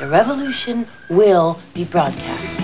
The 0.00 0.06
revolution 0.06 0.86
will 1.10 1.56
be 1.74 1.84
broadcast. 1.84 2.58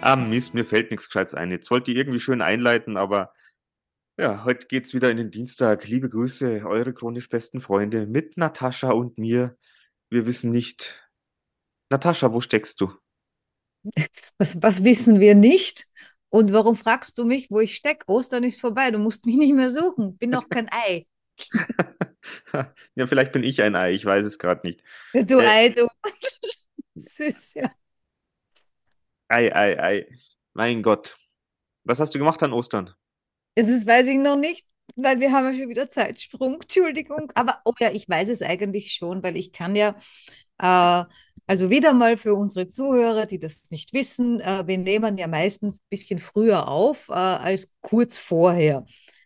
Ah, 0.00 0.14
Mist, 0.14 0.54
mir 0.54 0.64
fällt 0.64 0.92
nichts 0.92 1.08
Gescheites 1.08 1.34
ein. 1.34 1.50
Jetzt 1.50 1.72
wollte 1.72 1.90
ich 1.90 1.96
irgendwie 1.96 2.20
schön 2.20 2.40
einleiten, 2.40 2.96
aber 2.96 3.32
ja, 4.16 4.44
heute 4.44 4.68
geht's 4.68 4.94
wieder 4.94 5.10
in 5.10 5.16
den 5.16 5.32
Dienstag. 5.32 5.88
Liebe 5.88 6.08
Grüße, 6.08 6.62
eure 6.64 6.94
chronisch 6.94 7.28
besten 7.28 7.60
Freunde 7.60 8.06
mit 8.06 8.36
Natascha 8.36 8.92
und 8.92 9.18
mir. 9.18 9.56
Wir 10.14 10.26
wissen 10.26 10.52
nicht. 10.52 11.10
Natascha, 11.90 12.32
wo 12.32 12.40
steckst 12.40 12.80
du? 12.80 12.96
Was, 14.38 14.62
was 14.62 14.84
wissen 14.84 15.18
wir 15.18 15.34
nicht? 15.34 15.88
Und 16.28 16.52
warum 16.52 16.76
fragst 16.76 17.18
du 17.18 17.24
mich, 17.24 17.50
wo 17.50 17.58
ich 17.58 17.74
stecke? 17.74 18.08
Ostern 18.08 18.44
ist 18.44 18.60
vorbei, 18.60 18.92
du 18.92 18.98
musst 18.98 19.26
mich 19.26 19.34
nicht 19.34 19.54
mehr 19.54 19.72
suchen. 19.72 20.16
Bin 20.16 20.30
noch 20.30 20.48
kein 20.48 20.68
Ei. 20.70 21.08
ja, 22.94 23.08
vielleicht 23.08 23.32
bin 23.32 23.42
ich 23.42 23.60
ein 23.60 23.74
Ei, 23.74 23.92
ich 23.92 24.04
weiß 24.04 24.24
es 24.24 24.38
gerade 24.38 24.64
nicht. 24.64 24.84
Du 25.12 25.40
Äh, 25.40 25.46
Ei, 25.48 25.68
du. 25.70 25.88
Süß, 26.94 27.54
ja. 27.54 27.72
Ei, 29.26 29.52
ei, 29.52 29.80
ei. 29.80 30.08
Mein 30.52 30.84
Gott. 30.84 31.18
Was 31.82 31.98
hast 31.98 32.14
du 32.14 32.20
gemacht 32.20 32.40
an 32.44 32.52
Ostern? 32.52 32.94
Das 33.56 33.84
weiß 33.84 34.06
ich 34.06 34.18
noch 34.18 34.36
nicht, 34.36 34.64
weil 34.96 35.20
wir 35.20 35.32
haben 35.32 35.46
ja 35.46 35.54
schon 35.58 35.68
wieder 35.68 35.88
Zeitsprung. 35.90 36.60
Entschuldigung. 36.62 37.32
Aber 37.34 37.60
oh 37.64 37.72
ja, 37.80 37.90
ich 37.90 38.08
weiß 38.08 38.28
es 38.28 38.42
eigentlich 38.42 38.92
schon, 38.92 39.22
weil 39.22 39.36
ich 39.36 39.52
kann 39.52 39.76
ja, 39.76 39.96
äh, 40.58 41.04
also 41.46 41.70
wieder 41.70 41.92
mal 41.92 42.16
für 42.16 42.34
unsere 42.34 42.68
Zuhörer, 42.68 43.26
die 43.26 43.38
das 43.38 43.70
nicht 43.70 43.92
wissen, 43.92 44.40
äh, 44.40 44.66
wir 44.66 44.78
nehmen 44.78 45.18
ja 45.18 45.26
meistens 45.26 45.78
ein 45.78 45.86
bisschen 45.90 46.18
früher 46.18 46.68
auf 46.68 47.08
äh, 47.08 47.12
als 47.12 47.72
kurz 47.80 48.18
vorher. 48.18 48.84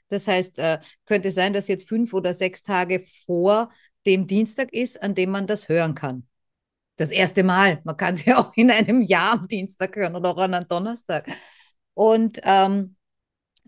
Das 0.09 0.27
heißt, 0.27 0.59
äh, 0.59 0.79
könnte 1.07 1.31
sein, 1.31 1.53
dass 1.53 1.69
jetzt 1.69 1.89
fünf 1.89 2.13
oder 2.15 2.35
sechs 2.35 2.63
Tage 2.63 3.05
vor 3.27 3.71
dem 4.07 4.27
Dienstag 4.27 4.73
ist, 4.73 5.03
an 5.03 5.15
dem 5.15 5.31
man 5.31 5.47
das 5.47 5.69
hören 5.69 5.95
kann. 5.95 6.27
Das 6.97 7.11
erste 7.11 7.45
Mal. 7.45 7.81
Man 7.85 7.97
kann 7.97 8.15
es 8.15 8.25
ja 8.25 8.39
auch 8.39 8.53
in 8.57 8.71
einem 8.71 9.03
Jahr 9.03 9.33
am 9.35 9.49
Dienstag 9.49 9.95
hören 9.97 10.17
oder 10.17 10.31
auch 10.31 10.39
an 10.39 10.55
einem 10.55 10.69
Donnerstag. 10.69 11.29
Und 11.95 12.41
ähm, 12.43 12.97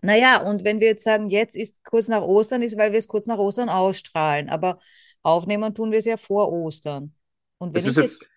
naja, 0.01 0.41
und 0.41 0.63
wenn 0.63 0.79
wir 0.79 0.87
jetzt 0.87 1.03
sagen, 1.03 1.29
jetzt 1.29 1.55
ist 1.55 1.83
kurz 1.83 2.07
nach 2.07 2.23
Ostern, 2.23 2.61
ist, 2.61 2.77
weil 2.77 2.91
wir 2.91 2.99
es 2.99 3.07
kurz 3.07 3.27
nach 3.27 3.37
Ostern 3.37 3.69
ausstrahlen. 3.69 4.49
Aber 4.49 4.79
aufnehmen 5.21 5.73
tun 5.75 5.91
wir 5.91 5.99
es 5.99 6.05
ja 6.05 6.17
vor 6.17 6.51
Ostern. 6.51 7.13
Und 7.59 7.73
wenn 7.73 7.83
Das 7.83 7.85
ist 7.85 7.97
ich 7.97 8.03
jetzt 8.03 8.29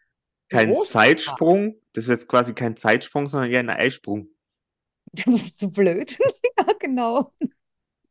kein 0.50 0.70
Ostern 0.70 1.02
Zeitsprung, 1.02 1.74
das 1.92 2.04
ist 2.04 2.10
jetzt 2.10 2.28
quasi 2.28 2.52
kein 2.52 2.76
Zeitsprung, 2.76 3.28
sondern 3.28 3.50
eher 3.50 3.60
ein 3.60 3.70
Eisprung. 3.70 4.28
jetzt 5.14 5.26
so 5.60 5.70
blöd. 5.70 6.18
ja, 6.58 6.66
genau. 6.78 7.32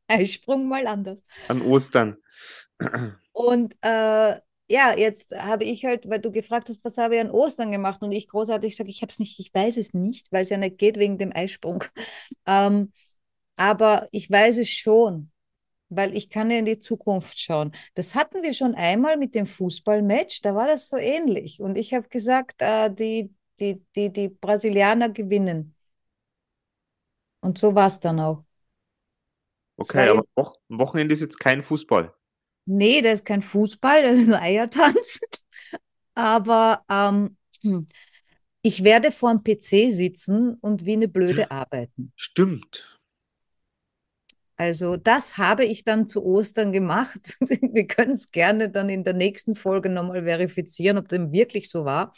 Eisprung 0.08 0.68
mal 0.68 0.88
anders. 0.88 1.24
An 1.48 1.62
Ostern. 1.62 2.18
Und 3.32 3.76
äh, 3.82 4.40
ja, 4.68 4.98
jetzt 4.98 5.32
habe 5.32 5.66
ich 5.66 5.86
halt, 5.86 6.10
weil 6.10 6.20
du 6.20 6.32
gefragt 6.32 6.70
hast, 6.70 6.84
was 6.84 6.98
habe 6.98 7.16
ich 7.16 7.22
an 7.22 7.30
Ostern 7.30 7.72
gemacht? 7.72 8.02
Und 8.02 8.12
ich 8.12 8.28
großartig 8.28 8.76
sage, 8.76 8.90
ich 8.90 9.02
habe 9.02 9.12
es 9.12 9.20
nicht, 9.20 9.40
ich 9.40 9.54
weiß 9.54 9.78
es 9.78 9.94
nicht, 9.94 10.32
weil 10.32 10.42
es 10.42 10.50
ja 10.50 10.58
nicht 10.58 10.78
geht 10.78 10.98
wegen 10.98 11.18
dem 11.18 11.32
Eisprung. 11.36 11.84
Ähm, 12.46 12.92
aber 13.56 14.08
ich 14.12 14.30
weiß 14.30 14.58
es 14.58 14.70
schon, 14.70 15.32
weil 15.90 16.16
ich 16.16 16.30
kann 16.30 16.52
ja 16.52 16.58
in 16.58 16.66
die 16.66 16.80
Zukunft 16.80 17.40
schauen. 17.40 17.72
Das 17.96 18.16
hatten 18.16 18.42
wir 18.44 18.54
schon 18.54 18.76
einmal 18.76 19.18
mit 19.18 19.36
dem 19.36 19.46
Fußballmatch, 19.46 20.42
da 20.42 20.56
war 20.56 20.68
das 20.68 20.88
so 20.88 20.98
ähnlich. 20.98 21.62
Und 21.62 21.78
ich 21.78 21.94
habe 21.94 22.08
gesagt, 22.10 22.62
äh, 22.62 22.94
die, 22.94 23.34
die, 23.60 23.84
die, 23.96 24.12
die 24.12 24.30
Brasilianer 24.30 25.10
gewinnen. 25.10 25.76
Und 27.42 27.58
so 27.58 27.76
war 27.76 27.88
es 27.88 28.00
dann 28.00 28.20
auch. 28.20 28.44
Okay, 29.78 30.08
aber 30.10 30.24
Woch 30.36 30.56
am 30.70 30.80
Wochenende 30.80 31.14
ist 31.14 31.22
jetzt 31.22 31.40
kein 31.40 31.64
Fußball. 31.64 32.14
Nee, 32.66 33.02
das 33.02 33.20
ist 33.20 33.26
kein 33.26 33.42
Fußball, 33.42 34.04
das 34.04 34.20
ist 34.20 34.28
nur 34.28 34.42
Eiertanz. 34.42 35.20
Aber 36.16 36.84
ähm, 36.90 37.36
hm, 37.62 37.88
ich 38.62 38.84
werde 38.84 39.12
vor 39.12 39.36
dem 39.36 39.44
PC 39.44 39.92
sitzen 39.92 40.56
und 40.62 40.86
wie 40.86 40.94
eine 40.94 41.08
Blöde 41.08 41.52
arbeiten. 41.52 42.14
Stimmt. 42.16 42.93
Also 44.56 44.98
das 44.98 45.38
habe 45.38 45.66
ich 45.66 45.84
dann 45.84 46.08
zu 46.08 46.24
Ostern 46.24 46.72
gemacht. 46.72 47.38
Wir 47.40 47.88
können 47.88 48.12
es 48.12 48.32
gerne 48.32 48.70
dann 48.70 48.90
in 48.90 49.04
der 49.04 49.14
nächsten 49.14 49.56
Folge 49.56 49.90
nochmal 49.90 50.24
verifizieren, 50.24 50.98
ob 50.98 51.08
dem 51.08 51.32
wirklich 51.32 51.70
so 51.70 51.86
war. 51.86 52.14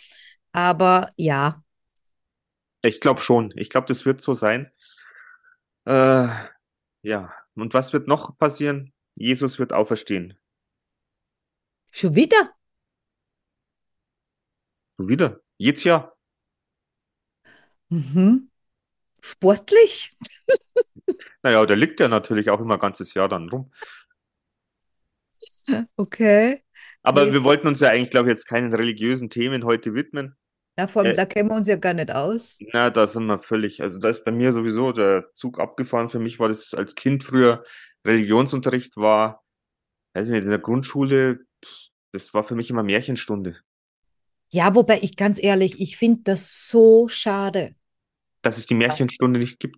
Aber 0.51 1.11
ja, 1.17 1.63
Ich 2.83 3.01
glaube 3.01 3.19
schon. 3.21 3.51
Ich 3.57 3.69
glaube, 3.69 3.87
das 3.87 4.05
wird 4.05 4.21
so 4.21 4.33
sein. 4.33 4.71
Äh, 5.85 6.27
ja. 7.03 7.33
Und 7.55 7.73
was 7.73 7.93
wird 7.93 8.07
noch 8.07 8.37
passieren? 8.37 8.93
Jesus 9.15 9.59
wird 9.59 9.73
auferstehen. 9.73 10.37
schon 11.91 12.13
wieder? 12.15 12.53
So 14.97 15.07
wieder. 15.07 15.41
Jetzt 15.57 15.83
ja. 15.85 16.13
Mhm. 17.89 18.49
Sportlich? 19.21 20.15
Naja, 21.43 21.65
der 21.65 21.75
liegt 21.75 21.99
ja 21.99 22.07
natürlich 22.07 22.49
auch 22.49 22.59
immer 22.59 22.75
ein 22.75 22.79
ganzes 22.79 23.13
Jahr 23.13 23.29
dann 23.29 23.49
rum. 23.49 23.71
Okay. 25.97 26.61
Aber 27.03 27.25
Nee. 27.25 27.33
wir 27.33 27.43
wollten 27.43 27.67
uns 27.67 27.79
ja 27.79 27.89
eigentlich, 27.89 28.09
glaube 28.09 28.29
ich, 28.29 28.31
jetzt 28.35 28.47
keinen 28.47 28.73
religiösen 28.73 29.29
Themen 29.29 29.63
heute 29.63 29.93
widmen. 29.93 30.35
Na, 30.77 30.87
vor 30.87 31.03
allem, 31.03 31.11
Äh, 31.13 31.15
da 31.15 31.25
kennen 31.25 31.49
wir 31.49 31.55
uns 31.55 31.67
ja 31.67 31.75
gar 31.75 31.93
nicht 31.93 32.11
aus. 32.11 32.59
Na, 32.73 32.89
da 32.89 33.07
sind 33.07 33.25
wir 33.27 33.39
völlig, 33.39 33.81
also 33.81 33.99
da 33.99 34.09
ist 34.09 34.23
bei 34.25 34.31
mir 34.31 34.51
sowieso 34.51 34.91
der 34.91 35.31
Zug 35.33 35.59
abgefahren. 35.59 36.09
Für 36.09 36.19
mich 36.19 36.39
war 36.39 36.49
das 36.49 36.73
als 36.73 36.95
Kind 36.95 37.23
früher 37.23 37.63
Religionsunterricht 38.05 38.97
war, 38.97 39.43
weiß 40.13 40.27
ich 40.27 40.33
nicht, 40.33 40.43
in 40.43 40.49
der 40.49 40.59
Grundschule, 40.59 41.39
das 42.11 42.33
war 42.33 42.43
für 42.43 42.55
mich 42.55 42.69
immer 42.69 42.83
Märchenstunde. 42.83 43.57
Ja, 44.51 44.75
wobei 44.75 44.99
ich 45.01 45.17
ganz 45.17 45.41
ehrlich, 45.41 45.79
ich 45.81 45.97
finde 45.97 46.21
das 46.23 46.67
so 46.67 47.07
schade. 47.07 47.75
Dass 48.41 48.57
es 48.57 48.67
die 48.67 48.75
Märchenstunde 48.75 49.39
nicht 49.39 49.59
gibt. 49.59 49.77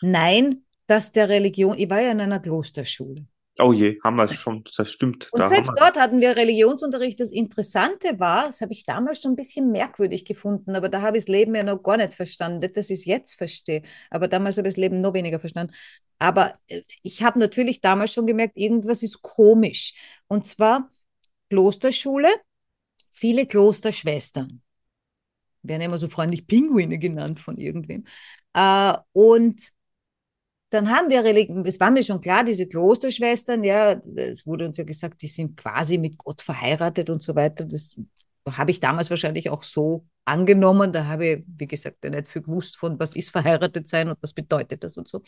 Nein, 0.00 0.64
dass 0.88 1.12
der 1.12 1.28
Religion, 1.28 1.78
ich 1.78 1.88
war 1.88 2.00
ja 2.00 2.10
in 2.10 2.20
einer 2.20 2.40
Klosterschule. 2.40 3.26
Oh 3.60 3.72
je, 3.72 3.98
haben 4.04 4.16
wir 4.16 4.24
es 4.24 4.34
schon, 4.34 4.62
das 4.76 4.92
stimmt. 4.92 5.28
Und 5.32 5.40
Da 5.40 5.48
selbst 5.48 5.72
dort 5.76 5.96
hatten 5.98 6.20
wir 6.20 6.36
Religionsunterricht. 6.36 7.18
Das 7.18 7.32
Interessante 7.32 8.18
war, 8.20 8.46
das 8.46 8.60
habe 8.60 8.72
ich 8.72 8.84
damals 8.84 9.20
schon 9.20 9.32
ein 9.32 9.36
bisschen 9.36 9.72
merkwürdig 9.72 10.24
gefunden, 10.24 10.76
aber 10.76 10.88
da 10.88 11.02
habe 11.02 11.16
ich 11.16 11.24
das 11.24 11.28
Leben 11.28 11.56
ja 11.56 11.64
noch 11.64 11.82
gar 11.82 11.96
nicht 11.96 12.14
verstanden, 12.14 12.60
dass 12.72 12.90
ich 12.90 13.00
es 13.00 13.04
jetzt 13.04 13.34
verstehe. 13.34 13.82
Aber 14.10 14.28
damals 14.28 14.58
habe 14.58 14.68
ich 14.68 14.74
das 14.74 14.80
Leben 14.80 15.00
noch 15.00 15.12
weniger 15.12 15.40
verstanden. 15.40 15.74
Aber 16.20 16.58
äh, 16.68 16.82
ich 17.02 17.22
habe 17.22 17.38
natürlich 17.38 17.80
damals 17.80 18.12
schon 18.12 18.26
gemerkt, 18.26 18.56
irgendwas 18.56 19.02
ist 19.02 19.22
komisch. 19.22 19.94
Und 20.28 20.46
zwar 20.46 20.90
Klosterschule, 21.50 22.28
viele 23.10 23.44
Klosterschwestern. 23.44 24.62
Werden 25.64 25.82
immer 25.82 25.98
so 25.98 26.06
freundlich 26.06 26.46
Pinguine 26.46 26.98
genannt 26.98 27.40
von 27.40 27.58
irgendwem. 27.58 28.04
Äh, 28.54 28.94
und 29.12 29.72
dann 30.70 30.90
haben 30.90 31.08
wir, 31.08 31.22
Religi- 31.24 31.66
es 31.66 31.80
war 31.80 31.90
mir 31.90 32.02
schon 32.02 32.20
klar, 32.20 32.44
diese 32.44 32.66
Klosterschwestern, 32.66 33.64
ja, 33.64 34.00
es 34.16 34.46
wurde 34.46 34.66
uns 34.66 34.76
ja 34.76 34.84
gesagt, 34.84 35.22
die 35.22 35.28
sind 35.28 35.56
quasi 35.56 35.96
mit 35.98 36.18
Gott 36.18 36.42
verheiratet 36.42 37.08
und 37.10 37.22
so 37.22 37.34
weiter. 37.34 37.64
Das 37.64 37.88
habe 38.48 38.70
ich 38.70 38.80
damals 38.80 39.10
wahrscheinlich 39.10 39.50
auch 39.50 39.62
so 39.62 40.06
angenommen. 40.24 40.92
Da 40.92 41.06
habe 41.06 41.26
ich, 41.26 41.44
wie 41.56 41.66
gesagt, 41.66 42.04
ja 42.04 42.10
nicht 42.10 42.28
viel 42.28 42.42
gewusst 42.42 42.76
von, 42.76 42.98
was 43.00 43.16
ist 43.16 43.30
verheiratet 43.30 43.88
sein 43.88 44.08
und 44.08 44.18
was 44.22 44.32
bedeutet 44.34 44.84
das 44.84 44.96
und 44.98 45.08
so. 45.08 45.22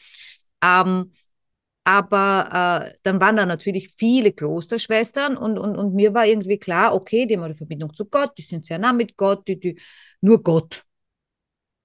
Ähm, 0.62 1.12
aber 1.84 2.91
äh, 2.93 2.99
dann 3.05 3.21
waren 3.21 3.37
da 3.37 3.47
natürlich 3.47 3.95
viele 3.97 4.33
Klosterschwestern 4.33 5.37
und, 5.37 5.59
und, 5.59 5.77
und 5.77 5.95
mir 5.95 6.15
war 6.15 6.27
irgendwie 6.27 6.59
klar, 6.59 6.95
okay, 6.95 7.27
die 7.27 7.37
haben 7.37 7.45
eine 7.45 7.54
Verbindung 7.54 7.95
zu 7.95 8.04
Gott, 8.07 8.33
die 8.39 8.42
sind 8.42 8.66
sehr 8.66 8.78
nah 8.78 8.92
mit 8.92 9.16
Gott, 9.16 9.48
die, 9.48 9.59
die, 9.59 9.81
nur 10.21 10.42
Gott. 10.42 10.84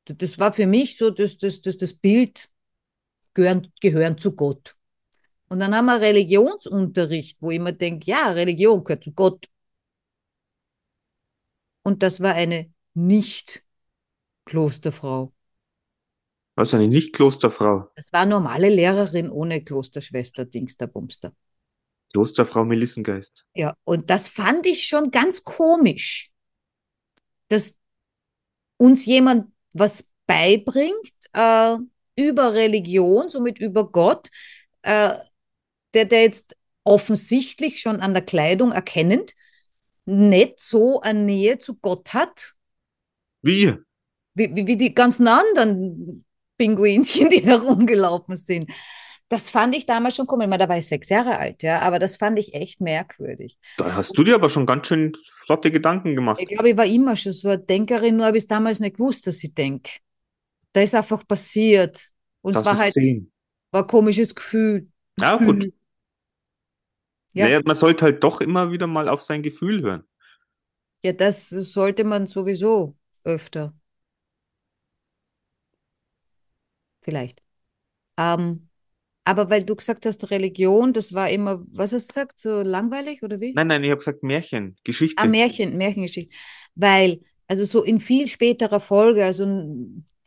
Das 0.06 0.38
war 0.40 0.54
für 0.54 0.68
mich 0.68 0.98
so 0.98 1.10
das, 1.10 1.38
das, 1.38 1.62
das, 1.62 1.78
das 1.78 1.94
Bild, 1.94 2.48
gehören, 3.36 3.72
gehören 3.80 4.18
zu 4.18 4.36
Gott. 4.36 4.76
Und 5.48 5.60
dann 5.60 5.76
haben 5.76 5.86
wir 5.86 6.02
Religionsunterricht, 6.02 7.38
wo 7.40 7.52
ich 7.52 7.60
mir 7.60 7.74
denke, 7.74 8.10
ja, 8.10 8.32
Religion 8.32 8.84
gehört 8.84 9.04
zu 9.04 9.12
Gott. 9.12 9.48
Und 11.84 12.02
das 12.02 12.20
war 12.20 12.34
eine 12.34 12.74
Nicht-Klosterfrau. 12.96 15.32
Was 16.56 16.74
eine 16.74 16.88
Nicht-Klosterfrau. 16.88 17.92
Das 17.96 18.12
war 18.12 18.26
normale 18.26 18.70
Lehrerin 18.70 19.30
ohne 19.30 19.64
Klosterschwester, 19.64 20.46
Dingster, 20.46 20.88
Bumster. 20.88 21.36
Klosterfrau 22.12 22.66
Melissengeist. 22.66 23.46
Ja, 23.54 23.78
und 23.84 24.10
das 24.10 24.28
fand 24.30 24.66
ich 24.66 24.88
schon 24.88 25.12
ganz 25.12 25.44
komisch, 25.44 26.31
dass 27.50 27.76
uns 28.78 29.06
jemand 29.06 29.52
was 29.74 30.10
beibringt 30.26 31.14
äh, 31.34 31.78
über 32.16 32.54
Religion, 32.54 33.30
somit 33.30 33.60
über 33.60 33.90
Gott, 33.92 34.30
äh, 34.84 35.16
der, 35.94 36.06
der 36.06 36.22
jetzt 36.22 36.56
offensichtlich 36.84 37.82
schon 37.82 38.00
an 38.00 38.14
der 38.14 38.24
Kleidung 38.24 38.72
erkennend 38.72 39.34
nicht 40.06 40.60
so 40.60 41.02
eine 41.02 41.20
Nähe 41.20 41.58
zu 41.58 41.76
Gott 41.76 42.14
hat, 42.14 42.54
Wie? 43.42 43.74
wie, 44.36 44.56
wie, 44.56 44.68
wie 44.68 44.78
die 44.78 44.94
ganzen 44.94 45.28
anderen 45.28 46.26
Pinguinchen, 46.58 47.30
die 47.30 47.42
da 47.46 47.58
rumgelaufen 47.58 48.36
sind. 48.36 48.72
Das 49.28 49.50
fand 49.50 49.76
ich 49.76 49.88
damals 49.88 50.16
schon 50.16 50.28
komisch. 50.28 50.46
Ich 50.46 50.50
meine, 50.50 50.64
da 50.64 50.70
war 50.70 50.78
ich 50.78 50.88
sechs 50.88 51.10
Jahre 51.10 51.40
alt, 51.40 51.64
ja, 51.64 51.82
aber 51.82 51.98
das 51.98 52.16
fand 52.16 52.38
ich 52.38 52.54
echt 52.54 52.80
merkwürdig. 52.80 53.58
Da 53.78 53.96
hast 53.96 54.16
du 54.16 54.24
dir 54.24 54.36
aber 54.36 54.50
schon 54.50 54.68
ganz 54.68 54.88
schön 54.88 55.14
flotte 55.46 55.72
Gedanken 55.72 56.14
gemacht. 56.16 56.40
Ich 56.40 56.50
glaube, 56.50 56.70
ich 56.70 56.78
war 56.78 56.86
immer 56.86 57.16
schon 57.16 57.34
so 57.34 57.50
eine 57.50 57.58
Denkerin, 57.58 58.18
nur 58.18 58.28
habe 58.28 58.38
ich 58.38 58.44
es 58.44 58.48
damals 58.48 58.80
nicht 58.80 58.98
gewusst, 58.98 59.26
dass 59.26 59.44
ich 59.44 59.56
denke. 59.56 59.90
Da 60.75 60.81
ist 60.81 60.94
einfach 60.94 61.25
passiert. 61.25 62.04
Und 62.42 62.54
es 62.54 62.66
war 62.66 62.74
es 62.74 62.80
halt 62.80 62.94
gesehen. 62.94 63.31
war 63.72 63.83
ein 63.83 63.88
komisches 63.88 64.36
Gefühl. 64.36 64.89
Ja, 65.18 65.38
gut. 65.38 65.72
Ja. 67.31 67.45
Naja, 67.45 67.62
man 67.63 67.77
sollte 67.77 68.04
halt 68.04 68.22
doch 68.22 68.42
immer 68.42 68.74
wieder 68.74 68.86
mal 68.86 69.07
auf 69.07 69.22
sein 69.22 69.42
Gefühl 69.42 69.81
hören. 69.83 70.04
Ja, 71.01 71.13
das 71.13 71.48
sollte 71.48 72.04
man 72.04 72.27
sowieso 72.27 72.98
öfter. 73.24 73.74
Vielleicht. 77.00 77.42
Ähm, 78.18 78.68
aber 79.24 79.50
weil 79.50 79.63
du 79.63 79.78
gesagt 79.78 80.06
hast, 80.06 80.30
Religion, 80.30 80.92
das 80.92 81.13
war 81.13 81.30
immer, 81.30 81.63
was 81.71 81.94
hast 81.94 82.10
du 82.10 82.13
gesagt, 82.16 82.42
so 82.42 82.62
langweilig 82.63 83.24
oder 83.24 83.39
wie? 83.39 83.54
Nein, 83.54 83.68
nein, 83.68 83.81
ich 83.86 83.92
habe 83.92 84.00
gesagt 84.00 84.24
Märchen, 84.24 84.75
Geschichte. 84.83 85.24
Ah, 85.24 85.25
Märchen, 85.25 85.78
Märchengeschichte. 85.78 86.36
Weil, 86.75 87.21
also 87.48 87.63
so 87.63 87.81
in 87.81 88.01
viel 88.01 88.28
späterer 88.28 88.81
Folge, 88.81 89.24
also 89.24 89.45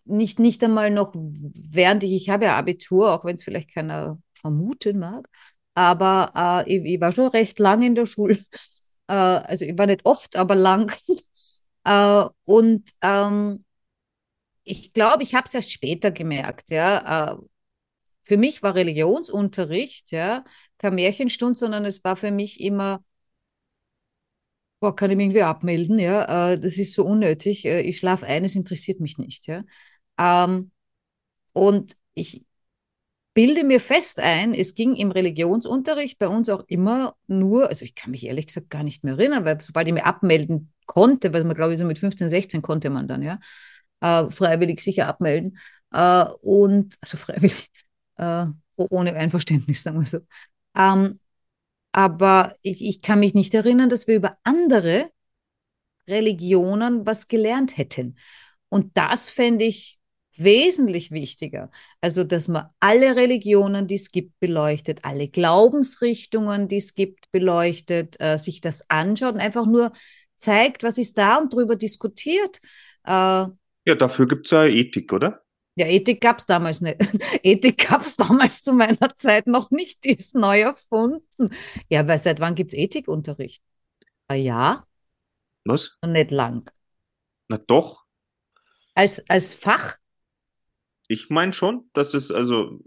nicht, 0.08 0.38
nicht 0.38 0.62
einmal 0.64 0.90
noch, 0.90 1.12
während 1.14 2.02
ich, 2.04 2.12
ich 2.14 2.28
habe 2.30 2.46
ja 2.46 2.56
Abitur, 2.56 3.12
auch 3.12 3.24
wenn 3.24 3.36
es 3.36 3.44
vielleicht 3.44 3.72
keiner 3.74 4.18
vermuten 4.34 4.98
mag, 4.98 5.28
aber 5.74 6.64
äh, 6.66 6.76
ich, 6.76 6.84
ich 6.94 7.00
war 7.00 7.12
schon 7.12 7.28
recht 7.28 7.58
lang 7.58 7.82
in 7.82 7.94
der 7.94 8.06
Schule. 8.06 8.38
Äh, 9.10 9.14
also 9.14 9.64
ich 9.64 9.78
war 9.78 9.86
nicht 9.86 10.04
oft, 10.04 10.36
aber 10.36 10.54
lang. 10.54 10.92
äh, 11.84 12.24
und 12.44 12.90
ähm, 13.00 13.64
ich 14.64 14.92
glaube, 14.92 15.22
ich 15.22 15.34
habe 15.34 15.46
es 15.46 15.54
erst 15.54 15.72
später 15.72 16.10
gemerkt, 16.10 16.70
ja. 16.70 17.32
Äh, 17.34 17.36
für 18.24 18.36
mich 18.38 18.62
war 18.62 18.74
Religionsunterricht, 18.74 20.12
ja, 20.12 20.44
keine 20.78 20.96
Märchenstunde, 20.96 21.58
sondern 21.58 21.84
es 21.86 22.04
war 22.04 22.16
für 22.16 22.30
mich 22.32 22.60
immer 22.60 23.02
Boah, 24.80 24.94
kann 24.94 25.10
ich 25.10 25.16
mich 25.16 25.24
irgendwie 25.26 25.42
abmelden, 25.42 25.98
ja. 25.98 26.52
Äh, 26.52 26.60
das 26.60 26.78
ist 26.78 26.94
so 26.94 27.04
unnötig. 27.04 27.64
Äh, 27.64 27.80
ich 27.80 27.98
schlafe 27.98 28.26
ein, 28.26 28.44
es 28.44 28.54
interessiert 28.54 29.00
mich 29.00 29.18
nicht, 29.18 29.46
ja. 29.48 29.64
Ähm, 30.18 30.70
und 31.52 31.96
ich 32.14 32.44
bilde 33.34 33.64
mir 33.64 33.80
fest 33.80 34.20
ein, 34.20 34.54
es 34.54 34.74
ging 34.74 34.96
im 34.96 35.10
Religionsunterricht 35.12 36.18
bei 36.18 36.28
uns 36.28 36.48
auch 36.48 36.64
immer 36.68 37.16
nur, 37.28 37.68
also 37.68 37.84
ich 37.84 37.94
kann 37.94 38.10
mich 38.10 38.26
ehrlich 38.26 38.48
gesagt 38.48 38.70
gar 38.70 38.82
nicht 38.82 39.04
mehr 39.04 39.14
erinnern, 39.14 39.44
weil 39.44 39.60
sobald 39.60 39.86
ich 39.86 39.94
mich 39.94 40.04
abmelden 40.04 40.72
konnte, 40.86 41.32
weil 41.32 41.44
man 41.44 41.54
glaube 41.54 41.72
ich 41.74 41.78
so 41.78 41.84
mit 41.84 41.98
15, 41.98 42.28
16 42.30 42.62
konnte 42.62 42.90
man 42.90 43.06
dann, 43.08 43.22
ja, 43.22 43.38
äh, 44.00 44.30
freiwillig 44.30 44.80
sicher 44.80 45.06
abmelden. 45.08 45.58
Äh, 45.92 46.24
und, 46.42 46.96
also 47.00 47.16
freiwillig, 47.16 47.70
äh, 48.16 48.46
oh- 48.76 48.86
ohne 48.90 49.14
Einverständnis, 49.14 49.82
sagen 49.82 50.00
wir 50.00 50.06
so. 50.06 50.20
Ähm, 50.76 51.20
aber 51.92 52.56
ich, 52.62 52.84
ich 52.84 53.02
kann 53.02 53.20
mich 53.20 53.34
nicht 53.34 53.54
erinnern, 53.54 53.88
dass 53.90 54.06
wir 54.06 54.16
über 54.16 54.38
andere 54.44 55.10
Religionen 56.08 57.06
was 57.06 57.28
gelernt 57.28 57.76
hätten. 57.76 58.16
Und 58.68 58.96
das 58.96 59.30
fände 59.30 59.64
ich 59.64 59.97
wesentlich 60.38 61.10
wichtiger. 61.10 61.70
Also, 62.00 62.24
dass 62.24 62.48
man 62.48 62.68
alle 62.80 63.16
Religionen, 63.16 63.86
die 63.86 63.96
es 63.96 64.10
gibt, 64.10 64.38
beleuchtet, 64.40 65.00
alle 65.04 65.28
Glaubensrichtungen, 65.28 66.68
die 66.68 66.76
es 66.78 66.94
gibt, 66.94 67.30
beleuchtet, 67.30 68.16
äh, 68.20 68.38
sich 68.38 68.60
das 68.60 68.88
anschaut 68.90 69.34
und 69.34 69.40
einfach 69.40 69.66
nur 69.66 69.92
zeigt, 70.36 70.82
was 70.82 70.98
ist 70.98 71.18
da 71.18 71.36
und 71.38 71.52
darüber 71.52 71.76
diskutiert. 71.76 72.60
Äh, 73.04 73.10
Ja, 73.86 73.94
dafür 73.96 74.28
gibt 74.28 74.46
es 74.46 74.50
ja 74.52 74.66
Ethik, 74.66 75.12
oder? 75.12 75.42
ja, 75.76 75.86
Ethik 75.86 76.20
gab 76.20 76.38
es 76.38 76.46
damals 76.46 76.80
nicht. 76.80 76.96
Ethik 77.44 77.88
gab 77.88 78.02
es 78.02 78.16
damals 78.16 78.62
zu 78.62 78.72
meiner 78.72 79.14
Zeit 79.16 79.46
noch 79.46 79.70
nicht. 79.70 80.04
Die 80.04 80.10
ist 80.14 80.34
neu 80.34 80.60
erfunden. 80.60 81.22
Ja, 81.88 82.06
weil 82.08 82.18
seit 82.18 82.40
wann 82.40 82.54
gibt 82.54 82.72
es 82.72 82.78
Ethikunterricht? 82.78 83.62
Ein 84.28 84.42
Jahr 84.44 84.86
Was? 85.64 85.98
und 86.02 86.12
nicht 86.12 86.30
lang. 86.32 86.68
Na 87.48 87.56
doch. 87.58 88.06
Als, 88.94 89.22
als 89.30 89.54
Fach, 89.54 89.96
Ich 91.08 91.30
meine 91.30 91.52
schon, 91.52 91.88
dass 91.94 92.14
es, 92.14 92.30
also, 92.30 92.78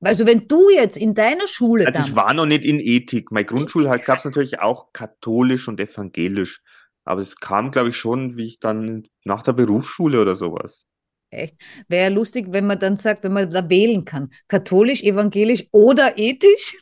also 0.00 0.26
wenn 0.26 0.46
du 0.46 0.70
jetzt 0.70 0.96
in 0.96 1.14
deiner 1.14 1.46
Schule 1.46 1.86
also 1.86 2.02
ich 2.02 2.14
war 2.14 2.32
noch 2.34 2.46
nicht 2.46 2.64
in 2.64 2.80
Ethik. 2.80 3.32
Meine 3.32 3.46
Grundschule 3.46 3.88
halt 3.88 4.04
gab 4.04 4.18
es 4.18 4.24
natürlich 4.24 4.60
auch 4.60 4.92
katholisch 4.92 5.68
und 5.68 5.80
evangelisch. 5.80 6.62
Aber 7.04 7.20
es 7.20 7.36
kam, 7.36 7.70
glaube 7.70 7.88
ich, 7.88 7.96
schon, 7.96 8.36
wie 8.36 8.46
ich 8.46 8.60
dann 8.60 9.08
nach 9.24 9.42
der 9.42 9.52
Berufsschule 9.52 10.20
oder 10.20 10.36
sowas. 10.36 10.86
echt, 11.30 11.56
wäre 11.88 12.10
ja 12.10 12.14
lustig, 12.14 12.46
wenn 12.50 12.66
man 12.66 12.78
dann 12.78 12.96
sagt, 12.96 13.24
wenn 13.24 13.32
man 13.32 13.50
da 13.50 13.68
wählen 13.68 14.04
kann, 14.04 14.30
katholisch, 14.48 15.02
evangelisch 15.02 15.66
oder 15.72 16.18
ethisch. 16.18 16.76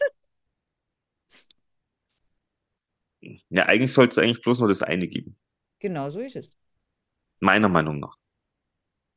Ja, 3.51 3.67
eigentlich 3.67 3.93
sollte 3.93 4.13
es 4.13 4.19
eigentlich 4.19 4.43
bloß 4.43 4.61
nur 4.61 4.69
das 4.69 4.83
eine 4.83 5.09
geben. 5.09 5.37
Genau 5.81 6.11
so 6.11 6.21
ist 6.21 6.37
es. 6.37 6.57
Meiner 7.41 7.69
Meinung 7.69 8.01
nach. 8.01 8.17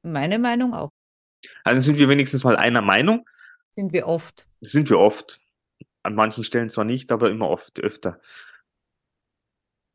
Meine 0.04 0.40
Meinung 0.40 0.74
auch. 0.74 0.90
Also 1.64 1.82
sind 1.82 1.98
wir 1.98 2.10
wenigstens 2.10 2.44
mal 2.44 2.56
einer 2.56 2.82
Meinung. 2.82 3.28
Sind 3.76 3.94
wir 3.94 4.08
oft. 4.08 4.48
Sind 4.62 4.90
wir 4.90 5.00
oft. 5.00 5.40
An 6.04 6.16
manchen 6.16 6.44
Stellen 6.44 6.70
zwar 6.70 6.86
nicht, 6.86 7.12
aber 7.12 7.30
immer 7.30 7.50
oft, 7.50 7.80
öfter. 7.80 8.20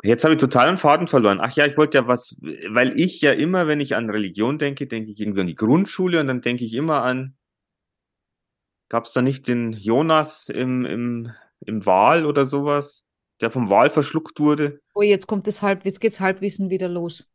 Jetzt 0.02 0.24
habe 0.24 0.34
ich 0.34 0.40
total 0.40 0.68
einen 0.68 0.78
Faden 0.78 1.08
verloren. 1.08 1.40
Ach 1.40 1.54
ja, 1.56 1.66
ich 1.66 1.76
wollte 1.76 1.98
ja 1.98 2.06
was, 2.06 2.36
weil 2.68 2.98
ich 3.00 3.20
ja 3.22 3.32
immer, 3.32 3.66
wenn 3.66 3.80
ich 3.80 3.96
an 3.96 4.10
Religion 4.10 4.58
denke, 4.58 4.86
denke 4.86 5.10
ich 5.10 5.20
irgendwie 5.20 5.40
an 5.40 5.46
die 5.46 5.54
Grundschule 5.54 6.20
und 6.20 6.28
dann 6.28 6.42
denke 6.42 6.64
ich 6.64 6.74
immer 6.74 7.02
an, 7.02 7.36
gab 8.88 9.06
es 9.06 9.12
da 9.12 9.22
nicht 9.22 9.48
den 9.48 9.72
Jonas 9.72 10.48
im, 10.48 10.84
im, 10.84 11.32
im 11.60 11.86
Wal 11.86 12.26
oder 12.26 12.46
sowas, 12.46 13.06
der 13.40 13.50
vom 13.50 13.70
Wal 13.70 13.90
verschluckt 13.90 14.38
wurde? 14.38 14.80
Oh, 14.94 15.02
jetzt 15.02 15.26
kommt 15.26 15.46
das 15.46 15.62
Halb, 15.62 15.84
jetzt 15.84 16.00
geht's 16.00 16.20
Halbwissen 16.20 16.70
wieder 16.70 16.88
los. 16.88 17.28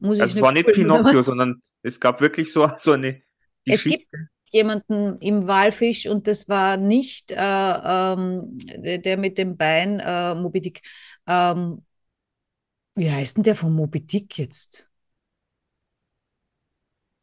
Muss 0.00 0.18
Also 0.18 0.34
es 0.36 0.40
war 0.40 0.52
nicht 0.52 0.72
Pinocchio, 0.72 1.22
sondern 1.22 1.60
es 1.82 2.00
gab 2.00 2.20
wirklich 2.20 2.52
so, 2.52 2.70
so 2.78 2.92
eine 2.92 3.22
Es 3.66 3.86
Geschichte. 3.86 3.98
gibt 3.98 4.08
jemanden 4.52 5.18
im 5.20 5.46
Walfisch 5.48 6.06
und 6.06 6.26
das 6.26 6.48
war 6.48 6.76
nicht 6.76 7.32
äh, 7.32 7.36
ähm, 7.36 8.58
der, 8.58 8.98
der 8.98 9.16
mit 9.16 9.38
dem 9.38 9.56
Bein, 9.56 10.00
äh, 10.00 10.34
Moby 10.34 10.60
Dick. 10.60 10.82
Ähm, 11.26 11.84
wie 12.96 13.10
heißt 13.10 13.36
denn 13.36 13.44
der 13.44 13.54
von 13.56 13.72
Moby 13.74 14.00
Dick 14.06 14.36
jetzt? 14.38 14.88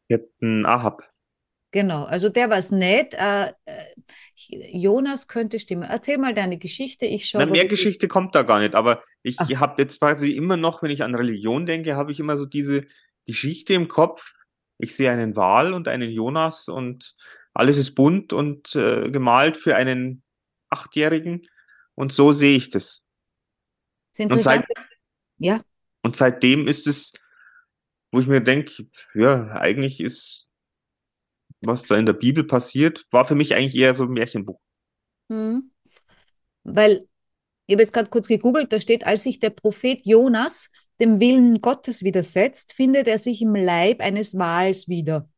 Captain 0.08 0.64
Ahab. 0.64 1.02
Genau, 1.74 2.04
also 2.04 2.28
der 2.28 2.50
war 2.50 2.58
es 2.58 2.70
nicht. 2.70 3.14
Äh, 3.14 3.48
äh, 3.64 3.84
Jonas 4.46 5.26
könnte 5.26 5.58
stimmen. 5.58 5.82
Erzähl 5.82 6.18
mal 6.18 6.32
deine 6.32 6.56
Geschichte. 6.56 7.04
Ich 7.04 7.26
schaue. 7.26 7.44
Na, 7.44 7.50
mehr 7.50 7.66
Geschichte 7.66 8.06
kommt 8.06 8.36
da 8.36 8.44
gar 8.44 8.60
nicht, 8.60 8.76
aber 8.76 9.02
ich 9.24 9.38
habe 9.38 9.82
jetzt 9.82 9.98
quasi 9.98 10.30
immer 10.30 10.56
noch, 10.56 10.82
wenn 10.82 10.92
ich 10.92 11.02
an 11.02 11.16
Religion 11.16 11.66
denke, 11.66 11.96
habe 11.96 12.12
ich 12.12 12.20
immer 12.20 12.36
so 12.36 12.46
diese 12.46 12.84
Geschichte 13.26 13.74
im 13.74 13.88
Kopf. 13.88 14.34
Ich 14.78 14.94
sehe 14.94 15.10
einen 15.10 15.34
Wal 15.34 15.74
und 15.74 15.88
einen 15.88 16.12
Jonas 16.12 16.68
und 16.68 17.16
alles 17.54 17.76
ist 17.76 17.96
bunt 17.96 18.32
und 18.32 18.76
äh, 18.76 19.10
gemalt 19.10 19.56
für 19.56 19.74
einen 19.74 20.22
Achtjährigen 20.70 21.42
und 21.96 22.12
so 22.12 22.32
sehe 22.32 22.56
ich 22.56 22.70
das. 22.70 23.02
Ist 24.16 24.30
Und 24.30 24.40
seit. 24.40 24.64
Ja, 25.38 25.58
und 26.04 26.14
seitdem 26.14 26.68
ist 26.68 26.86
es, 26.86 27.14
wo 28.12 28.20
ich 28.20 28.28
mir 28.28 28.42
denke, 28.42 28.86
ja, 29.14 29.56
eigentlich 29.56 30.00
ist, 30.00 30.50
was 31.66 31.84
da 31.84 31.96
in 31.96 32.06
der 32.06 32.12
Bibel 32.12 32.44
passiert, 32.44 33.06
war 33.10 33.24
für 33.26 33.34
mich 33.34 33.54
eigentlich 33.54 33.76
eher 33.76 33.94
so 33.94 34.04
ein 34.04 34.10
Märchenbuch. 34.10 34.60
Mhm. 35.28 35.70
Weil, 36.64 37.06
ich 37.66 37.74
habe 37.74 37.82
jetzt 37.82 37.92
gerade 37.92 38.10
kurz 38.10 38.28
gegoogelt, 38.28 38.72
da 38.72 38.80
steht, 38.80 39.06
als 39.06 39.24
sich 39.24 39.38
der 39.40 39.50
Prophet 39.50 40.00
Jonas 40.04 40.70
dem 41.00 41.20
Willen 41.20 41.60
Gottes 41.60 42.02
widersetzt, 42.04 42.72
findet 42.72 43.08
er 43.08 43.18
sich 43.18 43.42
im 43.42 43.54
Leib 43.54 44.00
eines 44.00 44.38
Wals 44.38 44.88
wieder. 44.88 45.28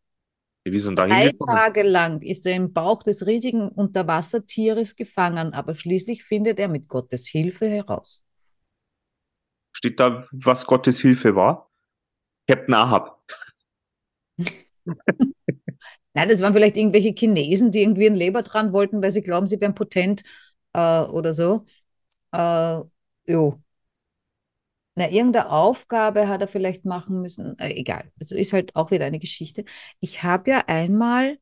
Wie 0.64 0.78
sind 0.78 0.98
da 0.98 1.06
Drei? 1.06 1.32
Tage 1.46 1.82
lang 1.82 2.20
ist 2.22 2.44
er 2.44 2.56
im 2.56 2.72
Bauch 2.72 3.02
des 3.02 3.26
riesigen 3.26 3.68
Unterwassertieres 3.68 4.96
gefangen, 4.96 5.54
aber 5.54 5.76
schließlich 5.76 6.24
findet 6.24 6.58
er 6.58 6.68
mit 6.68 6.88
Gottes 6.88 7.28
Hilfe 7.28 7.68
heraus. 7.68 8.24
Steht 9.72 10.00
da, 10.00 10.26
was 10.32 10.66
Gottes 10.66 11.00
Hilfe 11.00 11.36
war? 11.36 11.70
Captain 12.48 12.74
Ahab. 12.74 13.22
Nein, 16.16 16.28
das 16.30 16.40
waren 16.42 16.54
vielleicht 16.54 16.76
irgendwelche 16.76 17.10
Chinesen, 17.16 17.70
die 17.70 17.82
irgendwie 17.82 18.06
ein 18.06 18.14
Leber 18.14 18.42
dran 18.42 18.72
wollten, 18.72 19.02
weil 19.02 19.10
sie 19.10 19.22
glauben, 19.22 19.46
sie 19.46 19.60
wären 19.60 19.74
potent 19.74 20.22
äh, 20.72 21.02
oder 21.04 21.34
so. 21.34 21.66
Äh, 22.32 22.80
jo. 23.28 23.60
Na, 24.94 25.10
irgendeine 25.10 25.50
Aufgabe 25.50 26.26
hat 26.28 26.40
er 26.40 26.48
vielleicht 26.48 26.84
machen 26.86 27.20
müssen. 27.22 27.58
Äh, 27.58 27.72
egal. 27.74 28.10
Also 28.20 28.34
ist 28.34 28.52
halt 28.54 28.74
auch 28.76 28.90
wieder 28.90 29.04
eine 29.04 29.18
Geschichte. 29.18 29.64
Ich 30.00 30.22
habe 30.22 30.50
ja 30.50 30.64
einmal 30.68 31.38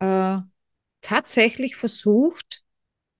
äh, 0.00 0.38
tatsächlich 1.02 1.76
versucht, 1.76 2.64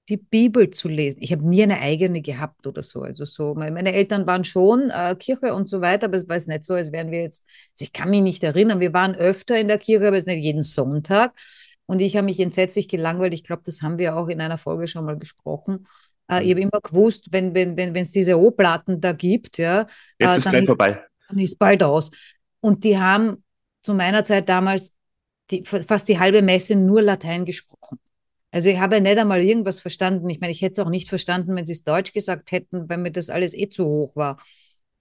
die 0.08 0.16
Bibel 0.16 0.70
zu 0.70 0.88
lesen. 0.88 1.22
Ich 1.22 1.30
habe 1.32 1.46
nie 1.46 1.62
eine 1.62 1.78
eigene 1.78 2.20
gehabt 2.20 2.66
oder 2.66 2.82
so. 2.82 3.02
Also 3.02 3.24
so, 3.24 3.54
meine 3.54 3.92
Eltern 3.92 4.26
waren 4.26 4.44
schon 4.44 4.90
äh, 4.90 5.14
Kirche 5.14 5.54
und 5.54 5.68
so 5.68 5.80
weiter, 5.80 6.06
aber 6.06 6.16
es 6.16 6.28
war 6.28 6.36
jetzt 6.36 6.48
nicht 6.48 6.64
so, 6.64 6.74
als 6.74 6.90
wären 6.90 7.10
wir 7.10 7.22
jetzt, 7.22 7.46
also 7.74 7.84
ich 7.84 7.92
kann 7.92 8.10
mich 8.10 8.22
nicht 8.22 8.42
erinnern, 8.42 8.80
wir 8.80 8.92
waren 8.92 9.14
öfter 9.14 9.58
in 9.58 9.68
der 9.68 9.78
Kirche, 9.78 10.08
aber 10.08 10.18
es 10.18 10.26
nicht 10.26 10.42
jeden 10.42 10.62
Sonntag. 10.62 11.32
Und 11.86 12.00
ich 12.00 12.16
habe 12.16 12.24
mich 12.24 12.40
entsetzlich 12.40 12.88
gelangweilt. 12.88 13.34
Ich 13.34 13.44
glaube, 13.44 13.62
das 13.64 13.82
haben 13.82 13.98
wir 13.98 14.16
auch 14.16 14.28
in 14.28 14.40
einer 14.40 14.58
Folge 14.58 14.88
schon 14.88 15.04
mal 15.04 15.16
besprochen. 15.16 15.86
Äh, 16.30 16.44
ich 16.44 16.50
habe 16.50 16.60
immer 16.60 16.80
gewusst, 16.82 17.32
wenn 17.32 17.54
wenn 17.54 17.76
wenn 17.76 17.94
es 17.96 18.12
diese 18.12 18.38
O-Platten 18.38 19.00
da 19.00 19.12
gibt, 19.12 19.58
ja, 19.58 19.86
Jetzt 20.18 20.34
äh, 20.34 20.38
ist 20.38 20.48
gleich 20.48 20.66
vorbei. 20.66 21.04
Dann 21.28 21.38
ist 21.38 21.58
bald 21.58 21.82
aus. 21.82 22.10
Und 22.60 22.84
die 22.84 22.98
haben 22.98 23.42
zu 23.82 23.94
meiner 23.94 24.24
Zeit 24.24 24.48
damals 24.48 24.92
die, 25.50 25.64
fast 25.64 26.08
die 26.08 26.18
halbe 26.18 26.42
Messe 26.42 26.76
nur 26.76 27.02
Latein 27.02 27.44
gesprochen. 27.44 27.98
Also 28.50 28.70
ich 28.70 28.78
habe 28.78 29.00
nicht 29.00 29.18
einmal 29.18 29.42
irgendwas 29.42 29.80
verstanden. 29.80 30.28
Ich 30.28 30.40
meine, 30.40 30.52
ich 30.52 30.62
hätte 30.62 30.80
es 30.80 30.86
auch 30.86 30.90
nicht 30.90 31.08
verstanden, 31.08 31.54
wenn 31.56 31.64
sie 31.64 31.72
es 31.72 31.84
Deutsch 31.84 32.12
gesagt 32.12 32.52
hätten, 32.52 32.88
weil 32.88 32.98
mir 32.98 33.12
das 33.12 33.30
alles 33.30 33.54
eh 33.54 33.68
zu 33.68 33.84
hoch 33.86 34.16
war. 34.16 34.38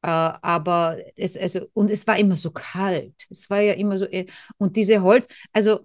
Äh, 0.01 0.07
aber 0.07 0.97
es, 1.15 1.35
also, 1.37 1.67
und 1.73 1.89
es 1.91 2.05
war 2.07 2.17
immer 2.17 2.35
so 2.35 2.51
kalt. 2.51 3.25
Es 3.29 3.49
war 3.49 3.59
ja 3.61 3.73
immer 3.73 3.97
so, 3.97 4.05
äh, 4.05 4.27
und 4.57 4.77
diese 4.77 5.01
Holz, 5.01 5.27
also 5.51 5.79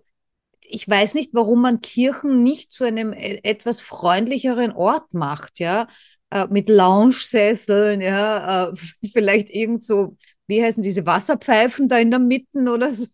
ich 0.63 0.89
weiß 0.89 1.15
nicht, 1.15 1.31
warum 1.35 1.63
man 1.63 1.81
Kirchen 1.81 2.43
nicht 2.43 2.73
zu 2.73 2.85
einem 2.85 3.13
e, 3.13 3.41
etwas 3.43 3.81
freundlicheren 3.81 4.73
Ort 4.73 5.15
macht, 5.15 5.59
ja, 5.61 5.89
äh, 6.31 6.47
mit 6.51 6.69
Lounge-Sesseln, 6.69 8.01
ja, 8.01 8.71
äh, 8.71 8.77
vielleicht 9.13 9.51
irgend 9.51 9.85
so, 9.85 10.17
wie 10.47 10.63
heißen 10.63 10.83
diese 10.83 11.07
Wasserpfeifen 11.07 11.89
da 11.89 11.99
in 11.99 12.11
der 12.11 12.21
Mitte 12.21 12.59
oder 12.61 12.91
so. 12.93 13.07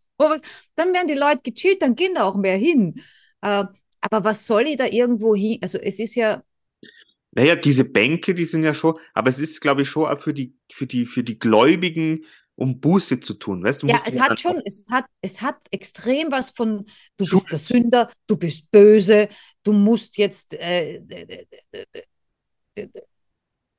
Dann 0.74 0.92
werden 0.92 1.08
die 1.08 1.14
Leute 1.14 1.40
gechillt, 1.42 1.82
dann 1.82 1.96
gehen 1.96 2.14
da 2.14 2.24
auch 2.24 2.36
mehr 2.36 2.56
hin. 2.56 3.02
Äh, 3.42 3.64
aber 4.00 4.24
was 4.24 4.46
soll 4.46 4.66
ich 4.68 4.76
da 4.76 4.86
irgendwo 4.86 5.34
hin? 5.34 5.58
Also 5.62 5.78
es 5.78 5.98
ist 5.98 6.14
ja. 6.14 6.42
Naja, 7.32 7.54
diese 7.54 7.84
Bänke, 7.84 8.34
die 8.34 8.44
sind 8.44 8.64
ja 8.64 8.74
schon, 8.74 8.98
aber 9.14 9.28
es 9.28 9.38
ist, 9.38 9.60
glaube 9.60 9.82
ich, 9.82 9.88
schon 9.88 10.08
auch 10.08 10.20
für 10.20 10.34
die, 10.34 10.54
für 10.72 10.86
die, 10.86 11.06
für 11.06 11.22
die 11.22 11.38
Gläubigen, 11.38 12.24
um 12.56 12.80
Buße 12.80 13.20
zu 13.20 13.34
tun. 13.34 13.62
Weißt, 13.62 13.82
du 13.82 13.86
ja, 13.86 14.02
es 14.04 14.18
hat 14.18 14.40
schon, 14.40 14.60
es 14.64 14.86
hat, 14.90 15.06
es 15.20 15.40
hat 15.40 15.56
extrem 15.70 16.32
was 16.32 16.50
von, 16.50 16.84
du 17.16 17.24
Schuld. 17.24 17.44
bist 17.48 17.52
der 17.52 17.58
Sünder, 17.58 18.12
du 18.26 18.36
bist 18.36 18.70
böse, 18.70 19.28
du 19.62 19.72
musst 19.72 20.18
jetzt 20.18 20.54
äh, 20.54 21.02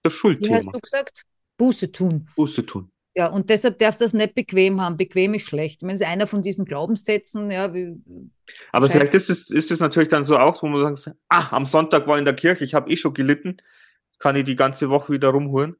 das 0.02 0.14
Schuldthema. 0.14 0.62
Wie 0.62 0.66
hast 0.66 0.76
du 0.76 0.80
gesagt? 0.80 1.24
Buße 1.58 1.92
tun. 1.92 2.28
Buße 2.36 2.66
tun. 2.66 2.92
Ja, 3.14 3.28
und 3.28 3.50
deshalb 3.50 3.78
darf 3.80 3.98
das 3.98 4.14
nicht 4.14 4.36
bequem 4.36 4.80
haben. 4.80 4.96
Bequem 4.96 5.34
ist 5.34 5.48
schlecht. 5.48 5.82
Wenn 5.82 5.96
es 5.96 6.02
einer 6.02 6.28
von 6.28 6.42
diesen 6.42 6.64
Glaubenssätzen, 6.64 7.52
ja, 7.52 7.72
Aber 8.72 8.90
vielleicht 8.90 9.14
ist 9.14 9.30
es, 9.30 9.50
ist 9.50 9.70
es 9.70 9.80
natürlich 9.80 10.08
dann 10.08 10.24
so 10.24 10.38
auch, 10.38 10.64
wo 10.64 10.68
man 10.68 10.96
sagt, 10.96 11.18
ah, 11.28 11.50
am 11.52 11.66
Sonntag 11.66 12.08
war 12.08 12.18
in 12.18 12.26
der 12.26 12.36
Kirche, 12.36 12.64
ich 12.64 12.74
habe 12.74 12.90
eh 12.90 12.96
schon 12.96 13.14
gelitten, 13.14 13.58
jetzt 14.10 14.20
kann 14.20 14.38
ich 14.38 14.46
die 14.46 14.56
ganze 14.56 14.90
Woche 14.90 15.12
wieder 15.12 15.30
rumholen. 15.30 15.76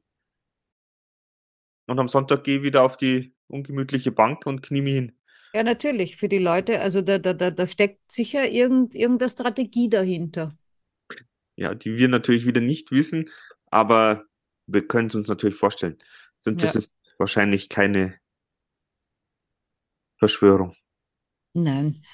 Und 1.86 1.98
am 1.98 2.08
Sonntag 2.08 2.44
gehe 2.44 2.58
ich 2.58 2.62
wieder 2.62 2.82
auf 2.82 2.98
die 2.98 3.34
ungemütliche 3.48 4.12
Bank 4.12 4.46
und 4.46 4.62
knie 4.62 4.82
mich 4.82 4.94
hin. 4.94 5.12
Ja, 5.54 5.62
natürlich, 5.62 6.16
für 6.16 6.28
die 6.28 6.38
Leute, 6.38 6.80
also 6.80 7.02
da, 7.02 7.18
da, 7.18 7.34
da, 7.34 7.50
da 7.50 7.66
steckt 7.66 8.10
sicher 8.10 8.50
irgend, 8.50 8.94
irgendeine 8.94 9.28
Strategie 9.28 9.88
dahinter. 9.88 10.56
Ja, 11.56 11.74
die 11.74 11.96
wir 11.96 12.08
natürlich 12.08 12.46
wieder 12.46 12.62
nicht 12.62 12.90
wissen, 12.90 13.30
aber 13.66 14.24
wir 14.66 14.86
können 14.86 15.08
es 15.08 15.14
uns 15.14 15.28
natürlich 15.28 15.56
vorstellen. 15.56 15.98
Und 16.46 16.62
das 16.62 16.74
ja. 16.74 16.78
ist 16.78 16.98
wahrscheinlich 17.22 17.68
keine 17.68 18.18
Verschwörung. 20.18 20.74
Nein. 21.54 22.04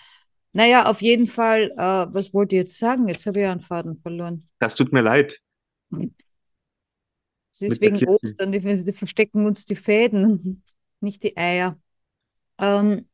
Naja, 0.53 0.87
auf 0.87 1.03
jeden 1.03 1.27
Fall, 1.27 1.71
äh, 1.77 2.07
was 2.15 2.33
wollte 2.33 2.57
ich 2.57 2.63
jetzt 2.63 2.79
sagen? 2.79 3.09
Jetzt 3.09 3.27
habe 3.27 3.41
ich 3.41 3.47
einen 3.47 3.61
Faden 3.61 4.01
verloren. 4.01 4.49
Das 4.59 4.75
tut 4.75 4.93
mir 4.93 5.03
leid. 5.03 5.41
Es 7.51 7.63
ist 7.63 7.81
wegen 7.81 8.07
Ostern, 8.07 8.53
die, 8.53 8.61
die, 8.61 8.93
verstecken 8.93 9.47
uns 9.47 9.65
die 9.65 9.77
Fäden, 9.77 10.63
nicht 11.01 11.23
die 11.23 11.37
Eier. 11.37 11.79
Ähm, 12.59 13.09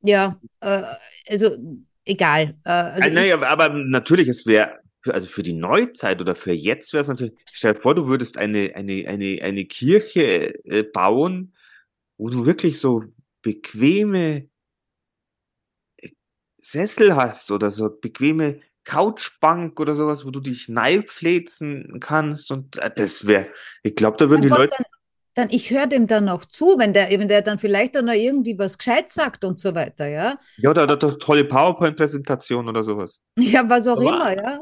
ja, 0.00 0.40
äh, 0.60 0.82
also 1.28 1.56
egal. 2.04 2.56
Äh, 2.64 2.70
also 2.70 3.08
äh, 3.08 3.12
naja, 3.12 3.42
aber 3.42 3.68
natürlich, 3.70 4.28
es 4.28 4.46
wäre 4.46 4.80
also 5.12 5.28
für 5.28 5.42
die 5.42 5.52
Neuzeit 5.52 6.20
oder 6.20 6.34
für 6.34 6.52
jetzt 6.52 6.92
wäre 6.92 7.02
es 7.02 7.08
natürlich, 7.08 7.34
stell 7.46 7.74
dir 7.74 7.80
vor, 7.80 7.94
du 7.94 8.06
würdest 8.06 8.38
eine, 8.38 8.72
eine, 8.74 9.06
eine, 9.06 9.38
eine 9.42 9.64
Kirche 9.66 10.64
äh, 10.64 10.82
bauen, 10.82 11.54
wo 12.16 12.28
du 12.28 12.46
wirklich 12.46 12.80
so 12.80 13.04
bequeme 13.42 14.48
äh, 15.98 16.10
Sessel 16.60 17.14
hast 17.16 17.50
oder 17.50 17.70
so 17.70 17.90
bequeme 17.90 18.60
Couchbank 18.84 19.80
oder 19.80 19.94
sowas, 19.94 20.24
wo 20.24 20.30
du 20.30 20.40
dich 20.40 20.68
neipflezen 20.68 21.98
kannst 22.00 22.50
und 22.50 22.78
äh, 22.78 22.90
das 22.94 23.26
wäre, 23.26 23.48
ich 23.82 23.94
glaube, 23.94 24.16
da 24.18 24.28
würden 24.28 24.42
die 24.42 24.48
Leute. 24.48 24.74
Dann, 24.76 24.86
dann 25.34 25.48
ich 25.50 25.70
höre 25.70 25.86
dem 25.86 26.06
dann 26.06 26.26
noch 26.26 26.44
zu, 26.44 26.78
wenn 26.78 26.92
der, 26.92 27.10
wenn 27.10 27.28
der 27.28 27.42
dann 27.42 27.58
vielleicht 27.58 27.94
dann 27.94 28.06
noch 28.06 28.14
irgendwie 28.14 28.58
was 28.58 28.78
gescheit 28.78 29.10
sagt 29.10 29.44
und 29.44 29.58
so 29.58 29.74
weiter, 29.74 30.06
ja. 30.06 30.38
Ja, 30.58 30.70
oder, 30.70 30.84
oder 30.84 31.18
tolle 31.18 31.44
PowerPoint-Präsentation 31.44 32.68
oder 32.68 32.82
sowas. 32.82 33.20
Ja, 33.38 33.68
was 33.68 33.86
auch 33.86 33.96
Aber, 33.96 34.02
immer, 34.02 34.36
ja 34.36 34.60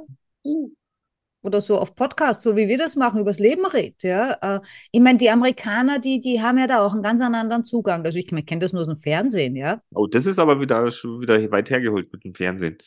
oder 1.43 1.61
so 1.61 1.79
auf 1.79 1.95
Podcast, 1.95 2.43
so 2.43 2.57
wie 2.57 2.69
wir 2.69 2.79
das 2.79 2.97
machen, 2.97 3.21
übers 3.21 3.39
Leben 3.39 3.67
redet. 3.67 4.03
Ja? 4.03 4.39
Äh, 4.41 4.61
ich 4.91 5.01
meine, 5.01 5.19
die 5.19 5.31
Amerikaner, 5.31 5.99
die, 5.99 6.21
die 6.21 6.41
haben 6.41 6.59
ja 6.59 6.67
da 6.67 6.85
auch 6.85 6.93
einen 6.93 7.03
ganz 7.03 7.21
anderen 7.21 7.65
Zugang. 7.65 8.05
Also 8.05 8.19
ich 8.19 8.27
kenne 8.27 8.61
das 8.61 8.73
nur 8.73 8.83
aus 8.83 8.89
dem 8.89 8.97
Fernsehen, 8.97 9.57
ja. 9.57 9.83
Oh, 9.95 10.07
das 10.07 10.27
ist 10.27 10.39
aber 10.39 10.61
wieder 10.61 10.91
schon 10.91 11.21
wieder 11.21 11.51
weit 11.51 11.71
hergeholt 11.71 12.13
mit 12.13 12.25
dem 12.25 12.35
Fernsehen. 12.35 12.79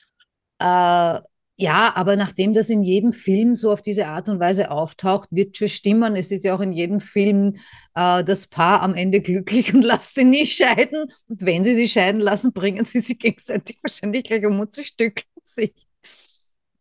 Äh, 0.59 1.19
ja, 1.57 1.95
aber 1.95 2.17
nachdem 2.17 2.53
das 2.53 2.69
in 2.69 2.83
jedem 2.83 3.13
Film 3.13 3.55
so 3.55 3.71
auf 3.71 3.81
diese 3.81 4.07
Art 4.07 4.27
und 4.27 4.41
Weise 4.41 4.71
auftaucht, 4.71 5.29
wird 5.31 5.55
schon 5.55 5.69
stimmen. 5.69 6.17
Es 6.17 6.31
ist 6.31 6.43
ja 6.43 6.53
auch 6.53 6.59
in 6.59 6.74
jedem 6.74 7.00
Film 7.00 7.55
äh, 7.95 8.24
das 8.25 8.47
Paar 8.47 8.81
am 8.81 8.93
Ende 8.93 9.21
glücklich 9.21 9.74
und 9.74 9.83
lasst 9.83 10.15
sie 10.15 10.25
nie 10.25 10.45
scheiden. 10.45 11.05
Und 11.29 11.45
wenn 11.45 11.63
sie 11.63 11.74
sich 11.75 11.93
scheiden 11.93 12.19
lassen, 12.19 12.51
bringen 12.51 12.83
sie 12.83 13.00
sich 13.00 13.19
gegenseitig 13.19 13.77
wahrscheinlich 13.81 14.24
gleich 14.24 14.45
um 14.45 14.59
und 14.59 14.74
zerstückeln 14.74 15.25
sich. 15.43 15.74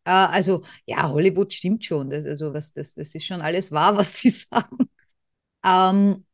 Äh, 0.04 0.10
also 0.10 0.64
ja, 0.86 1.08
Hollywood 1.08 1.52
stimmt 1.52 1.84
schon. 1.84 2.10
Das, 2.10 2.26
also 2.26 2.52
was, 2.54 2.72
das, 2.72 2.94
das 2.94 3.14
ist 3.14 3.24
schon 3.24 3.40
alles 3.40 3.72
wahr, 3.72 3.96
was 3.96 4.14
die 4.14 4.30
sagen. 4.30 4.88
Ähm, 5.64 6.24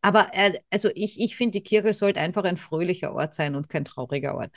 aber 0.00 0.30
äh, 0.32 0.58
also 0.70 0.90
ich, 0.94 1.20
ich 1.20 1.36
finde, 1.36 1.52
die 1.52 1.62
Kirche 1.62 1.94
sollte 1.94 2.20
einfach 2.20 2.44
ein 2.44 2.56
fröhlicher 2.56 3.14
Ort 3.14 3.34
sein 3.34 3.54
und 3.54 3.68
kein 3.68 3.84
trauriger 3.84 4.34
Ort. 4.34 4.50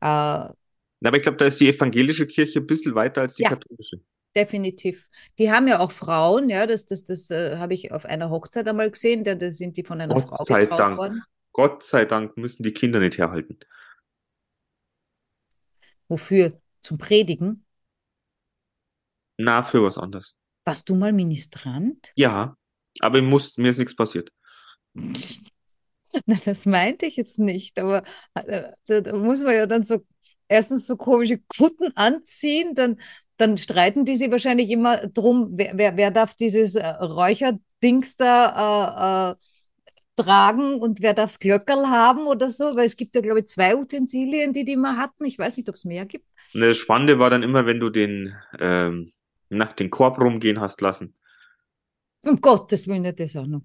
Äh, 0.00 0.54
aber 1.02 1.16
ich 1.16 1.22
glaube, 1.22 1.38
da 1.38 1.46
ist 1.46 1.60
die 1.60 1.68
evangelische 1.68 2.26
Kirche 2.26 2.60
ein 2.60 2.66
bisschen 2.66 2.94
weiter 2.94 3.22
als 3.22 3.34
die 3.34 3.42
ja, 3.42 3.50
katholische. 3.50 4.00
Definitiv. 4.36 5.08
Die 5.38 5.50
haben 5.50 5.66
ja 5.66 5.80
auch 5.80 5.92
Frauen, 5.92 6.50
ja, 6.50 6.66
das, 6.66 6.86
das, 6.86 7.04
das 7.04 7.30
äh, 7.30 7.56
habe 7.56 7.74
ich 7.74 7.92
auf 7.92 8.04
einer 8.04 8.30
Hochzeit 8.30 8.68
einmal 8.68 8.90
gesehen, 8.90 9.24
da, 9.24 9.34
da 9.34 9.50
sind 9.50 9.76
die 9.76 9.84
von 9.84 10.00
einer 10.00 10.14
Gott 10.14 10.28
Frau 10.28 10.44
sei 10.44 10.66
Dank. 10.66 10.98
worden. 10.98 11.22
Gott 11.52 11.82
sei 11.84 12.04
Dank 12.04 12.36
müssen 12.36 12.62
die 12.62 12.72
Kinder 12.72 13.00
nicht 13.00 13.18
herhalten. 13.18 13.58
Wofür? 16.08 16.60
Zum 16.80 16.98
Predigen? 16.98 17.64
Na, 19.42 19.62
für 19.62 19.82
was 19.82 19.96
anderes. 19.96 20.36
Warst 20.66 20.88
du 20.88 20.94
mal 20.94 21.12
Ministrant? 21.12 22.12
Ja, 22.14 22.56
aber 23.00 23.18
ich 23.18 23.24
muss, 23.24 23.56
mir 23.56 23.70
ist 23.70 23.78
nichts 23.78 23.96
passiert. 23.96 24.30
Na, 24.94 26.36
das 26.44 26.66
meinte 26.66 27.06
ich 27.06 27.16
jetzt 27.16 27.38
nicht, 27.38 27.78
aber 27.78 28.02
äh, 28.34 28.64
da, 28.86 29.00
da, 29.00 29.16
muss 29.16 29.42
man 29.42 29.54
ja 29.54 29.66
dann 29.66 29.82
so 29.82 30.04
erstens 30.46 30.86
so 30.86 30.96
komische 30.96 31.38
Kutten 31.56 31.96
anziehen, 31.96 32.74
dann, 32.74 33.00
dann 33.38 33.56
streiten 33.56 34.04
die 34.04 34.16
sich 34.16 34.30
wahrscheinlich 34.30 34.68
immer 34.68 34.98
drum, 35.06 35.48
wer, 35.52 35.72
wer, 35.76 35.96
wer 35.96 36.10
darf 36.10 36.34
dieses 36.34 36.74
äh, 36.74 36.86
Räucherdings 36.86 38.16
da 38.16 39.30
äh, 39.30 39.32
äh, 39.32 40.22
tragen 40.22 40.74
und 40.74 41.00
wer 41.00 41.14
darf 41.14 41.30
das 41.30 41.38
Glöckerl 41.38 41.88
haben 41.88 42.26
oder 42.26 42.50
so, 42.50 42.76
weil 42.76 42.84
es 42.84 42.96
gibt 42.96 43.14
ja, 43.14 43.22
glaube 43.22 43.40
ich, 43.40 43.46
zwei 43.46 43.74
Utensilien, 43.74 44.52
die 44.52 44.66
die 44.66 44.76
mal 44.76 44.98
hatten. 44.98 45.24
Ich 45.24 45.38
weiß 45.38 45.56
nicht, 45.56 45.68
ob 45.70 45.76
es 45.76 45.86
mehr 45.86 46.04
gibt. 46.04 46.26
Das 46.52 46.76
Spannende 46.76 47.18
war 47.18 47.30
dann 47.30 47.42
immer, 47.42 47.64
wenn 47.64 47.80
du 47.80 47.88
den 47.88 48.34
ähm, 48.58 49.10
nach 49.50 49.72
den 49.72 49.90
Korb 49.90 50.18
rumgehen 50.18 50.60
hast 50.60 50.80
lassen. 50.80 51.14
Um 52.22 52.40
Gottes 52.40 52.86
Willen, 52.86 53.02
nicht 53.02 53.20
das 53.20 53.36
auch 53.36 53.46
noch. 53.46 53.62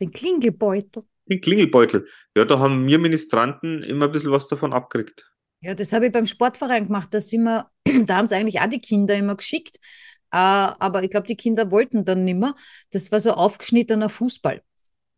Den 0.00 0.10
Klingelbeutel. 0.10 1.04
Den 1.26 1.40
Klingelbeutel. 1.40 2.06
Ja, 2.36 2.44
da 2.44 2.58
haben 2.58 2.86
wir 2.86 2.98
Ministranten 2.98 3.82
immer 3.82 4.06
ein 4.06 4.12
bisschen 4.12 4.32
was 4.32 4.48
davon 4.48 4.72
abgekriegt. 4.72 5.30
Ja, 5.60 5.74
das 5.74 5.92
habe 5.92 6.06
ich 6.06 6.12
beim 6.12 6.26
Sportverein 6.26 6.86
gemacht. 6.86 7.08
Da, 7.12 7.20
sind 7.20 7.44
wir, 7.44 7.70
da 8.06 8.16
haben 8.16 8.24
es 8.24 8.32
eigentlich 8.32 8.60
auch 8.60 8.68
die 8.68 8.80
Kinder 8.80 9.14
immer 9.14 9.36
geschickt. 9.36 9.76
Äh, 10.32 10.38
aber 10.38 11.02
ich 11.02 11.10
glaube, 11.10 11.26
die 11.26 11.36
Kinder 11.36 11.70
wollten 11.70 12.04
dann 12.04 12.24
nimmer. 12.24 12.56
Das 12.90 13.12
war 13.12 13.20
so 13.20 13.32
aufgeschnittener 13.32 14.08
Fußball. 14.08 14.62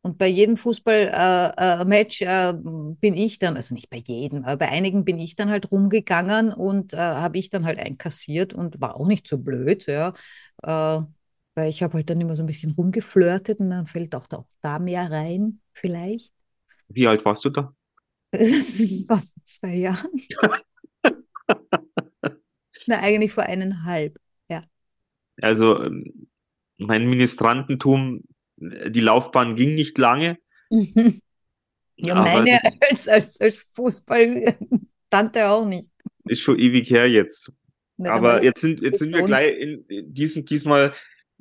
Und 0.05 0.19
bei 0.19 0.27
jedem 0.29 0.59
Fußballmatch 0.59 2.21
äh, 2.21 2.25
äh, 2.27 2.51
äh, 2.51 2.53
bin 3.01 3.15
ich 3.15 3.39
dann, 3.39 3.57
also 3.57 3.75
nicht 3.75 3.89
bei 3.89 3.97
jedem, 3.97 4.45
aber 4.45 4.59
bei 4.59 4.69
einigen 4.69 5.03
bin 5.07 5.19
ich 5.19 5.35
dann 5.35 5.49
halt 5.49 5.71
rumgegangen 5.73 6.53
und 6.53 6.93
äh, 6.93 6.99
habe 6.99 7.39
ich 7.39 7.49
dann 7.49 7.65
halt 7.65 7.79
einkassiert 7.79 8.53
und 8.53 8.83
war 8.83 9.01
auch 9.01 9.07
nicht 9.07 9.27
so 9.27 9.39
blöd, 9.39 9.87
ja. 9.87 10.13
Äh, 10.63 11.01
weil 11.55 11.71
ich 11.71 11.83
habe 11.83 11.95
halt 11.95 12.11
dann 12.11 12.21
immer 12.21 12.37
so 12.37 12.43
ein 12.43 12.47
bisschen 12.47 12.73
rumgeflirtet 12.73 13.61
und 13.61 13.71
dann 13.71 13.87
fällt 13.87 14.15
auch 14.15 14.27
da, 14.27 14.45
da 14.61 14.79
mehr 14.79 15.11
rein, 15.11 15.61
vielleicht. 15.73 16.31
Wie 16.89 17.07
alt 17.07 17.25
warst 17.25 17.43
du 17.47 17.51
da? 17.51 17.75
Das 18.31 19.09
war 19.09 19.23
vor 19.23 19.43
zwei 19.45 19.77
Jahren. 19.77 20.11
Na, 22.87 22.99
eigentlich 23.01 23.33
vor 23.33 23.45
eineinhalb, 23.45 24.19
ja. 24.51 24.61
Also 25.41 25.83
ähm, 25.83 26.29
mein 26.77 27.07
Ministrantentum, 27.09 28.23
die 28.91 29.01
Laufbahn 29.01 29.57
ging 29.57 29.75
nicht 29.75 29.99
lange. 29.99 30.39
Ja, 31.97 32.17
meine 32.17 32.59
als, 32.91 33.09
als, 33.09 33.41
als 33.41 33.57
Fußball-Tante 33.75 35.47
auch 35.49 35.65
nicht. 35.65 35.87
Ist 36.25 36.41
schon 36.41 36.59
ewig 36.59 36.91
her 36.91 37.09
jetzt. 37.09 37.53
Nicht 37.97 38.11
Aber 38.11 38.43
jetzt 38.43 38.61
sind, 38.61 38.81
jetzt 38.81 38.99
sind 38.99 39.15
wir 39.15 39.23
gleich 39.23 39.57
in 39.57 39.85
diesen, 40.13 40.45
diesmal 40.45 40.93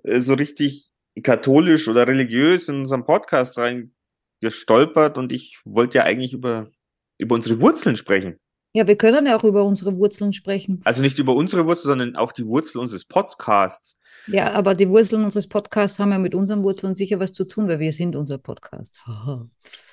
äh, 0.03 0.19
so 0.19 0.35
richtig 0.35 0.89
katholisch 1.23 1.87
oder 1.87 2.07
religiös 2.07 2.69
in 2.69 2.79
unserem 2.79 3.05
Podcast 3.05 3.57
reingestolpert 3.57 5.17
und 5.17 5.31
ich 5.31 5.59
wollte 5.65 5.99
ja 5.99 6.03
eigentlich 6.03 6.33
über, 6.33 6.69
über 7.17 7.35
unsere 7.35 7.59
Wurzeln 7.59 7.95
sprechen. 7.95 8.39
Ja, 8.75 8.87
wir 8.87 8.97
können 8.97 9.27
ja 9.27 9.37
auch 9.37 9.43
über 9.43 9.63
unsere 9.63 9.95
Wurzeln 9.97 10.33
sprechen. 10.33 10.81
Also 10.83 11.03
nicht 11.03 11.19
über 11.19 11.35
unsere 11.35 11.67
Wurzeln, 11.67 11.89
sondern 11.91 12.15
auch 12.15 12.31
die 12.31 12.47
Wurzel 12.47 12.79
unseres 12.79 13.05
Podcasts. 13.05 13.99
Ja, 14.25 14.51
aber 14.53 14.73
die 14.73 14.89
Wurzeln 14.89 15.23
unseres 15.23 15.47
Podcasts 15.47 15.99
haben 15.99 16.11
ja 16.11 16.17
mit 16.17 16.33
unseren 16.33 16.63
Wurzeln 16.63 16.95
sicher 16.95 17.19
was 17.19 17.33
zu 17.33 17.45
tun, 17.45 17.67
weil 17.67 17.79
wir 17.79 17.93
sind 17.93 18.15
unser 18.15 18.39
Podcast. 18.39 18.99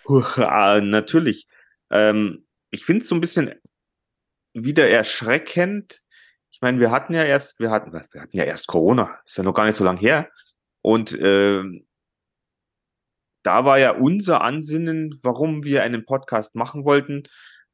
Huch, 0.09 0.39
ah, 0.39 0.81
natürlich. 0.81 1.47
Ähm, 1.91 2.47
ich 2.71 2.87
finde 2.87 3.03
es 3.03 3.09
so 3.09 3.15
ein 3.15 3.21
bisschen 3.21 3.53
wieder 4.55 4.89
erschreckend. 4.89 6.01
Ich 6.51 6.63
meine, 6.63 6.81
wir 6.81 6.91
hatten 6.91 7.13
ja 7.13 7.25
erst, 7.25 7.61
wir 7.61 7.71
hatten, 7.71 7.93
wir 7.93 8.23
hatten 8.23 8.37
ja 8.37 8.45
erst 8.45 8.67
Corona, 8.67 9.21
ist 9.27 9.37
ja 9.37 9.45
noch 9.45 9.55
gar 9.55 9.67
nicht 9.67 9.77
so 9.77 9.85
lange 9.85 10.01
her. 10.01 10.31
Und 10.81 11.13
äh, 11.13 11.63
da 13.43 13.65
war 13.67 13.79
ja 13.79 13.93
unser 13.93 14.41
Ansinnen, 14.41 15.19
warum 15.23 15.65
wir 15.65 15.83
einen 15.83 16.07
Podcast 16.07 16.55
machen 16.55 16.87
wollten, 16.87 17.25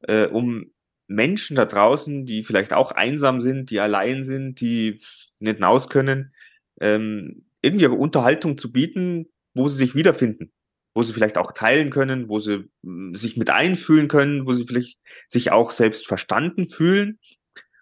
äh, 0.01 0.25
um 0.27 0.73
Menschen 1.07 1.55
da 1.55 1.65
draußen, 1.65 2.25
die 2.25 2.43
vielleicht 2.43 2.73
auch 2.73 2.91
einsam 2.91 3.41
sind, 3.41 3.71
die 3.71 3.79
allein 3.79 4.23
sind, 4.23 4.59
die 4.61 5.01
nicht 5.39 5.55
hinaus 5.55 5.89
können, 5.89 6.33
ähm, 6.79 7.45
irgendwie 7.61 7.87
Unterhaltung 7.87 8.57
zu 8.57 8.71
bieten, 8.71 9.27
wo 9.53 9.67
sie 9.67 9.77
sich 9.77 9.95
wiederfinden, 9.95 10.51
wo 10.93 11.03
sie 11.03 11.13
vielleicht 11.13 11.37
auch 11.37 11.51
teilen 11.51 11.89
können, 11.89 12.29
wo 12.29 12.39
sie 12.39 12.69
hm, 12.83 13.15
sich 13.15 13.37
mit 13.37 13.49
einfühlen 13.49 14.07
können, 14.07 14.45
wo 14.45 14.53
sie 14.53 14.65
vielleicht 14.65 14.99
sich 15.27 15.51
auch 15.51 15.71
selbst 15.71 16.07
verstanden 16.07 16.67
fühlen. 16.67 17.19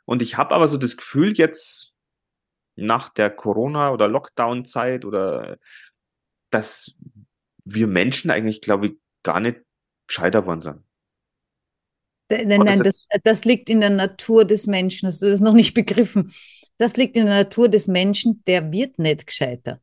Und 0.05 0.22
ich 0.22 0.38
habe 0.38 0.53
aber 0.55 0.67
so 0.67 0.77
das 0.77 0.98
Gefühl 0.98 1.34
jetzt 1.34 1.94
nach 2.75 3.10
der 3.10 3.29
Corona- 3.29 3.91
oder 3.91 4.08
Lockdown-Zeit 4.08 5.05
oder 5.05 5.58
dass 6.51 6.96
wir 7.63 7.88
Menschen 7.88 8.29
eigentlich, 8.29 8.62
glaube 8.62 8.88
ich, 8.88 8.94
gar 9.24 9.39
nicht 9.39 9.62
gescheiter 10.08 10.46
worden 10.46 10.62
sind. 10.62 10.85
Nein, 12.29 12.48
nein, 12.48 12.79
das, 12.79 13.05
das 13.24 13.46
liegt 13.46 13.70
in 13.70 13.82
der 13.82 13.91
Natur 13.91 14.46
des 14.46 14.67
Menschen. 14.67 15.08
Hast 15.08 15.22
du 15.22 15.29
das 15.29 15.41
noch 15.41 15.53
nicht 15.53 15.74
begriffen? 15.74 16.32
Das 16.77 16.98
liegt 16.98 17.15
in 17.15 17.25
der 17.25 17.44
Natur 17.44 17.70
des 17.70 17.88
Menschen, 17.88 18.44
der 18.48 18.72
wird 18.72 19.00
nicht 19.00 19.27
gescheiter. 19.27 19.79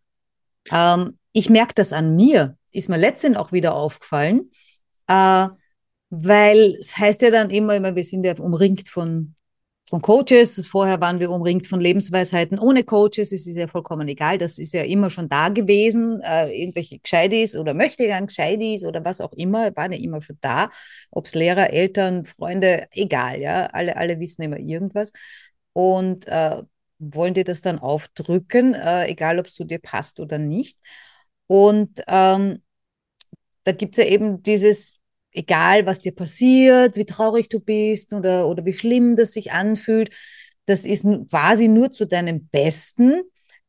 Ähm, 0.70 1.18
ich 1.32 1.48
merke 1.48 1.74
das 1.74 1.92
an 1.92 2.16
mir, 2.16 2.56
ist 2.72 2.88
mir 2.88 2.98
letztens 2.98 3.36
auch 3.36 3.52
wieder 3.52 3.74
aufgefallen, 3.74 4.50
äh, 5.06 5.48
weil 6.10 6.76
es 6.78 6.98
heißt 6.98 7.22
ja 7.22 7.30
dann 7.30 7.50
immer, 7.50 7.76
immer, 7.76 7.96
wir 7.96 8.04
sind 8.04 8.24
ja 8.24 8.38
umringt 8.38 8.88
von 8.88 9.34
von 9.92 10.00
Coaches. 10.00 10.66
Vorher 10.66 11.02
waren 11.02 11.20
wir 11.20 11.30
umringt 11.30 11.66
von 11.66 11.78
Lebensweisheiten 11.78 12.58
ohne 12.58 12.82
Coaches. 12.82 13.30
Es 13.30 13.46
ist 13.46 13.56
ja 13.56 13.68
vollkommen 13.68 14.08
egal. 14.08 14.38
Das 14.38 14.58
ist 14.58 14.72
ja 14.72 14.84
immer 14.84 15.10
schon 15.10 15.28
da 15.28 15.50
gewesen. 15.50 16.18
Äh, 16.22 16.62
irgendwelche 16.62 16.98
Gescheitis 16.98 17.54
oder 17.54 17.74
möchte 17.74 18.06
gern 18.06 18.26
Gescheitis 18.26 18.86
oder 18.86 19.04
was 19.04 19.20
auch 19.20 19.34
immer, 19.34 19.76
waren 19.76 19.92
ja 19.92 19.98
immer 19.98 20.22
schon 20.22 20.38
da. 20.40 20.70
Ob 21.10 21.26
es 21.26 21.34
Lehrer, 21.34 21.74
Eltern, 21.74 22.24
Freunde, 22.24 22.86
egal. 22.92 23.38
Ja, 23.42 23.66
alle, 23.66 23.98
alle 23.98 24.18
wissen 24.18 24.40
immer 24.40 24.58
irgendwas. 24.58 25.12
Und 25.74 26.26
äh, 26.26 26.62
wollen 26.98 27.34
dir 27.34 27.44
das 27.44 27.60
dann 27.60 27.78
aufdrücken, 27.78 28.72
äh, 28.72 29.08
egal 29.08 29.38
ob 29.38 29.46
es 29.46 29.52
zu 29.52 29.64
dir 29.64 29.78
passt 29.78 30.20
oder 30.20 30.38
nicht. 30.38 30.78
Und 31.48 32.02
ähm, 32.08 32.62
da 33.64 33.72
gibt 33.72 33.98
es 33.98 34.02
ja 34.02 34.10
eben 34.10 34.42
dieses 34.42 35.01
egal 35.32 35.86
was 35.86 36.00
dir 36.00 36.14
passiert, 36.14 36.96
wie 36.96 37.06
traurig 37.06 37.48
du 37.48 37.60
bist 37.60 38.12
oder, 38.12 38.48
oder 38.48 38.64
wie 38.64 38.72
schlimm 38.72 39.16
das 39.16 39.32
sich 39.32 39.52
anfühlt, 39.52 40.10
das 40.66 40.84
ist 40.84 41.04
quasi 41.30 41.68
nur 41.68 41.90
zu 41.90 42.06
deinem 42.06 42.48
Besten, 42.48 43.22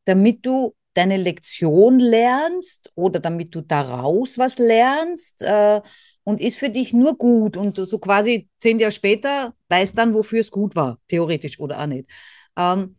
damit 0.05 0.45
du 0.45 0.73
deine 0.93 1.17
Lektion 1.17 1.99
lernst 1.99 2.91
oder 2.95 3.19
damit 3.19 3.55
du 3.55 3.61
daraus 3.61 4.37
was 4.37 4.59
lernst 4.59 5.41
äh, 5.41 5.81
und 6.23 6.39
ist 6.39 6.57
für 6.57 6.69
dich 6.69 6.93
nur 6.93 7.17
gut 7.17 7.57
und 7.57 7.77
so 7.77 7.97
quasi 7.99 8.47
zehn 8.59 8.79
Jahre 8.79 8.91
später 8.91 9.55
weißt 9.69 9.97
dann, 9.97 10.13
wofür 10.13 10.41
es 10.41 10.51
gut 10.51 10.75
war, 10.75 10.99
theoretisch 11.07 11.59
oder 11.59 11.81
auch 11.81 11.87
nicht. 11.87 12.09
Ähm, 12.57 12.97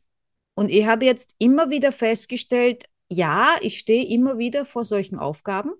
und 0.54 0.70
ich 0.70 0.86
habe 0.86 1.04
jetzt 1.04 1.34
immer 1.38 1.70
wieder 1.70 1.92
festgestellt, 1.92 2.84
ja, 3.08 3.56
ich 3.60 3.78
stehe 3.78 4.06
immer 4.06 4.38
wieder 4.38 4.64
vor 4.66 4.84
solchen 4.84 5.18
Aufgaben 5.18 5.72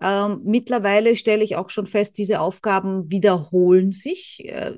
ähm, 0.00 0.40
mittlerweile 0.44 1.16
stelle 1.16 1.44
ich 1.44 1.56
auch 1.56 1.70
schon 1.70 1.86
fest, 1.86 2.18
diese 2.18 2.40
Aufgaben 2.40 3.10
wiederholen 3.10 3.92
sich. 3.92 4.44
Äh, 4.48 4.74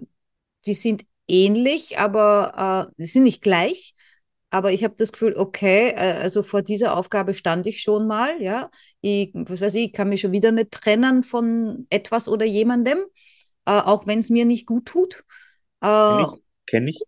die 0.66 0.74
sind 0.74 1.04
ähnlich, 1.28 1.98
aber 1.98 2.92
äh, 2.98 3.04
sind 3.04 3.24
nicht 3.24 3.42
gleich. 3.42 3.94
Aber 4.50 4.72
ich 4.72 4.82
habe 4.82 4.94
das 4.96 5.12
Gefühl, 5.12 5.34
okay, 5.36 5.90
äh, 5.90 6.14
also 6.20 6.42
vor 6.42 6.62
dieser 6.62 6.96
Aufgabe 6.96 7.34
stand 7.34 7.66
ich 7.66 7.80
schon 7.80 8.06
mal, 8.06 8.40
ja. 8.42 8.70
Ich, 9.00 9.30
was 9.34 9.60
weiß 9.60 9.74
ich, 9.76 9.92
kann 9.92 10.08
mich 10.08 10.22
schon 10.22 10.32
wieder 10.32 10.52
nicht 10.52 10.72
trennen 10.72 11.22
von 11.22 11.86
etwas 11.90 12.28
oder 12.28 12.44
jemandem, 12.44 12.98
äh, 13.66 13.72
auch 13.72 14.06
wenn 14.06 14.18
es 14.18 14.30
mir 14.30 14.44
nicht 14.44 14.66
gut 14.66 14.86
tut. 14.86 15.24
Äh, 15.80 15.86
Kenn 15.86 16.20
ich. 16.20 16.42
Kenn 16.66 16.88
ich. 16.88 17.02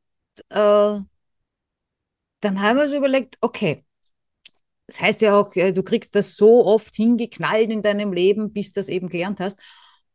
Äh, 0.50 1.00
dann 2.40 2.60
haben 2.60 2.76
wir 2.76 2.84
uns 2.84 2.92
überlegt, 2.92 3.38
okay, 3.40 3.84
das 4.92 5.00
heißt 5.00 5.22
ja 5.22 5.40
auch, 5.40 5.56
äh, 5.56 5.72
du 5.72 5.82
kriegst 5.82 6.14
das 6.14 6.36
so 6.36 6.66
oft 6.66 6.94
hingeknallt 6.94 7.70
in 7.70 7.82
deinem 7.82 8.12
Leben, 8.12 8.52
bis 8.52 8.74
du 8.74 8.80
das 8.80 8.90
eben 8.90 9.08
gelernt 9.08 9.40
hast. 9.40 9.58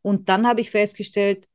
Und 0.04 0.30
dann 0.30 0.46
habe 0.46 0.62
ich 0.62 0.70
festgestellt, 0.70 1.48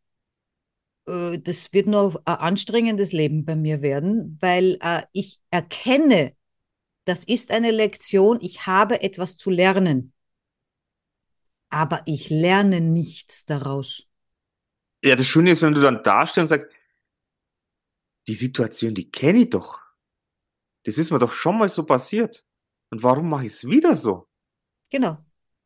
äh, 1.06 1.38
das 1.38 1.72
wird 1.72 1.86
nur 1.86 2.20
ein 2.24 2.34
anstrengendes 2.34 3.12
Leben 3.12 3.44
bei 3.44 3.54
mir 3.54 3.80
werden, 3.80 4.38
weil 4.40 4.76
äh, 4.80 5.02
ich 5.12 5.38
erkenne, 5.50 6.34
das 7.04 7.24
ist 7.24 7.52
eine 7.52 7.70
Lektion, 7.70 8.40
ich 8.40 8.66
habe 8.66 9.02
etwas 9.02 9.36
zu 9.36 9.50
lernen. 9.50 10.12
Aber 11.70 12.02
ich 12.06 12.28
lerne 12.28 12.80
nichts 12.80 13.44
daraus. 13.44 14.08
Ja, 15.04 15.14
das 15.14 15.28
Schöne 15.28 15.52
ist, 15.52 15.62
wenn 15.62 15.74
du 15.74 15.80
dann 15.80 16.02
dastehst 16.02 16.38
und 16.38 16.46
sagst, 16.48 16.68
die 18.26 18.34
Situation, 18.34 18.94
die 18.94 19.10
kenne 19.10 19.42
ich 19.42 19.50
doch. 19.50 19.80
Das 20.82 20.98
ist 20.98 21.12
mir 21.12 21.20
doch 21.20 21.32
schon 21.32 21.58
mal 21.58 21.68
so 21.68 21.84
passiert. 21.84 22.44
Und 22.92 23.02
warum 23.02 23.30
mache 23.30 23.46
ich 23.46 23.54
es 23.54 23.66
wieder 23.66 23.96
so? 23.96 24.28
Genau. 24.90 25.16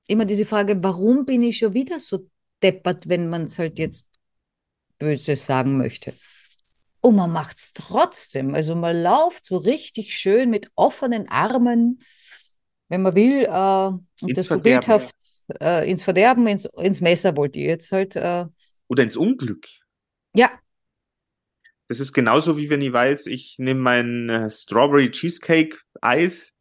Immer 0.06 0.24
diese 0.24 0.46
Frage, 0.46 0.80
warum 0.80 1.26
bin 1.26 1.42
ich 1.42 1.58
schon 1.58 1.74
wieder 1.74 1.98
so 1.98 2.30
deppert, 2.62 3.08
wenn 3.08 3.28
man 3.28 3.46
es 3.46 3.58
halt 3.58 3.80
jetzt 3.80 4.06
böse 4.96 5.36
sagen 5.36 5.76
möchte. 5.76 6.14
Und 7.00 7.16
man 7.16 7.32
macht 7.32 7.56
es 7.56 7.72
trotzdem. 7.72 8.54
Also 8.54 8.76
man 8.76 9.02
läuft 9.02 9.44
so 9.44 9.56
richtig 9.56 10.16
schön 10.16 10.50
mit 10.50 10.70
offenen 10.76 11.28
Armen, 11.28 11.98
wenn 12.88 13.02
man 13.02 13.16
will, 13.16 13.42
äh, 13.42 14.24
und 14.24 14.36
das 14.36 14.46
so 14.46 14.60
bildhaft 14.60 15.16
äh, 15.60 15.90
ins 15.90 16.04
Verderben, 16.04 16.46
ins, 16.46 16.66
ins 16.76 17.00
Messer 17.00 17.36
wollte 17.36 17.58
ich 17.58 17.66
jetzt 17.66 17.90
halt. 17.90 18.14
Äh, 18.14 18.46
Oder 18.86 19.02
ins 19.02 19.16
Unglück. 19.16 19.66
Ja. 20.32 20.52
Das 21.88 21.98
ist 21.98 22.12
genauso 22.12 22.56
wie 22.56 22.70
wenn 22.70 22.82
ich 22.82 22.92
weiß, 22.92 23.26
ich 23.26 23.56
nehme 23.58 23.80
mein 23.80 24.28
äh, 24.28 24.48
Strawberry 24.48 25.10
Cheesecake 25.10 25.78
Eis 26.00 26.55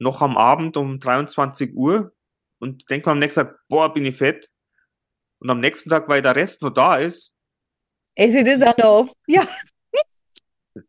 noch 0.00 0.22
am 0.22 0.36
Abend 0.36 0.76
um 0.76 0.98
23 0.98 1.74
Uhr 1.74 2.12
und 2.58 2.88
denke 2.90 3.08
mir 3.08 3.12
am 3.12 3.18
nächsten 3.18 3.40
Tag, 3.40 3.60
boah, 3.68 3.92
bin 3.92 4.04
ich 4.04 4.16
fett. 4.16 4.50
Und 5.38 5.50
am 5.50 5.60
nächsten 5.60 5.88
Tag, 5.88 6.08
weil 6.08 6.22
der 6.22 6.36
Rest 6.36 6.62
noch 6.62 6.70
da 6.70 6.96
ist. 6.96 7.34
Esse 8.14 8.44
das 8.44 8.62
auch 8.62 8.76
noch 8.76 8.84
auf. 8.84 9.12
Ja. 9.26 9.48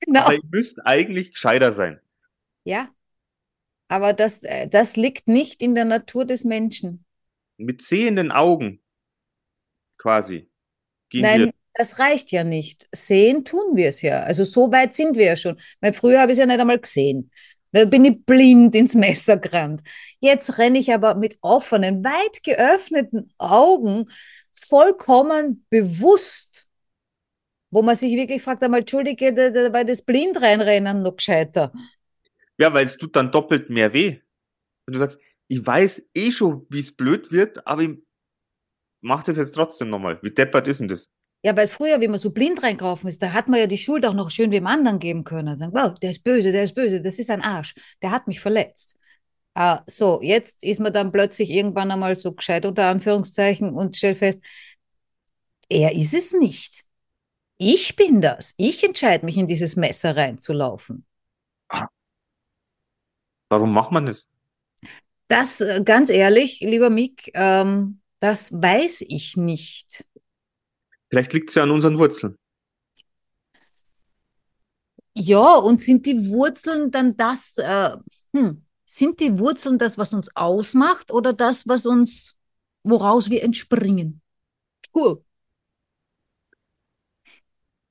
genau. 0.00 0.20
Aber 0.20 0.34
ihr 0.34 0.40
müsst 0.50 0.84
eigentlich 0.84 1.32
gescheiter 1.32 1.72
sein. 1.72 2.00
Ja. 2.64 2.90
Aber 3.88 4.12
das, 4.12 4.42
äh, 4.42 4.68
das 4.68 4.96
liegt 4.96 5.28
nicht 5.28 5.62
in 5.62 5.74
der 5.74 5.86
Natur 5.86 6.26
des 6.26 6.44
Menschen. 6.44 7.04
Mit 7.56 7.82
sehenden 7.82 8.30
Augen 8.30 8.82
quasi. 9.96 10.50
Nein, 11.12 11.46
wir. 11.46 11.52
das 11.74 11.98
reicht 11.98 12.30
ja 12.30 12.44
nicht. 12.44 12.86
Sehen 12.92 13.44
tun 13.44 13.76
wir 13.76 13.88
es 13.88 14.02
ja. 14.02 14.22
Also 14.22 14.44
so 14.44 14.70
weit 14.70 14.94
sind 14.94 15.16
wir 15.16 15.24
ja 15.24 15.36
schon. 15.36 15.58
Weil 15.80 15.94
früher 15.94 16.20
habe 16.20 16.32
ich 16.32 16.36
es 16.36 16.40
ja 16.40 16.46
nicht 16.46 16.60
einmal 16.60 16.78
gesehen. 16.78 17.30
Da 17.72 17.84
bin 17.84 18.04
ich 18.04 18.24
blind 18.24 18.74
ins 18.74 18.94
Messer 18.94 19.36
gerannt. 19.36 19.82
Jetzt 20.20 20.58
renne 20.58 20.78
ich 20.78 20.92
aber 20.92 21.14
mit 21.14 21.38
offenen, 21.42 22.02
weit 22.02 22.42
geöffneten 22.42 23.32
Augen, 23.38 24.10
vollkommen 24.52 25.66
bewusst, 25.70 26.68
wo 27.70 27.82
man 27.82 27.96
sich 27.96 28.16
wirklich 28.16 28.42
fragt, 28.42 28.62
einmal, 28.62 28.80
Entschuldige, 28.80 29.32
da, 29.34 29.72
weil 29.72 29.84
das 29.84 30.02
blind 30.02 30.40
reinrennen 30.40 31.02
noch 31.02 31.16
gescheiter. 31.16 31.72
Ja, 32.58 32.72
weil 32.72 32.84
es 32.84 32.96
tut 32.96 33.14
dann 33.14 33.30
doppelt 33.30 33.70
mehr 33.70 33.92
weh. 33.92 34.20
Wenn 34.86 34.92
du 34.92 34.98
sagst, 34.98 35.18
ich 35.48 35.64
weiß 35.64 36.10
eh 36.14 36.30
schon, 36.32 36.66
wie 36.70 36.80
es 36.80 36.94
blöd 36.94 37.30
wird, 37.30 37.66
aber 37.66 37.82
ich 37.82 37.98
mache 39.00 39.26
das 39.26 39.36
jetzt 39.36 39.52
trotzdem 39.52 39.90
nochmal. 39.90 40.18
Wie 40.22 40.30
deppert 40.30 40.66
ist 40.68 40.80
denn 40.80 40.88
das? 40.88 41.12
Ja, 41.42 41.56
weil 41.56 41.68
früher, 41.68 42.00
wie 42.00 42.08
man 42.08 42.18
so 42.18 42.30
blind 42.30 42.62
reingelaufen 42.62 43.08
ist, 43.08 43.22
da 43.22 43.32
hat 43.32 43.48
man 43.48 43.60
ja 43.60 43.66
die 43.66 43.78
Schuld 43.78 44.04
auch 44.04 44.14
noch 44.14 44.30
schön 44.30 44.50
dem 44.50 44.66
anderen 44.66 44.98
geben 44.98 45.22
können. 45.24 45.58
Sagen, 45.58 45.72
wow, 45.72 45.96
der 45.98 46.10
ist 46.10 46.24
böse, 46.24 46.50
der 46.50 46.64
ist 46.64 46.74
böse, 46.74 47.00
das 47.00 47.18
ist 47.18 47.30
ein 47.30 47.42
Arsch, 47.42 47.74
der 48.02 48.10
hat 48.10 48.26
mich 48.26 48.40
verletzt. 48.40 48.96
Uh, 49.56 49.78
so, 49.86 50.20
jetzt 50.22 50.62
ist 50.62 50.78
man 50.80 50.92
dann 50.92 51.10
plötzlich 51.10 51.50
irgendwann 51.50 51.90
einmal 51.90 52.14
so 52.16 52.32
gescheit 52.32 52.64
unter 52.64 52.88
Anführungszeichen 52.88 53.74
und 53.74 53.96
stellt 53.96 54.18
fest, 54.18 54.42
er 55.68 55.94
ist 55.94 56.14
es 56.14 56.32
nicht. 56.32 56.84
Ich 57.56 57.96
bin 57.96 58.20
das. 58.20 58.54
Ich 58.56 58.84
entscheide 58.84 59.24
mich, 59.24 59.36
in 59.36 59.48
dieses 59.48 59.74
Messer 59.74 60.16
reinzulaufen. 60.16 61.04
Warum 63.48 63.72
macht 63.72 63.90
man 63.90 64.06
das? 64.06 64.28
Das, 65.26 65.60
äh, 65.60 65.82
ganz 65.84 66.10
ehrlich, 66.10 66.60
lieber 66.60 66.88
Mick, 66.88 67.30
ähm, 67.34 68.00
das 68.20 68.52
weiß 68.52 69.04
ich 69.08 69.36
nicht. 69.36 70.04
Vielleicht 71.10 71.32
liegt 71.32 71.48
es 71.50 71.54
ja 71.54 71.62
an 71.62 71.70
unseren 71.70 71.98
Wurzeln. 71.98 72.36
Ja, 75.14 75.56
und 75.56 75.82
sind 75.82 76.06
die 76.06 76.28
Wurzeln 76.28 76.90
dann 76.90 77.16
das, 77.16 77.58
äh, 77.58 77.96
hm, 78.32 78.64
sind 78.86 79.20
die 79.20 79.38
Wurzeln 79.38 79.78
das, 79.78 79.98
was 79.98 80.12
uns 80.12 80.34
ausmacht 80.36 81.10
oder 81.10 81.32
das, 81.32 81.66
was 81.66 81.86
uns, 81.86 82.36
woraus 82.84 83.28
wir 83.28 83.42
entspringen? 83.42 84.20
Puh. 84.92 85.22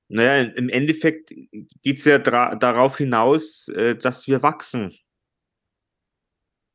Naja, 0.09 0.43
im 0.55 0.69
Endeffekt 0.69 1.29
geht 1.83 1.97
es 1.97 2.05
ja 2.05 2.17
darauf 2.17 2.97
hinaus, 2.97 3.67
äh, 3.69 3.95
dass 3.95 4.27
wir 4.27 4.41
wachsen. 4.41 4.97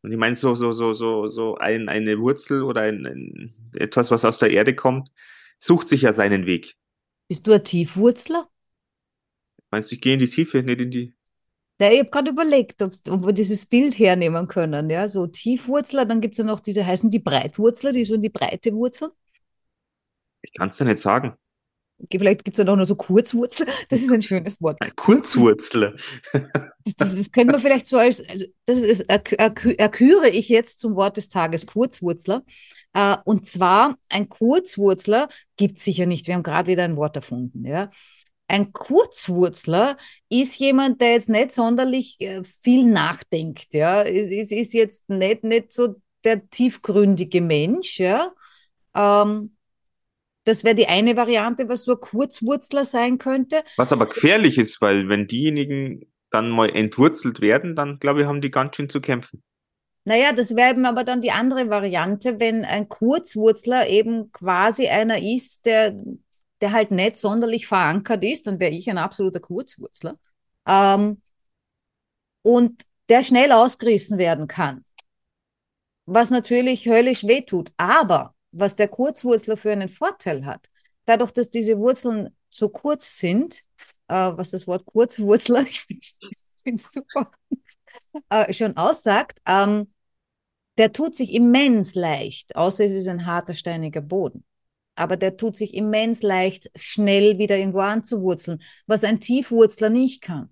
Und 0.03 0.13
ich 0.13 0.19
meine, 0.19 0.35
so, 0.35 0.55
so, 0.55 0.73
so, 0.73 0.93
so, 0.93 1.27
so 1.29 1.57
ein, 1.57 1.89
eine 1.89 2.19
Wurzel 2.19 2.63
oder 2.63 2.83
ein, 2.83 3.07
ein, 3.07 3.55
etwas, 3.75 4.11
was 4.11 4.25
aus 4.25 4.39
der 4.39 4.51
Erde 4.51 4.75
kommt, 4.75 5.11
sucht 5.63 5.89
sich 5.89 6.03
ja 6.03 6.13
seinen 6.13 6.47
Weg. 6.47 6.75
Bist 7.29 7.47
du 7.47 7.53
ein 7.53 7.63
Tiefwurzler? 7.63 8.49
Meinst 9.71 9.91
du, 9.91 9.95
ich 9.95 10.01
gehe 10.01 10.15
in 10.15 10.21
die 10.21 10.29
Tiefe, 10.29 10.63
nicht 10.63 10.81
in 10.81 10.91
die. 10.91 11.15
Ja, 11.81 11.91
ich 11.91 12.01
habe 12.01 12.11
gerade 12.11 12.31
überlegt, 12.31 12.83
ob 12.83 13.27
wir 13.27 13.33
dieses 13.33 13.67
Bild 13.67 13.99
hernehmen 13.99 14.47
können. 14.47 14.91
Ja, 14.91 15.09
so 15.09 15.27
Tiefwurzler, 15.27 16.05
dann 16.05 16.21
gibt 16.21 16.35
es 16.35 16.39
ja 16.39 16.45
noch 16.45 16.61
diese, 16.61 16.87
heißen 16.87 17.11
die 17.11 17.19
Breitwurzler, 17.19 17.93
die 17.93 18.05
so 18.05 18.15
in 18.15 18.23
die 18.23 18.29
Breite 18.29 18.73
wurzeln. 18.75 19.11
Ich 20.43 20.53
kann 20.53 20.69
es 20.69 20.77
dir 20.77 20.85
nicht 20.85 20.99
sagen. 20.99 21.37
Vielleicht 22.11 22.45
gibt 22.45 22.57
es 22.57 22.59
ja 22.59 22.65
noch 22.65 22.77
nur 22.77 22.87
so 22.87 22.97
Kurzwurzel. 22.97 23.67
Das 23.89 24.01
ist 24.01 24.11
ein 24.11 24.23
schönes 24.23 24.61
Wort. 24.61 24.79
Kurzwurzler. 24.97 25.95
das, 26.97 27.17
das 27.17 27.31
könnte 27.31 27.53
man 27.53 27.61
vielleicht 27.61 27.87
so 27.87 27.99
als, 27.99 28.29
also 28.29 28.47
das 28.67 28.81
ist, 28.81 29.03
erküre 29.09 30.29
ich 30.29 30.49
jetzt 30.49 30.81
zum 30.81 30.97
Wort 30.97 31.17
des 31.17 31.29
Tages, 31.29 31.67
Kurzwurzler. 31.67 32.43
Äh, 32.95 33.17
und 33.25 33.47
zwar, 33.47 33.97
ein 34.09 34.29
Kurzwurzler 34.29 35.29
gibt 35.57 35.79
es 35.79 35.85
sicher 35.85 36.07
nicht. 36.07 36.27
Wir 36.27 36.35
haben 36.35 36.43
gerade 36.43 36.71
wieder 36.71 36.85
ein 36.85 36.97
Wort 36.97 37.17
erfunden. 37.17 37.65
Ja? 37.65 37.91
Ein 38.49 38.73
Kurzwurzler 38.73 39.97
ist 40.29 40.59
jemand, 40.59 41.01
der 41.01 41.13
jetzt 41.13 41.29
nicht 41.29 41.53
sonderlich 41.53 42.21
äh, 42.21 42.43
viel 42.61 42.85
nachdenkt. 42.85 43.73
Ja? 43.73 44.03
Es 44.03 44.27
ist 44.51 44.73
jetzt 44.73 45.09
nicht, 45.09 45.45
nicht 45.45 45.73
so 45.73 45.97
der 46.25 46.49
tiefgründige 46.51 47.41
Mensch. 47.41 47.99
Ja? 47.99 48.33
Ähm, 48.95 49.57
das 50.45 50.65
wäre 50.65 50.75
die 50.75 50.89
eine 50.89 51.17
Variante, 51.17 51.69
was 51.69 51.85
so 51.85 51.93
ein 51.93 52.01
Kurzwurzler 52.01 52.85
sein 52.85 53.19
könnte. 53.19 53.63
Was 53.77 53.93
aber 53.93 54.07
gefährlich 54.07 54.59
ist, 54.59 54.81
weil 54.81 55.09
wenn 55.09 55.27
diejenigen 55.27 56.13
dann 56.31 56.51
mal 56.51 56.71
entwurzelt 56.71 57.41
werden, 57.41 57.77
dann 57.77 57.99
glaube 58.01 58.23
ich, 58.23 58.27
haben 58.27 58.41
die 58.41 58.51
ganz 58.51 58.77
schön 58.77 58.89
zu 58.89 59.01
kämpfen. 59.01 59.43
Naja, 60.05 60.33
das 60.33 60.57
wäre 60.57 60.71
eben 60.71 60.85
aber 60.85 61.05
dann 61.05 61.23
die 61.23 61.31
andere 61.31 61.71
Variante, 61.71 62.41
wenn 62.41 62.65
ein 62.65 62.89
Kurzwurzler 62.89 63.89
eben 63.89 64.33
quasi 64.33 64.89
einer 64.89 65.23
ist, 65.23 65.65
der, 65.67 65.95
der 66.61 66.73
halt 66.73 66.91
nicht 66.91 67.17
sonderlich 67.17 67.67
verankert 67.67 68.25
ist, 68.25 68.47
dann 68.47 68.59
wäre 68.59 68.73
ich 68.73 68.91
ein 68.91 68.99
absoluter 68.99 69.41
Kurzwurzler. 69.41 70.19
Ähm, 70.67 71.23
und 72.43 72.83
der 73.09 73.23
schnell 73.23 73.53
ausgerissen 73.53 74.19
werden 74.19 74.49
kann. 74.49 74.85
Was 76.07 76.31
natürlich 76.31 76.87
höllisch 76.87 77.25
wehtut. 77.25 77.73
Aber 77.77 78.35
was 78.51 78.77
der 78.77 78.89
Kurzwurzler 78.89 79.57
für 79.57 79.73
einen 79.73 79.89
Vorteil 79.89 80.45
hat. 80.45 80.69
Dadurch, 81.05 81.33
dass 81.33 81.51
diese 81.51 81.79
Wurzeln 81.79 82.37
so 82.51 82.69
kurz 82.69 83.19
sind, 83.19 83.63
äh, 84.09 84.15
was 84.15 84.51
das 84.51 84.67
Wort 84.67 84.85
Kurzwurzler, 84.85 85.63
ich 85.67 85.81
finde 86.63 86.77
es 86.77 86.93
super, 86.93 87.31
äh, 88.31 88.53
schon 88.53 88.77
aussagt, 88.77 89.41
ähm, 89.47 89.93
der 90.79 90.93
tut 90.93 91.15
sich 91.15 91.33
immens 91.33 91.95
leicht, 91.95 92.57
außer 92.57 92.85
es 92.85 92.93
ist 92.93 93.09
ein 93.09 93.27
harter, 93.27 93.55
steiniger 93.55 94.01
Boden. 94.01 94.45
Aber 94.95 95.17
der 95.17 95.37
tut 95.37 95.57
sich 95.57 95.75
immens 95.75 96.23
leicht, 96.23 96.71
schnell 96.77 97.39
wieder 97.39 97.57
irgendwo 97.57 97.81
anzuwurzeln, 97.81 98.63
was 98.87 99.05
ein 99.05 99.21
Tiefwurzler 99.21 99.91
nicht 99.91 100.23
kann. 100.23 100.51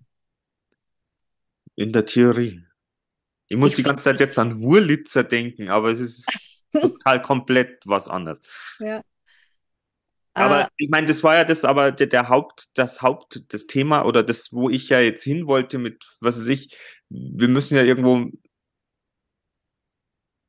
In 1.77 1.93
der 1.93 2.05
Theorie. 2.05 2.63
Ich 3.49 3.57
muss 3.57 3.71
ich 3.71 3.77
die 3.77 3.83
ganze 3.83 4.05
Zeit 4.05 4.21
jetzt 4.21 4.39
an 4.39 4.61
Wurlitzer 4.61 5.25
denken, 5.25 5.69
aber 5.69 5.91
es 5.91 5.99
ist 5.99 6.27
total 6.73 7.21
komplett 7.21 7.83
was 7.85 8.09
anderes. 8.09 8.41
Ja. 8.79 9.03
Aber 10.33 10.65
uh, 10.65 10.69
ich 10.77 10.89
meine, 10.89 11.07
das 11.07 11.23
war 11.25 11.35
ja 11.35 11.45
das, 11.45 11.65
aber 11.65 11.91
der, 11.91 12.07
der, 12.07 12.29
Haupt, 12.29 12.69
das 12.75 13.03
Haupt, 13.03 13.53
das 13.53 13.67
Thema 13.67 14.05
oder 14.05 14.23
das, 14.23 14.53
wo 14.53 14.71
ich 14.71 14.89
ja 14.89 15.01
jetzt 15.01 15.25
hin 15.25 15.47
wollte 15.47 15.79
mit, 15.79 16.05
was 16.21 16.39
weiß 16.39 16.47
ich, 16.47 16.79
wir 17.11 17.49
müssen 17.49 17.77
ja 17.77 17.83
irgendwo, 17.83 18.31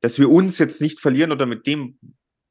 dass 0.02 0.19
wir 0.19 0.30
uns 0.30 0.58
jetzt 0.60 0.82
nicht 0.82 1.00
verlieren 1.00 1.32
oder 1.32 1.45
mit 1.45 1.67
dem, 1.67 2.00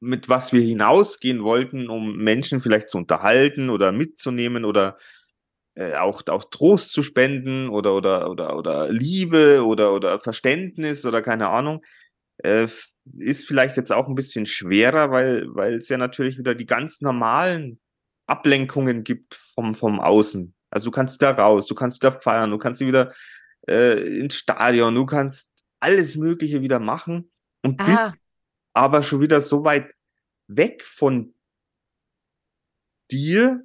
mit 0.01 0.29
was 0.29 0.53
wir 0.53 0.63
hinausgehen 0.63 1.43
wollten, 1.43 1.89
um 1.89 2.17
Menschen 2.17 2.61
vielleicht 2.61 2.91
zu 2.91 2.99
unterhalten 2.99 3.71
oder 3.71 3.93
mitzunehmen 3.93 4.65
oder 4.65 4.99
äh, 5.75 5.95
auch, 5.95 6.23
auch 6.27 6.45
Trost 6.51 6.91
zu 6.91 7.03
spenden 7.03 7.69
oder, 7.69 7.95
oder, 7.95 8.31
oder, 8.31 8.57
oder 8.57 8.91
Liebe 8.91 9.65
oder, 9.65 9.93
oder 9.93 10.19
Verständnis 10.19 11.07
oder 11.07 11.23
keine 11.23 11.49
Ahnung, 11.49 11.85
äh, 12.39 12.67
ist 13.19 13.47
vielleicht 13.47 13.77
jetzt 13.77 13.93
auch 13.93 14.09
ein 14.09 14.15
bisschen 14.15 14.47
schwerer, 14.47 15.11
weil, 15.11 15.77
es 15.77 15.89
ja 15.89 15.99
natürlich 15.99 16.39
wieder 16.39 16.55
die 16.55 16.67
ganz 16.67 17.01
normalen 17.01 17.81
Ablenkungen 18.27 19.05
gibt 19.05 19.35
vom, 19.55 19.75
vom 19.75 20.01
Außen. 20.01 20.55
Also 20.71 20.87
du 20.87 20.91
kannst 20.93 21.21
wieder 21.21 21.33
raus, 21.33 21.67
du 21.67 21.75
kannst 21.75 22.03
wieder 22.03 22.21
feiern, 22.21 22.51
du 22.51 22.59
kannst 22.59 22.81
wieder 22.81 23.13
äh, 23.69 24.19
ins 24.19 24.37
Stadion, 24.37 24.95
du 24.95 25.07
kannst 25.07 25.53
alles 25.81 26.17
Mögliche 26.17 26.61
wieder 26.61 26.79
machen 26.79 27.31
und 27.63 27.81
Aha. 27.81 27.91
bist 27.91 28.15
aber 28.73 29.03
schon 29.03 29.21
wieder 29.21 29.41
so 29.41 29.65
weit 29.65 29.95
weg 30.47 30.85
von 30.85 31.35
dir. 33.11 33.63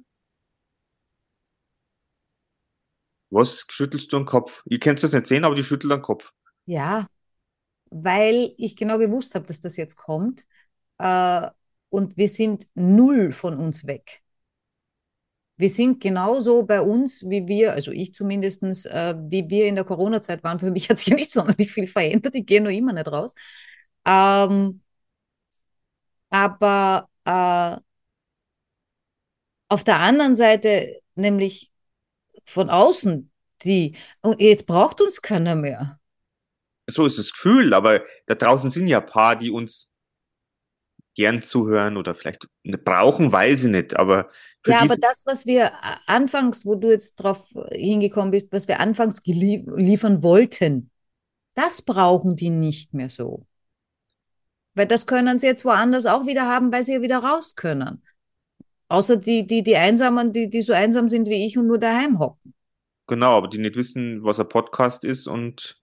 Was 3.30 3.66
schüttelst 3.68 4.12
du 4.12 4.18
den 4.18 4.26
Kopf? 4.26 4.62
Ihr 4.66 4.78
kennt 4.78 5.02
das 5.02 5.12
nicht 5.12 5.26
sehen, 5.26 5.44
aber 5.44 5.54
die 5.54 5.64
schüttelt 5.64 5.92
den 5.92 6.02
Kopf. 6.02 6.32
Ja, 6.64 7.06
weil 7.90 8.54
ich 8.56 8.76
genau 8.76 8.98
gewusst 8.98 9.34
habe, 9.34 9.46
dass 9.46 9.60
das 9.60 9.76
jetzt 9.76 9.96
kommt. 9.96 10.46
Äh, 10.98 11.48
und 11.88 12.16
wir 12.16 12.28
sind 12.28 12.66
null 12.74 13.32
von 13.32 13.58
uns 13.58 13.86
weg. 13.86 14.22
Wir 15.56 15.70
sind 15.70 16.00
genauso 16.00 16.62
bei 16.64 16.80
uns, 16.80 17.22
wie 17.22 17.46
wir, 17.46 17.72
also 17.72 17.90
ich 17.90 18.12
zumindest, 18.14 18.62
äh, 18.62 19.14
wie 19.28 19.48
wir 19.48 19.66
in 19.66 19.74
der 19.76 19.84
Corona-Zeit 19.84 20.44
waren. 20.44 20.60
Für 20.60 20.70
mich 20.70 20.90
hat 20.90 20.98
sich 20.98 21.14
nicht 21.14 21.32
sonderlich 21.32 21.72
viel 21.72 21.88
verändert. 21.88 22.34
Ich 22.34 22.46
gehe 22.46 22.60
nur 22.60 22.72
immer 22.72 22.92
nicht 22.92 23.08
raus. 23.10 23.32
Ähm, 24.04 24.82
aber 26.30 27.08
äh, 27.24 27.76
auf 29.68 29.84
der 29.84 29.98
anderen 30.00 30.36
Seite, 30.36 31.00
nämlich 31.14 31.72
von 32.44 32.70
außen, 32.70 33.30
die, 33.64 33.96
und 34.20 34.40
jetzt 34.40 34.66
braucht 34.66 35.00
uns 35.00 35.22
keiner 35.22 35.54
mehr 35.54 35.98
so 36.86 37.06
ist 37.06 37.18
das 37.18 37.32
Gefühl, 37.32 37.74
aber 37.74 38.04
da 38.26 38.34
draußen 38.34 38.70
sind 38.70 38.86
ja 38.88 39.00
paar, 39.00 39.36
die 39.36 39.50
uns 39.50 39.92
gern 41.16 41.42
zuhören 41.42 41.96
oder 41.96 42.14
vielleicht 42.14 42.46
brauchen, 42.84 43.32
weiß 43.32 43.64
ich 43.64 43.70
nicht, 43.70 43.96
aber 43.96 44.30
ja, 44.66 44.80
aber 44.80 44.96
das, 44.96 45.24
was 45.26 45.46
wir 45.46 45.72
anfangs, 46.06 46.66
wo 46.66 46.74
du 46.74 46.90
jetzt 46.90 47.16
drauf 47.16 47.44
hingekommen 47.70 48.30
bist, 48.30 48.52
was 48.52 48.68
wir 48.68 48.80
anfangs 48.80 49.20
liefern 49.24 50.22
wollten, 50.22 50.90
das 51.54 51.82
brauchen 51.82 52.36
die 52.36 52.50
nicht 52.50 52.94
mehr 52.94 53.10
so. 53.10 53.46
Weil 54.74 54.86
das 54.86 55.06
können 55.06 55.40
sie 55.40 55.46
jetzt 55.46 55.64
woanders 55.64 56.06
auch 56.06 56.26
wieder 56.26 56.46
haben, 56.46 56.70
weil 56.72 56.82
sie 56.82 56.94
ja 56.94 57.02
wieder 57.02 57.18
raus 57.18 57.54
können. 57.54 58.02
Außer 58.88 59.16
die, 59.16 59.46
die, 59.46 59.62
die 59.62 59.76
Einsamen, 59.76 60.32
die, 60.32 60.50
die 60.50 60.62
so 60.62 60.72
einsam 60.72 61.08
sind 61.08 61.28
wie 61.28 61.46
ich 61.46 61.56
und 61.56 61.66
nur 61.66 61.78
daheim 61.78 62.18
hocken. 62.18 62.54
Genau, 63.06 63.36
aber 63.36 63.48
die 63.48 63.58
nicht 63.58 63.76
wissen, 63.76 64.22
was 64.22 64.38
ein 64.38 64.48
Podcast 64.48 65.04
ist 65.04 65.28
und 65.28 65.80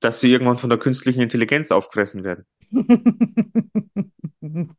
dass 0.00 0.20
sie 0.20 0.30
irgendwann 0.30 0.58
von 0.58 0.70
der 0.70 0.78
künstlichen 0.78 1.20
Intelligenz 1.20 1.70
aufgefressen 1.70 2.24
werden. 2.24 2.46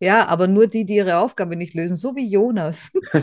ja, 0.00 0.26
aber 0.26 0.46
nur 0.46 0.66
die, 0.66 0.84
die 0.84 0.96
ihre 0.96 1.18
Aufgabe 1.18 1.56
nicht 1.56 1.74
lösen, 1.74 1.96
so 1.96 2.14
wie 2.16 2.26
Jonas. 2.26 2.90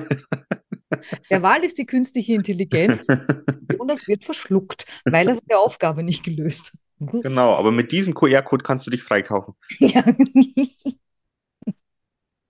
Der 1.29 1.43
Wahl 1.43 1.63
ist 1.63 1.77
die 1.77 1.85
künstliche 1.85 2.33
Intelligenz. 2.33 3.07
Jonas 3.71 4.07
wird 4.07 4.25
verschluckt, 4.25 4.85
weil 5.05 5.29
er 5.29 5.35
seine 5.35 5.59
Aufgabe 5.59 6.03
nicht 6.03 6.23
gelöst 6.23 6.73
hat. 6.99 7.21
Genau, 7.21 7.55
aber 7.55 7.71
mit 7.71 7.93
diesem 7.93 8.13
QR-Code 8.13 8.63
kannst 8.63 8.85
du 8.85 8.91
dich 8.91 9.03
freikaufen. 9.03 9.53
Ja. 9.79 10.03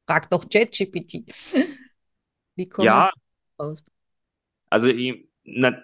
Frag 0.05 0.29
doch 0.29 0.49
ChatGPT. 0.49 1.23
Wie 2.55 2.69
kommt 2.69 2.87
Ja, 2.87 3.11
das 3.59 3.59
raus? 3.59 3.83
also 4.69 4.91
na, 5.43 5.83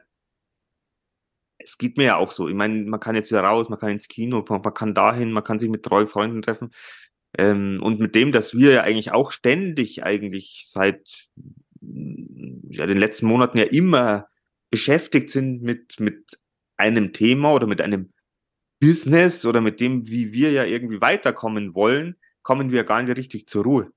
es 1.65 1.77
geht 1.77 1.97
mir 1.97 2.03
ja 2.03 2.17
auch 2.17 2.31
so. 2.31 2.47
Ich 2.47 2.55
meine, 2.55 2.83
man 2.83 2.99
kann 2.99 3.15
jetzt 3.15 3.31
wieder 3.31 3.41
raus, 3.41 3.69
man 3.69 3.79
kann 3.79 3.89
ins 3.89 4.07
Kino, 4.07 4.45
man, 4.47 4.73
kann 4.73 4.93
dahin, 4.93 5.31
man 5.31 5.43
kann 5.43 5.59
sich 5.59 5.69
mit 5.69 5.85
drei 5.89 6.05
Freunden 6.05 6.41
treffen. 6.41 6.71
Ähm, 7.37 7.79
und 7.81 7.99
mit 7.99 8.15
dem, 8.15 8.31
dass 8.31 8.53
wir 8.53 8.71
ja 8.73 8.81
eigentlich 8.81 9.11
auch 9.11 9.31
ständig 9.31 10.03
eigentlich 10.03 10.65
seit 10.67 11.27
ja, 11.81 12.85
den 12.85 12.97
letzten 12.97 13.25
Monaten 13.25 13.57
ja 13.57 13.65
immer 13.65 14.27
beschäftigt 14.69 15.29
sind 15.29 15.61
mit, 15.61 15.99
mit 15.99 16.39
einem 16.77 17.13
Thema 17.13 17.53
oder 17.53 17.67
mit 17.67 17.81
einem 17.81 18.13
Business 18.79 19.45
oder 19.45 19.61
mit 19.61 19.79
dem, 19.79 20.07
wie 20.07 20.33
wir 20.33 20.51
ja 20.51 20.65
irgendwie 20.65 21.01
weiterkommen 21.01 21.73
wollen, 21.73 22.15
kommen 22.43 22.71
wir 22.71 22.83
gar 22.83 23.01
nicht 23.01 23.17
richtig 23.17 23.47
zur 23.47 23.63
Ruhe. 23.63 23.91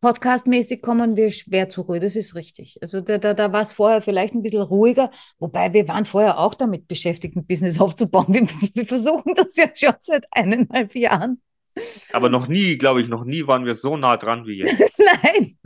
Podcastmäßig 0.00 0.82
kommen 0.82 1.16
wir 1.16 1.30
schwer 1.30 1.68
zur 1.68 1.86
Ruhe, 1.86 2.00
das 2.00 2.16
ist 2.16 2.34
richtig. 2.34 2.78
Also 2.82 3.00
da, 3.00 3.18
da, 3.18 3.34
da 3.34 3.52
war 3.52 3.62
es 3.62 3.72
vorher 3.72 4.02
vielleicht 4.02 4.34
ein 4.34 4.42
bisschen 4.42 4.60
ruhiger, 4.60 5.10
wobei 5.38 5.72
wir 5.72 5.88
waren 5.88 6.04
vorher 6.04 6.38
auch 6.38 6.54
damit 6.54 6.86
beschäftigt, 6.86 7.36
ein 7.36 7.46
Business 7.46 7.80
aufzubauen. 7.80 8.26
Wir, 8.28 8.46
wir 8.74 8.86
versuchen 8.86 9.34
das 9.34 9.56
ja 9.56 9.70
schon 9.74 9.94
seit 10.02 10.26
eineinhalb 10.30 10.94
Jahren. 10.94 11.40
Aber 12.12 12.28
noch 12.28 12.48
nie, 12.48 12.78
glaube 12.78 13.02
ich, 13.02 13.08
noch 13.08 13.24
nie 13.24 13.46
waren 13.46 13.64
wir 13.64 13.74
so 13.74 13.96
nah 13.96 14.16
dran 14.16 14.46
wie 14.46 14.58
jetzt. 14.58 14.98
Nein, 15.22 15.58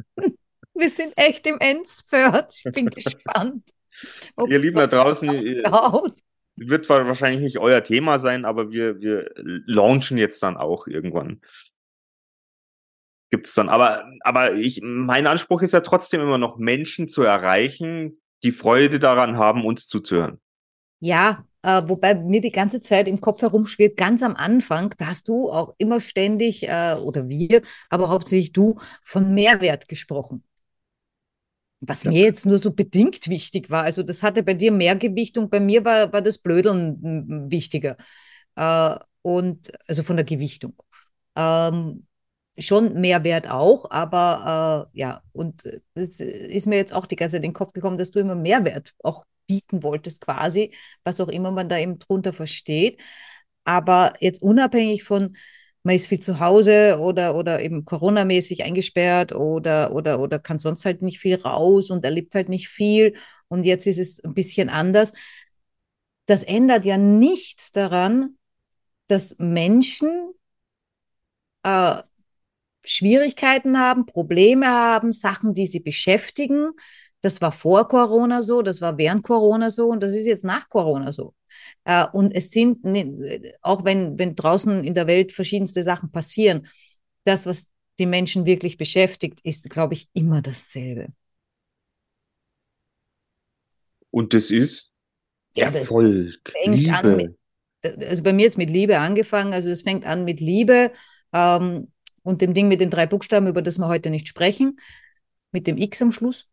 wir 0.75 0.89
sind 0.89 1.13
echt 1.17 1.47
im 1.47 1.59
Endspurt. 1.59 2.55
Ich 2.65 2.73
bin 2.73 2.91
gespannt. 2.91 3.65
Ihr 4.49 4.59
Lieben 4.59 4.77
da 4.77 4.87
draußen, 4.87 5.29
haut. 5.71 6.19
wird 6.57 6.87
zwar 6.87 7.07
wahrscheinlich 7.07 7.43
nicht 7.43 7.59
euer 7.59 7.83
Thema 7.85 8.19
sein, 8.19 8.45
aber 8.45 8.71
wir, 8.71 9.01
wir 9.01 9.31
launchen 9.37 10.19
jetzt 10.19 10.43
dann 10.43 10.57
auch 10.57 10.87
irgendwann. 10.87 11.41
Gibt's 13.31 13.55
dann. 13.55 13.69
Aber, 13.69 14.05
aber 14.21 14.55
ich, 14.55 14.81
mein 14.83 15.27
Anspruch 15.27 15.63
ist 15.63 15.73
ja 15.73 15.81
trotzdem 15.81 16.21
immer 16.21 16.39
noch, 16.39 16.59
Menschen 16.59 17.09
zu 17.09 17.23
erreichen, 17.23 18.21
die 18.43 18.53
Freude 18.53 18.99
daran 18.99 19.39
haben, 19.39 19.65
uns 19.65 19.87
zuzuhören. 19.87 20.41
Ja, 21.01 21.45
äh, 21.63 21.83
wobei 21.87 22.15
mir 22.15 22.41
die 22.41 22.51
ganze 22.51 22.81
Zeit 22.81 23.09
im 23.09 23.21
Kopf 23.21 23.43
herumschwirrt, 23.43 23.97
ganz 23.97 24.23
am 24.23 24.35
Anfang, 24.37 24.95
da 24.99 25.07
hast 25.07 25.29
du 25.29 25.51
auch 25.51 25.75
immer 25.79 26.01
ständig, 26.01 26.69
äh, 26.69 26.97
oder 27.01 27.29
wir, 27.29 27.63
aber 27.89 28.09
hauptsächlich 28.09 28.53
du, 28.53 28.79
von 29.03 29.33
Mehrwert 29.35 29.89
gesprochen. 29.89 30.43
Was 31.81 32.05
Ja. 32.05 32.11
mir 32.11 32.21
jetzt 32.21 32.45
nur 32.45 32.59
so 32.59 32.73
bedingt 32.73 33.29
wichtig 33.29 33.71
war. 33.71 33.85
Also 33.85 34.03
das 34.03 34.23
hatte 34.23 34.43
bei 34.43 34.53
dir 34.55 34.71
mehr 34.71 34.97
Gewichtung, 34.97 35.49
bei 35.49 35.61
mir 35.61 35.85
war, 35.85 36.13
war 36.13 36.21
das 36.21 36.37
Blödeln 36.37 37.51
wichtiger. 37.51 37.97
Äh, 38.57 38.97
und 39.23 39.73
also 39.87 40.03
von 40.03 40.17
der 40.17 40.25
Gewichtung. 40.25 40.75
Ähm, 41.37 42.07
schon 42.61 43.01
Mehrwert 43.01 43.49
auch, 43.49 43.91
aber 43.91 44.89
äh, 44.95 44.99
ja, 44.99 45.23
und 45.33 45.65
äh, 45.65 45.81
es 45.95 46.21
ist 46.21 46.67
mir 46.67 46.77
jetzt 46.77 46.93
auch 46.95 47.07
die 47.07 47.17
ganze 47.17 47.37
Zeit 47.37 47.45
in 47.45 47.51
den 47.51 47.55
Kopf 47.55 47.73
gekommen, 47.73 47.99
dass 47.99 48.11
du 48.11 48.21
immer 48.21 48.35
Mehrwert 48.35 48.95
auch 49.03 49.25
bieten 49.47 49.83
wolltest, 49.83 50.21
quasi, 50.21 50.73
was 51.05 51.21
auch 51.21 51.29
immer 51.29 51.51
man 51.51 51.69
da 51.69 51.79
eben 51.79 51.99
drunter 51.99 52.33
versteht. 52.33 53.01
Aber 53.65 54.15
jetzt 54.21 54.43
unabhängig 54.43 55.05
von, 55.05 55.37
man 55.83 55.95
ist 55.97 56.07
viel 56.07 56.21
zu 56.21 56.41
Hause 56.41 56.99
oder, 57.01 57.35
oder 57.35 57.61
eben 57.63 57.85
Corona-mäßig 57.85 58.65
eingesperrt 58.65 59.33
oder, 59.33 59.93
oder, 59.93 60.21
oder 60.21 60.39
kann 60.39 60.59
sonst 60.59 60.85
halt 60.85 61.03
nicht 61.03 61.19
viel 61.19 61.37
raus 61.37 61.91
und 61.91 62.05
erlebt 62.05 62.35
halt 62.35 62.49
nicht 62.49 62.69
viel 62.69 63.15
und 63.49 63.65
jetzt 63.65 63.87
ist 63.87 63.99
es 63.99 64.23
ein 64.23 64.35
bisschen 64.35 64.69
anders. 64.69 65.13
Das 66.27 66.45
ändert 66.45 66.85
ja 66.85 66.99
nichts 66.99 67.73
daran, 67.73 68.37
dass 69.09 69.37
Menschen 69.39 70.33
äh, 71.63 72.03
Schwierigkeiten 72.85 73.79
haben, 73.79 74.07
Probleme 74.07 74.69
haben, 74.69 75.13
Sachen, 75.13 75.55
die 75.55 75.67
sie 75.67 75.81
beschäftigen. 75.81 76.71
Das 77.23 77.41
war 77.41 77.53
vor 77.53 77.87
Corona 77.89 78.43
so, 78.43 78.63
das 78.63 78.81
war 78.81 78.97
während 78.99 79.23
Corona 79.23 79.71
so 79.71 79.89
und 79.89 80.03
das 80.03 80.13
ist 80.15 80.27
jetzt 80.27 80.45
nach 80.45 80.69
Corona 80.71 81.13
so. 81.13 81.35
Äh, 81.85 82.07
und 82.13 82.33
es 82.33 82.51
sind, 82.51 82.79
auch 83.63 83.85
wenn, 83.85 84.19
wenn 84.19 84.35
draußen 84.37 84.85
in 84.85 84.95
der 84.95 85.07
Welt 85.07 85.33
verschiedenste 85.33 85.83
Sachen 85.83 86.11
passieren, 86.11 86.67
das, 87.25 87.47
was 87.47 87.69
die 87.99 88.07
Menschen 88.07 88.47
wirklich 88.47 88.79
beschäftigt, 88.79 89.41
ist, 89.43 89.69
glaube 89.69 89.95
ich, 89.95 90.09
immer 90.15 90.41
dasselbe. 90.41 91.09
Und 94.11 94.35
das 94.35 94.51
ist 94.51 94.93
Ja, 95.55 95.71
das 95.71 95.91
Erfolg, 95.91 96.59
fängt 96.63 96.93
an 96.93 97.17
Liebe. 97.17 97.17
mit- 97.17 97.37
also 98.09 98.23
bei 98.23 98.33
mir 98.33 98.45
jetzt 98.45 98.59
mit 98.59 98.71
Liebe 98.71 98.99
angefangen. 98.99 99.53
Also 99.55 99.71
es 99.71 99.83
fängt 99.83 100.07
an 100.07 100.25
mit 100.25 100.41
Liebe 100.41 100.93
ähm, 101.33 101.93
und 102.23 102.41
dem 102.43 102.55
Ding 102.55 102.69
mit 102.69 102.81
den 102.81 102.91
drei 102.91 103.07
Buchstaben, 103.07 103.47
über 103.47 103.63
das 103.63 103.79
wir 103.79 103.89
heute 103.89 104.11
nicht 104.11 104.29
sprechen, 104.29 104.79
mit 105.53 105.67
dem 105.67 105.77
X 105.77 106.03
am 106.03 106.13
Schluss. 106.13 106.49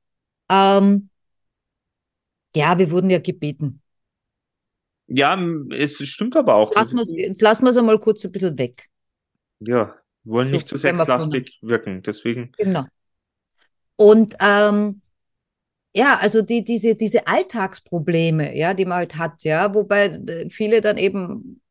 Ähm, 0.50 1.10
ja, 2.56 2.78
wir 2.78 2.90
wurden 2.92 3.10
ja 3.10 3.20
gebeten. 3.20 3.82
Ja, 5.08 5.40
es 5.72 5.96
stimmt 6.06 6.36
aber 6.36 6.56
auch. 6.56 6.74
Lassen 6.76 6.98
lassen 7.40 7.64
wir 7.66 7.70
es 7.70 7.78
einmal 7.78 8.00
kurz 8.00 8.26
ein 8.26 8.32
bisschen 8.32 8.58
weg. 8.58 8.90
ja, 9.60 9.96
wir 10.24 10.34
wollen 10.34 10.50
So, 10.50 10.56
nicht 10.56 10.68
zu 10.68 10.76
wir 10.76 10.80
sexlastig 10.80 11.60
wirken. 11.62 12.02
Deswegen, 12.02 12.52
Genau. 12.58 12.86
Und 13.96 14.36
ähm, 14.40 15.02
ja, 15.96 16.18
also 16.20 16.42
die, 16.42 16.64
diese, 16.64 16.96
diese 16.96 17.26
Alltagsprobleme, 17.26 18.56
ja, 18.56 18.74
die 18.74 18.86
man 18.86 18.98
halt 19.00 19.16
hat, 19.16 19.44
ja, 19.44 19.74
wobei 19.74 20.06
äh, 20.06 20.50
viele 20.50 20.82
dann 20.82 20.98
eben 20.98 21.62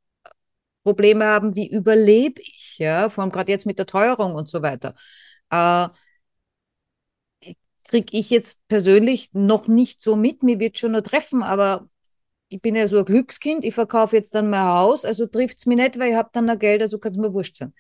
Probleme 0.83 1.25
haben, 1.25 1.55
wie 1.55 1.69
überlebe 1.69 2.41
ich, 2.41 2.66
ja, 2.79 3.11
vor 3.11 3.23
allem 3.23 3.33
gerade 3.33 3.51
jetzt 3.53 3.67
mit 3.67 3.79
der 3.79 3.87
Teuerung 3.87 4.35
und 4.35 4.49
so 4.49 4.63
weiter. 4.63 4.95
Äh, 5.51 5.89
kriege 7.85 8.17
ich 8.17 8.31
jetzt 8.31 8.67
persönlich 8.69 9.31
noch 9.33 9.69
nicht 9.69 10.03
so 10.03 10.17
mit, 10.17 10.43
mir 10.43 10.59
wird 10.59 10.79
schon 10.79 10.93
noch 10.93 11.03
treffen, 11.03 11.43
aber 11.43 11.89
ich 12.49 12.61
bin 12.61 12.75
ja 12.75 12.89
so 12.89 12.99
ein 12.99 13.05
Glückskind, 13.05 13.65
ich 13.65 13.75
verkaufe 13.75 14.17
jetzt 14.17 14.35
dann 14.35 14.51
mein 14.51 14.65
Haus, 14.65 15.05
also 15.05 15.27
trifft 15.27 15.59
es 15.59 15.67
mich 15.67 15.79
nicht, 15.79 15.99
weil 15.99 16.11
ich 16.11 16.17
habe 16.17 16.31
dann 16.33 16.47
noch 16.47 16.59
Geld, 16.59 16.83
also 16.83 16.99
kann 16.99 17.13
es 17.13 17.19
mir 17.19 17.33
wurscht 17.33 17.57
sein. 17.57 17.75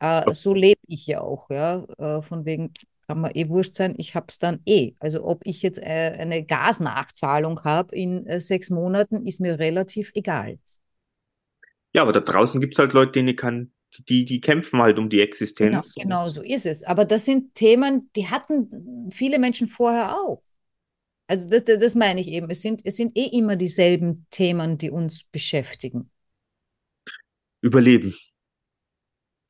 Äh, 0.00 0.32
so 0.34 0.54
lebe 0.54 0.80
ich 0.86 1.06
ja 1.06 1.20
auch, 1.20 1.50
ja, 1.50 1.84
äh, 1.98 2.22
von 2.22 2.44
wegen 2.44 2.72
kann 3.06 3.20
mir 3.20 3.34
eh 3.34 3.48
wurscht 3.48 3.74
sein, 3.76 3.94
ich 3.98 4.14
habe 4.14 4.26
es 4.28 4.38
dann 4.38 4.60
eh. 4.66 4.94
Also 5.00 5.24
ob 5.24 5.40
ich 5.44 5.62
jetzt 5.62 5.80
äh, 5.80 6.16
eine 6.18 6.44
Gasnachzahlung 6.44 7.64
habe 7.64 7.94
in 7.96 8.26
äh, 8.26 8.40
sechs 8.40 8.70
Monaten, 8.70 9.26
ist 9.26 9.40
mir 9.40 9.58
relativ 9.58 10.12
egal. 10.14 10.58
ja, 11.92 12.02
aber 12.02 12.12
da 12.12 12.20
draußen 12.20 12.60
gibt's 12.60 12.78
halt 12.78 12.92
Leute, 12.92 13.12
denen 13.12 13.36
kann, 13.36 13.72
die, 13.98 14.24
die 14.24 14.40
kämpfen 14.40 14.80
halt 14.80 14.98
um 14.98 15.08
die 15.08 15.20
Genau, 15.62 15.82
Existenz. 15.82 15.94
genau 15.94 16.28
so 16.30 16.42
ist 16.42 16.66
es. 16.66 16.82
Aber 16.84 17.04
das 17.04 17.24
sind 17.26 17.54
Themen, 17.54 18.10
die 18.16 18.28
hatten 18.28 19.10
viele 19.12 19.38
Menschen 19.38 19.66
vorher 19.66 20.14
auch. 20.16 20.42
Also 21.28 21.48
das, 21.48 21.64
das 21.64 21.78
das 21.80 21.94
meine 21.94 22.20
ich 22.20 22.28
eben. 22.28 22.50
Es 22.50 22.62
sind, 22.62 22.82
es 22.84 22.96
sind 22.96 23.16
eh 23.16 23.26
immer 23.26 23.56
dieselben 23.56 24.26
Themen, 24.30 24.78
die 24.78 24.90
uns 24.90 25.24
beschäftigen. 25.24 26.10
Überleben. 27.62 28.12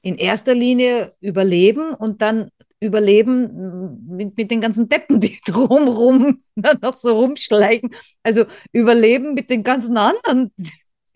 In 0.03 0.17
erster 0.17 0.55
Linie 0.55 1.15
überleben 1.21 1.93
und 1.95 2.23
dann 2.23 2.51
überleben 2.81 4.07
mit, 4.09 4.35
mit 4.39 4.51
den 4.51 4.63
ganzen 4.63 4.89
Deppen, 4.89 5.21
die 5.21 5.39
drumrum 5.47 6.41
noch 6.83 6.95
so 6.97 7.19
rumschleichen. 7.21 7.91
Also 8.23 8.47
überleben 8.73 9.35
mit 9.35 9.51
den 9.51 9.63
ganzen 9.63 9.99
anderen, 9.99 10.53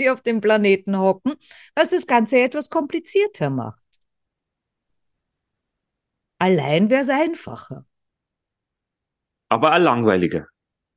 die 0.05 0.11
auf 0.11 0.21
dem 0.21 0.41
Planeten 0.41 0.99
hocken, 0.99 1.35
was 1.75 1.91
das 1.91 2.07
Ganze 2.07 2.41
etwas 2.41 2.69
komplizierter 2.69 3.51
macht. 3.51 3.81
Allein 6.39 6.91
wäre 6.91 7.03
es 7.03 7.09
einfacher. 7.09 7.87
Aber 9.49 9.79
langweiliger. 9.79 10.47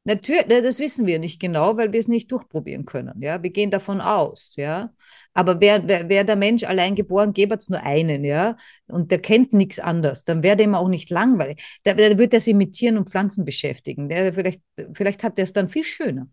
Natürlich, 0.04 0.46
das 0.48 0.80
wissen 0.80 1.06
wir 1.06 1.20
nicht 1.20 1.40
genau, 1.40 1.76
weil 1.76 1.92
wir 1.92 2.00
es 2.00 2.08
nicht 2.08 2.32
durchprobieren 2.32 2.86
können. 2.86 3.22
Ja, 3.22 3.44
wir 3.44 3.50
gehen 3.50 3.72
davon 3.72 4.00
aus. 4.00 4.56
Ja, 4.56 4.94
aber 5.34 5.60
wer, 5.60 5.86
wer, 5.86 6.08
wer 6.08 6.24
der 6.24 6.38
Mensch 6.38 6.64
allein 6.64 6.96
geboren, 6.96 7.34
gäbe 7.34 7.56
es 7.56 7.68
nur 7.68 7.84
einen. 7.84 8.24
Ja, 8.24 8.56
und 8.88 9.12
der 9.12 9.20
kennt 9.22 9.52
nichts 9.52 9.80
anderes. 9.80 10.24
Dann 10.24 10.44
wäre 10.44 10.56
dem 10.56 10.76
auch 10.76 10.88
nicht 10.88 11.10
langweilig. 11.10 11.62
Da, 11.84 11.94
da 11.94 12.18
wird 12.18 12.34
er 12.34 12.40
sich 12.40 12.56
mit 12.56 12.74
Tieren 12.74 12.98
und 12.98 13.10
Pflanzen 13.10 13.44
beschäftigen. 13.44 14.08
Der, 14.08 14.34
vielleicht, 14.34 14.62
vielleicht 14.94 15.24
hat 15.24 15.38
er 15.38 15.44
es 15.44 15.52
dann 15.52 15.68
viel 15.70 15.84
schöner. 15.84 16.30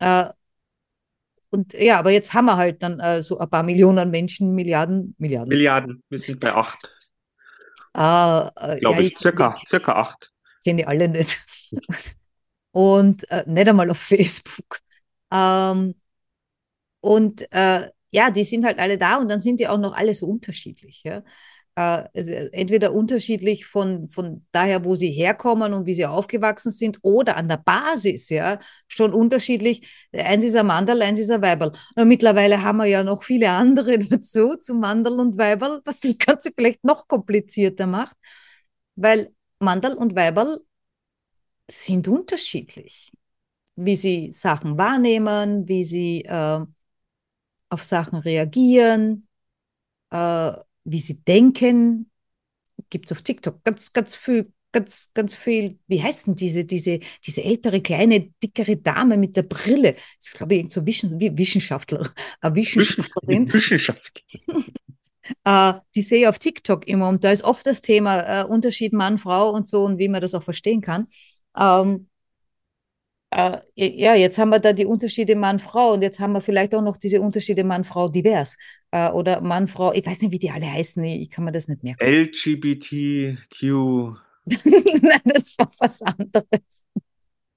Äh, 0.00 0.30
und 1.50 1.72
ja, 1.74 1.98
aber 1.98 2.10
jetzt 2.10 2.34
haben 2.34 2.46
wir 2.46 2.56
halt 2.56 2.82
dann 2.82 3.00
äh, 3.00 3.22
so 3.22 3.38
ein 3.38 3.48
paar 3.50 3.62
Millionen 3.62 4.10
Menschen, 4.10 4.54
Milliarden, 4.54 5.14
Milliarden. 5.18 5.48
Milliarden. 5.48 6.02
Wir 6.08 6.18
sind 6.18 6.40
bei 6.40 6.52
acht, 6.54 6.90
Ah, 7.94 8.52
äh, 8.56 8.78
glaube 8.78 9.02
ja, 9.02 9.08
ich. 9.08 9.18
Circa, 9.18 9.56
circa 9.66 9.92
acht. 9.94 10.30
kenne 10.64 10.82
ich 10.82 10.88
alle 10.88 11.08
nicht. 11.08 11.38
Und 12.72 13.30
äh, 13.30 13.44
nicht 13.46 13.68
einmal 13.68 13.90
auf 13.90 13.98
Facebook. 14.00 14.80
Ähm, 15.32 15.94
und 17.00 17.50
äh, 17.52 17.90
ja, 18.10 18.30
die 18.30 18.44
sind 18.44 18.64
halt 18.64 18.78
alle 18.78 18.98
da 18.98 19.16
und 19.18 19.28
dann 19.28 19.40
sind 19.40 19.60
die 19.60 19.68
auch 19.68 19.78
noch 19.78 19.94
alle 19.94 20.14
so 20.14 20.26
unterschiedlich. 20.26 21.02
Ja? 21.04 21.22
Äh, 21.76 22.08
also 22.14 22.30
entweder 22.30 22.92
unterschiedlich 22.92 23.66
von, 23.66 24.08
von 24.08 24.46
daher, 24.50 24.84
wo 24.84 24.94
sie 24.94 25.10
herkommen 25.10 25.74
und 25.74 25.86
wie 25.86 25.94
sie 25.94 26.06
aufgewachsen 26.06 26.70
sind, 26.72 26.98
oder 27.02 27.36
an 27.36 27.48
der 27.48 27.58
Basis, 27.58 28.30
ja, 28.30 28.58
schon 28.88 29.12
unterschiedlich. 29.12 29.86
Eins 30.12 30.44
ist 30.44 30.56
ein 30.56 30.66
Mandel, 30.66 31.02
eins 31.02 31.20
ist 31.20 31.30
ein 31.30 31.42
Weiberl. 31.42 31.72
Und 31.94 32.08
mittlerweile 32.08 32.62
haben 32.62 32.78
wir 32.78 32.86
ja 32.86 33.04
noch 33.04 33.22
viele 33.22 33.50
andere 33.50 33.98
dazu, 34.00 34.56
zu 34.56 34.74
Mandel 34.74 35.20
und 35.20 35.38
Weiberl, 35.38 35.82
was 35.84 36.00
das 36.00 36.18
Ganze 36.18 36.50
vielleicht 36.54 36.82
noch 36.84 37.06
komplizierter 37.08 37.86
macht, 37.86 38.16
weil 38.96 39.32
Mandel 39.60 39.94
und 39.94 40.16
Weiberl 40.16 40.60
sind 41.70 42.08
unterschiedlich, 42.08 43.12
wie 43.76 43.96
sie 43.96 44.32
Sachen 44.32 44.78
wahrnehmen, 44.78 45.68
wie 45.68 45.84
sie 45.84 46.24
äh, 46.24 46.64
auf 47.68 47.84
Sachen 47.84 48.18
reagieren, 48.20 49.28
äh, 50.10 50.52
wie 50.86 51.00
sie 51.00 51.22
denken. 51.22 52.10
Gibt 52.90 53.06
es 53.06 53.16
auf 53.16 53.22
TikTok 53.22 53.62
ganz, 53.64 53.92
ganz 53.92 54.14
viel, 54.14 54.52
ganz, 54.72 55.10
ganz 55.14 55.34
viel. 55.34 55.78
Wie 55.86 56.02
heißt 56.02 56.28
denn 56.28 56.34
diese, 56.34 56.64
diese, 56.64 57.00
diese 57.24 57.42
ältere, 57.42 57.80
kleine, 57.80 58.32
dickere 58.42 58.76
Dame 58.76 59.16
mit 59.16 59.36
der 59.36 59.42
Brille? 59.42 59.94
Das 59.94 60.28
ist, 60.28 60.36
glaube 60.36 60.54
ich, 60.54 60.72
so 60.72 60.86
Wischen, 60.86 61.18
Wissenschaftler. 61.20 62.08
Wissenschaftlerin. 62.42 63.52
Wissenschaftler. 63.52 64.22
äh, 65.44 65.74
die 65.94 66.02
sehe 66.02 66.20
ich 66.20 66.28
auf 66.28 66.38
TikTok 66.38 66.86
immer 66.86 67.08
und 67.08 67.24
da 67.24 67.32
ist 67.32 67.44
oft 67.44 67.66
das 67.66 67.82
Thema 67.82 68.42
äh, 68.42 68.44
Unterschied 68.44 68.92
Mann, 68.92 69.18
Frau 69.18 69.50
und 69.50 69.68
so 69.68 69.84
und 69.84 69.98
wie 69.98 70.08
man 70.08 70.20
das 70.20 70.34
auch 70.34 70.42
verstehen 70.42 70.80
kann. 70.80 71.08
Ähm, 71.58 72.08
äh, 73.30 73.58
ja, 73.74 74.14
jetzt 74.14 74.38
haben 74.38 74.50
wir 74.50 74.60
da 74.60 74.72
die 74.72 74.86
Unterschiede 74.86 75.34
Mann-Frau 75.34 75.92
und 75.92 76.02
jetzt 76.02 76.20
haben 76.20 76.32
wir 76.32 76.40
vielleicht 76.40 76.74
auch 76.74 76.82
noch 76.82 76.96
diese 76.96 77.20
Unterschiede 77.20 77.64
Mann-Frau 77.64 78.08
divers 78.08 78.56
äh, 78.90 79.10
oder 79.10 79.40
Mann-Frau, 79.40 79.92
ich 79.92 80.06
weiß 80.06 80.22
nicht, 80.22 80.32
wie 80.32 80.38
die 80.38 80.50
alle 80.50 80.70
heißen, 80.70 81.02
ich 81.04 81.30
kann 81.30 81.44
mir 81.44 81.52
das 81.52 81.68
nicht 81.68 81.82
merken. 81.82 82.04
LGBTQ. 82.04 83.62
Nein, 85.02 85.20
das 85.24 85.58
war 85.58 85.70
was 85.78 86.02
anderes. 86.02 86.84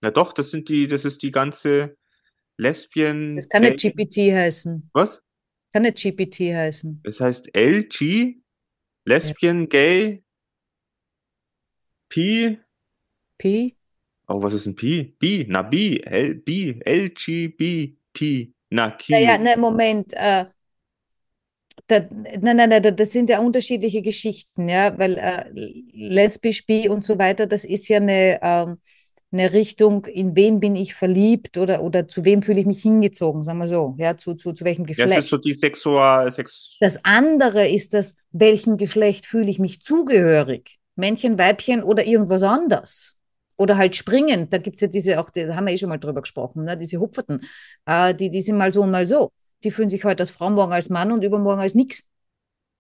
Na 0.02 0.12
doch, 0.12 0.34
das 0.34 0.52
sind 0.52 0.70
die, 0.70 0.88
das 0.88 1.06
ist 1.06 1.22
die 1.22 1.32
ganze 1.32 1.98
Lesbien. 2.58 3.36
Das 3.36 3.50
kann 3.50 3.64
nicht 3.64 3.80
GPT 3.80 4.34
heißen. 4.34 4.90
Was? 4.94 5.24
Kann 5.72 5.84
nicht 5.84 5.98
GPT 5.98 6.54
heißen. 6.54 7.02
Es 7.04 7.22
heißt 7.22 7.56
LG, 7.56 8.38
Lesbian, 9.06 9.62
ja. 9.62 9.68
Gay, 9.68 10.24
P. 12.10 12.60
P. 13.38 13.76
Oh, 14.28 14.42
was 14.42 14.54
ist 14.54 14.66
ein 14.66 14.76
Pi? 14.76 15.16
B, 15.18 15.46
na 15.48 15.62
B, 15.62 16.00
L, 16.00 16.36
B, 16.36 16.80
L, 16.86 17.10
G, 17.10 17.48
B, 17.48 17.96
T, 18.14 18.54
na 18.70 18.92
Q. 18.92 19.12
Naja, 19.12 19.38
ne, 19.38 19.58
Moment. 19.58 20.14
Äh, 20.14 20.46
da, 21.88 22.00
nein, 22.10 22.58
nein, 22.58 22.70
nein, 22.70 22.96
das 22.96 23.12
sind 23.12 23.30
ja 23.30 23.40
unterschiedliche 23.40 24.02
Geschichten, 24.02 24.70
ja, 24.70 24.98
weil 24.98 25.18
äh, 25.18 25.46
lesbisch, 25.94 26.66
bi 26.66 26.90
und 26.90 27.04
so 27.04 27.18
weiter, 27.18 27.48
das 27.48 27.66
ist 27.66 27.88
ja 27.88 27.98
eine, 27.98 28.40
ähm, 28.42 28.78
eine 29.32 29.54
Richtung, 29.54 30.06
in 30.06 30.36
wen 30.36 30.60
bin 30.60 30.76
ich 30.76 30.96
verliebt 30.96 31.58
oder, 31.58 31.84
oder 31.84 32.08
zu 32.08 32.26
wem 32.26 32.42
fühle 32.42 32.60
ich 32.60 32.66
mich 32.66 32.82
hingezogen, 32.82 33.44
sagen 33.44 33.60
wir 33.60 33.68
so, 33.68 33.96
ja, 33.98 34.18
zu, 34.18 34.34
zu, 34.34 34.54
zu 34.54 34.66
welchem 34.66 34.86
Geschlecht. 34.86 35.12
Das 35.12 35.26
ist 35.26 35.30
so 35.30 35.38
die 35.38 35.54
Sexual... 35.54 36.32
Sex 36.32 36.78
das 36.80 37.04
andere 37.04 37.68
ist 37.70 37.94
das, 37.94 38.16
welchem 38.32 38.78
Geschlecht 38.78 39.26
fühle 39.26 39.50
ich 39.50 39.60
mich 39.60 39.82
zugehörig, 39.82 40.80
Männchen, 40.96 41.38
Weibchen 41.38 41.84
oder 41.84 42.06
irgendwas 42.06 42.44
anderes. 42.44 43.16
Oder 43.56 43.78
halt 43.78 43.96
springen, 43.96 44.50
da 44.50 44.58
gibt 44.58 44.78
es 44.78 44.82
ja 44.82 44.88
diese 44.88 45.20
auch, 45.20 45.30
da 45.30 45.54
haben 45.54 45.66
wir 45.66 45.74
eh 45.74 45.78
schon 45.78 45.90
mal 45.90 45.98
drüber 45.98 46.22
gesprochen, 46.22 46.64
ne? 46.64 46.78
diese 46.78 46.98
Hupferten, 46.98 47.42
äh, 47.86 48.16
die, 48.16 48.30
die 48.30 48.42
sind 48.42 48.58
mal 48.58 48.72
so 48.72 48.82
und 48.84 48.92
mal 48.92 49.06
so. 49.06 49.32
Die 49.64 49.72
fühlen 49.72 49.90
sich 49.90 50.04
heute 50.06 50.24
als 50.24 50.30
Frau, 50.30 50.50
morgen 50.50 50.74
als 50.74 50.90
Mann 50.90 51.12
und 51.12 51.24
übermorgen 51.24 51.62
als 51.62 51.76
nix. 51.76 52.08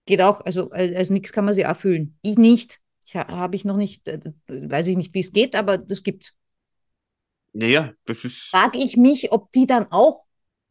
Geht 0.05 0.21
auch, 0.21 0.41
also 0.41 0.69
als, 0.71 0.95
als 0.95 1.09
nix 1.09 1.31
kann 1.31 1.45
man 1.45 1.53
sie 1.53 1.65
auch 1.65 1.77
fühlen. 1.77 2.17
Ich 2.21 2.37
nicht. 2.37 2.79
Ich 3.05 3.15
habe 3.15 3.55
ich 3.55 3.65
noch 3.65 3.77
nicht, 3.77 4.07
äh, 4.07 4.19
weiß 4.47 4.87
ich 4.87 4.97
nicht, 4.97 5.13
wie 5.13 5.21
es 5.21 5.31
geht, 5.31 5.55
aber 5.55 5.77
das 5.77 6.03
gibt's. 6.03 6.33
Naja, 7.53 7.91
das 8.05 8.23
ist. 8.23 8.49
Frage 8.51 8.77
ich 8.77 8.97
mich, 8.97 9.31
ob 9.31 9.51
die 9.51 9.65
dann 9.65 9.91
auch 9.91 10.25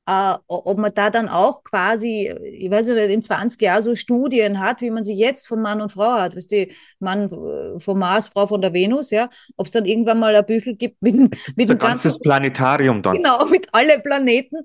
äh, 0.08 0.38
ob 0.46 0.78
man 0.78 0.94
da 0.94 1.10
dann 1.10 1.28
auch 1.28 1.62
quasi, 1.62 2.34
ich 2.42 2.70
weiß 2.70 2.88
nicht, 2.88 3.10
in 3.10 3.20
20 3.20 3.60
Jahren 3.60 3.82
so 3.82 3.94
Studien 3.94 4.58
hat, 4.58 4.80
wie 4.80 4.90
man 4.90 5.04
sie 5.04 5.12
jetzt 5.12 5.46
von 5.46 5.60
Mann 5.60 5.82
und 5.82 5.92
Frau 5.92 6.12
hat, 6.12 6.34
weißt 6.34 6.50
du, 6.50 6.66
Mann 6.98 7.30
äh, 7.30 7.78
vom 7.78 7.98
Mars, 7.98 8.28
Frau 8.28 8.46
von 8.46 8.62
der 8.62 8.72
Venus, 8.72 9.10
ja, 9.10 9.28
ob 9.58 9.66
es 9.66 9.72
dann 9.72 9.84
irgendwann 9.84 10.18
mal 10.18 10.34
ein 10.34 10.46
Büchel 10.46 10.76
gibt 10.76 11.02
mit, 11.02 11.14
mit 11.14 11.70
ein 11.70 11.76
ganzes 11.76 12.12
ganzen, 12.12 12.22
Planetarium 12.22 13.02
dann. 13.02 13.16
Genau, 13.16 13.44
mit 13.50 13.68
alle 13.72 13.98
Planeten, 14.00 14.56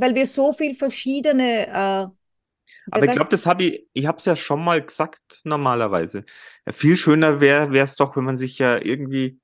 weil 0.00 0.14
wir 0.14 0.26
so 0.26 0.52
viel 0.52 0.74
verschiedene 0.74 1.66
äh, 1.66 2.06
aber 2.90 3.04
ich 3.04 3.12
glaube, 3.12 3.30
das 3.30 3.46
habe 3.46 3.64
ich, 3.64 3.86
ich 3.92 4.06
habe 4.06 4.18
es 4.18 4.24
ja 4.24 4.34
schon 4.34 4.64
mal 4.64 4.82
gesagt, 4.82 5.40
normalerweise. 5.44 6.24
Ja, 6.66 6.72
viel 6.72 6.96
schöner 6.96 7.40
wäre 7.40 7.76
es 7.78 7.96
doch, 7.96 8.16
wenn 8.16 8.24
man 8.24 8.36
sich 8.36 8.58
ja 8.58 8.78
irgendwie 8.78 9.40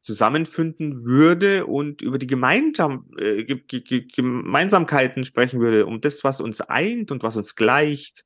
zusammenfinden 0.00 1.04
würde 1.04 1.66
und 1.66 2.00
über 2.00 2.18
die 2.18 2.26
Gemeinsam 2.26 3.10
äh, 3.18 3.44
Gemeinsamkeiten 3.44 5.24
sprechen 5.24 5.60
würde, 5.60 5.86
um 5.86 6.00
das, 6.00 6.24
was 6.24 6.40
uns 6.40 6.62
eint 6.62 7.10
und 7.10 7.22
was 7.22 7.36
uns 7.36 7.54
gleicht. 7.54 8.24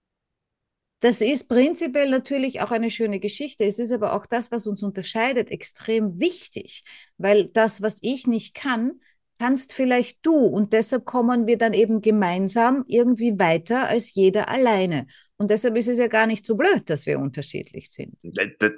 Das 1.01 1.21
ist 1.21 1.49
prinzipiell 1.49 2.09
natürlich 2.09 2.61
auch 2.61 2.71
eine 2.71 2.91
schöne 2.91 3.19
Geschichte. 3.21 3.65
Es 3.65 3.79
ist 3.79 3.93
aber 3.93 4.15
auch 4.15 4.25
das, 4.25 4.53
was 4.53 4.67
uns 4.67 4.83
unterscheidet, 4.83 5.51
extrem 5.51 6.19
wichtig, 6.21 6.85
weil 7.19 7.51
das, 7.51 7.83
was 7.83 7.99
ich 8.03 8.27
nicht 8.27 8.55
kann, 8.55 9.01
kannst 9.39 9.73
vielleicht 9.73 10.25
du. 10.25 10.35
Und 10.35 10.73
deshalb 10.73 11.05
kommen 11.05 11.47
wir 11.47 11.59
dann 11.59 11.73
eben 11.73 12.01
gemeinsam 12.01 12.85
irgendwie 12.87 13.39
weiter 13.39 13.89
als 13.89 14.15
jeder 14.15 14.49
alleine. 14.49 15.07
Und 15.37 15.51
deshalb 15.51 15.77
ist 15.77 15.89
es 15.89 15.99
ja 15.99 16.07
gar 16.07 16.27
nicht 16.27 16.47
so 16.47 16.57
blöd, 16.57 16.89
dass 16.89 17.07
wir 17.07 17.19
unterschiedlich 17.19 17.91
sind. 17.91 18.17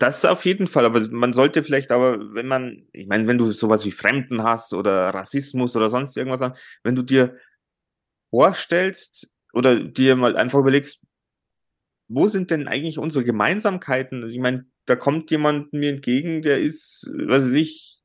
Das 0.00 0.24
auf 0.24 0.44
jeden 0.44 0.66
Fall. 0.66 0.84
Aber 0.84 1.06
man 1.10 1.32
sollte 1.32 1.62
vielleicht 1.62 1.92
aber, 1.92 2.34
wenn 2.34 2.46
man, 2.46 2.86
ich 2.92 3.06
meine, 3.06 3.26
wenn 3.26 3.38
du 3.38 3.52
sowas 3.52 3.84
wie 3.84 3.92
Fremden 3.92 4.42
hast 4.42 4.72
oder 4.72 5.10
Rassismus 5.10 5.76
oder 5.76 5.90
sonst 5.90 6.16
irgendwas 6.16 6.52
wenn 6.82 6.96
du 6.96 7.02
dir 7.02 7.36
vorstellst 8.30 9.30
oder 9.52 9.80
dir 9.80 10.16
mal 10.16 10.36
einfach 10.36 10.58
überlegst, 10.58 11.00
wo 12.08 12.28
sind 12.28 12.50
denn 12.50 12.68
eigentlich 12.68 12.98
unsere 12.98 13.24
Gemeinsamkeiten? 13.24 14.30
Ich 14.30 14.38
meine, 14.38 14.66
da 14.86 14.96
kommt 14.96 15.30
jemand 15.30 15.72
mir 15.72 15.90
entgegen, 15.90 16.42
der 16.42 16.60
ist, 16.60 17.10
weiß 17.12 17.52
ich, 17.52 17.95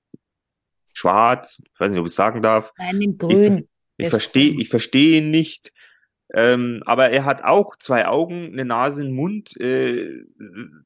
schwarz, 1.02 1.62
ich 1.62 1.80
weiß 1.80 1.92
nicht, 1.92 2.00
ob 2.00 2.06
ich 2.06 2.12
es 2.12 2.16
sagen 2.16 2.42
darf. 2.42 2.74
Nein, 2.78 3.02
in 3.02 3.18
grün. 3.18 3.68
Ich, 3.98 4.06
ich 4.06 4.10
verstehe, 4.10 4.60
ich 4.60 4.70
verstehe 4.70 5.18
ihn 5.20 5.30
nicht. 5.30 5.74
Ähm, 6.34 6.82
aber 6.86 7.10
er 7.10 7.26
hat 7.26 7.44
auch 7.44 7.76
zwei 7.78 8.08
Augen, 8.08 8.54
eine 8.54 8.64
Nase, 8.64 9.02
einen 9.02 9.14
Mund, 9.14 9.60
äh, 9.60 10.24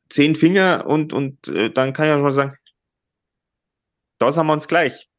zehn 0.10 0.36
Finger 0.36 0.88
und, 0.88 1.14
und 1.14 1.48
äh, 1.50 1.70
dann 1.70 1.94
kann 1.94 2.08
ich 2.08 2.14
auch 2.14 2.22
mal 2.22 2.32
sagen, 2.32 2.56
da 4.18 4.32
sind 4.32 4.48
wir 4.48 4.54
uns 4.54 4.68
gleich. 4.68 5.10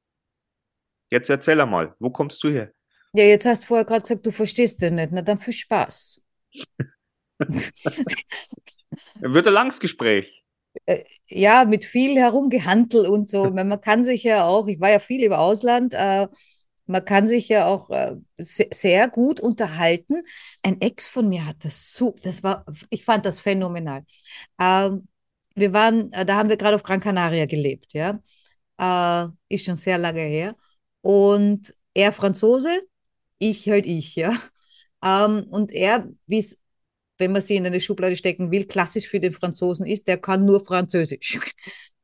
Jetzt 1.10 1.30
erzähl 1.30 1.60
einmal, 1.60 1.94
wo 2.00 2.10
kommst 2.10 2.42
du 2.42 2.48
her? 2.48 2.72
Ja, 3.12 3.24
jetzt 3.24 3.46
hast 3.46 3.62
du 3.62 3.66
vorher 3.68 3.84
gerade 3.84 4.02
gesagt, 4.02 4.26
du 4.26 4.32
verstehst 4.32 4.82
den 4.82 4.96
nicht. 4.96 5.12
Na 5.12 5.22
dann 5.22 5.38
viel 5.38 5.54
Spaß. 5.54 6.22
Wird 9.20 9.46
ein 9.46 9.52
langes 9.52 9.78
Gespräch. 9.78 10.45
Äh, 10.86 11.04
ja, 11.28 11.64
mit 11.64 11.84
viel 11.84 12.16
herumgehandelt 12.16 13.08
und 13.08 13.28
so. 13.28 13.50
Man 13.50 13.80
kann 13.80 14.04
sich 14.04 14.22
ja 14.22 14.46
auch, 14.46 14.68
ich 14.68 14.80
war 14.80 14.90
ja 14.90 15.00
viel 15.00 15.22
im 15.22 15.32
Ausland, 15.32 15.94
äh, 15.94 16.28
man 16.86 17.04
kann 17.04 17.26
sich 17.28 17.48
ja 17.48 17.66
auch 17.66 17.90
äh, 17.90 18.16
sehr 18.38 19.08
gut 19.08 19.40
unterhalten. 19.40 20.22
Ein 20.62 20.80
Ex 20.80 21.06
von 21.08 21.28
mir 21.28 21.44
hat 21.44 21.64
das 21.64 21.92
so, 21.92 22.14
das 22.22 22.42
war, 22.44 22.64
ich 22.90 23.04
fand 23.04 23.26
das 23.26 23.40
phänomenal. 23.40 24.04
Ähm, 24.60 25.08
wir 25.56 25.72
waren, 25.72 26.12
äh, 26.12 26.24
da 26.24 26.36
haben 26.36 26.48
wir 26.48 26.56
gerade 26.56 26.76
auf 26.76 26.82
Gran 26.84 27.00
Canaria 27.00 27.46
gelebt, 27.46 27.92
ja. 27.94 28.20
Äh, 28.78 29.28
ist 29.48 29.64
schon 29.64 29.76
sehr 29.76 29.98
lange 29.98 30.20
her. 30.20 30.54
Und 31.00 31.74
er 31.94 32.12
Franzose, 32.12 32.80
ich 33.38 33.68
halt 33.68 33.86
ich, 33.86 34.16
ja. 34.16 34.32
Ähm, 35.04 35.46
und 35.50 35.72
er, 35.72 36.08
wie 36.26 36.38
es 36.38 36.58
wenn 37.18 37.32
man 37.32 37.42
sie 37.42 37.56
in 37.56 37.66
eine 37.66 37.80
Schublade 37.80 38.16
stecken 38.16 38.50
will, 38.50 38.66
klassisch 38.66 39.06
für 39.08 39.20
den 39.20 39.32
Franzosen 39.32 39.86
ist, 39.86 40.08
der 40.08 40.18
kann 40.18 40.44
nur 40.44 40.64
Französisch. 40.64 41.38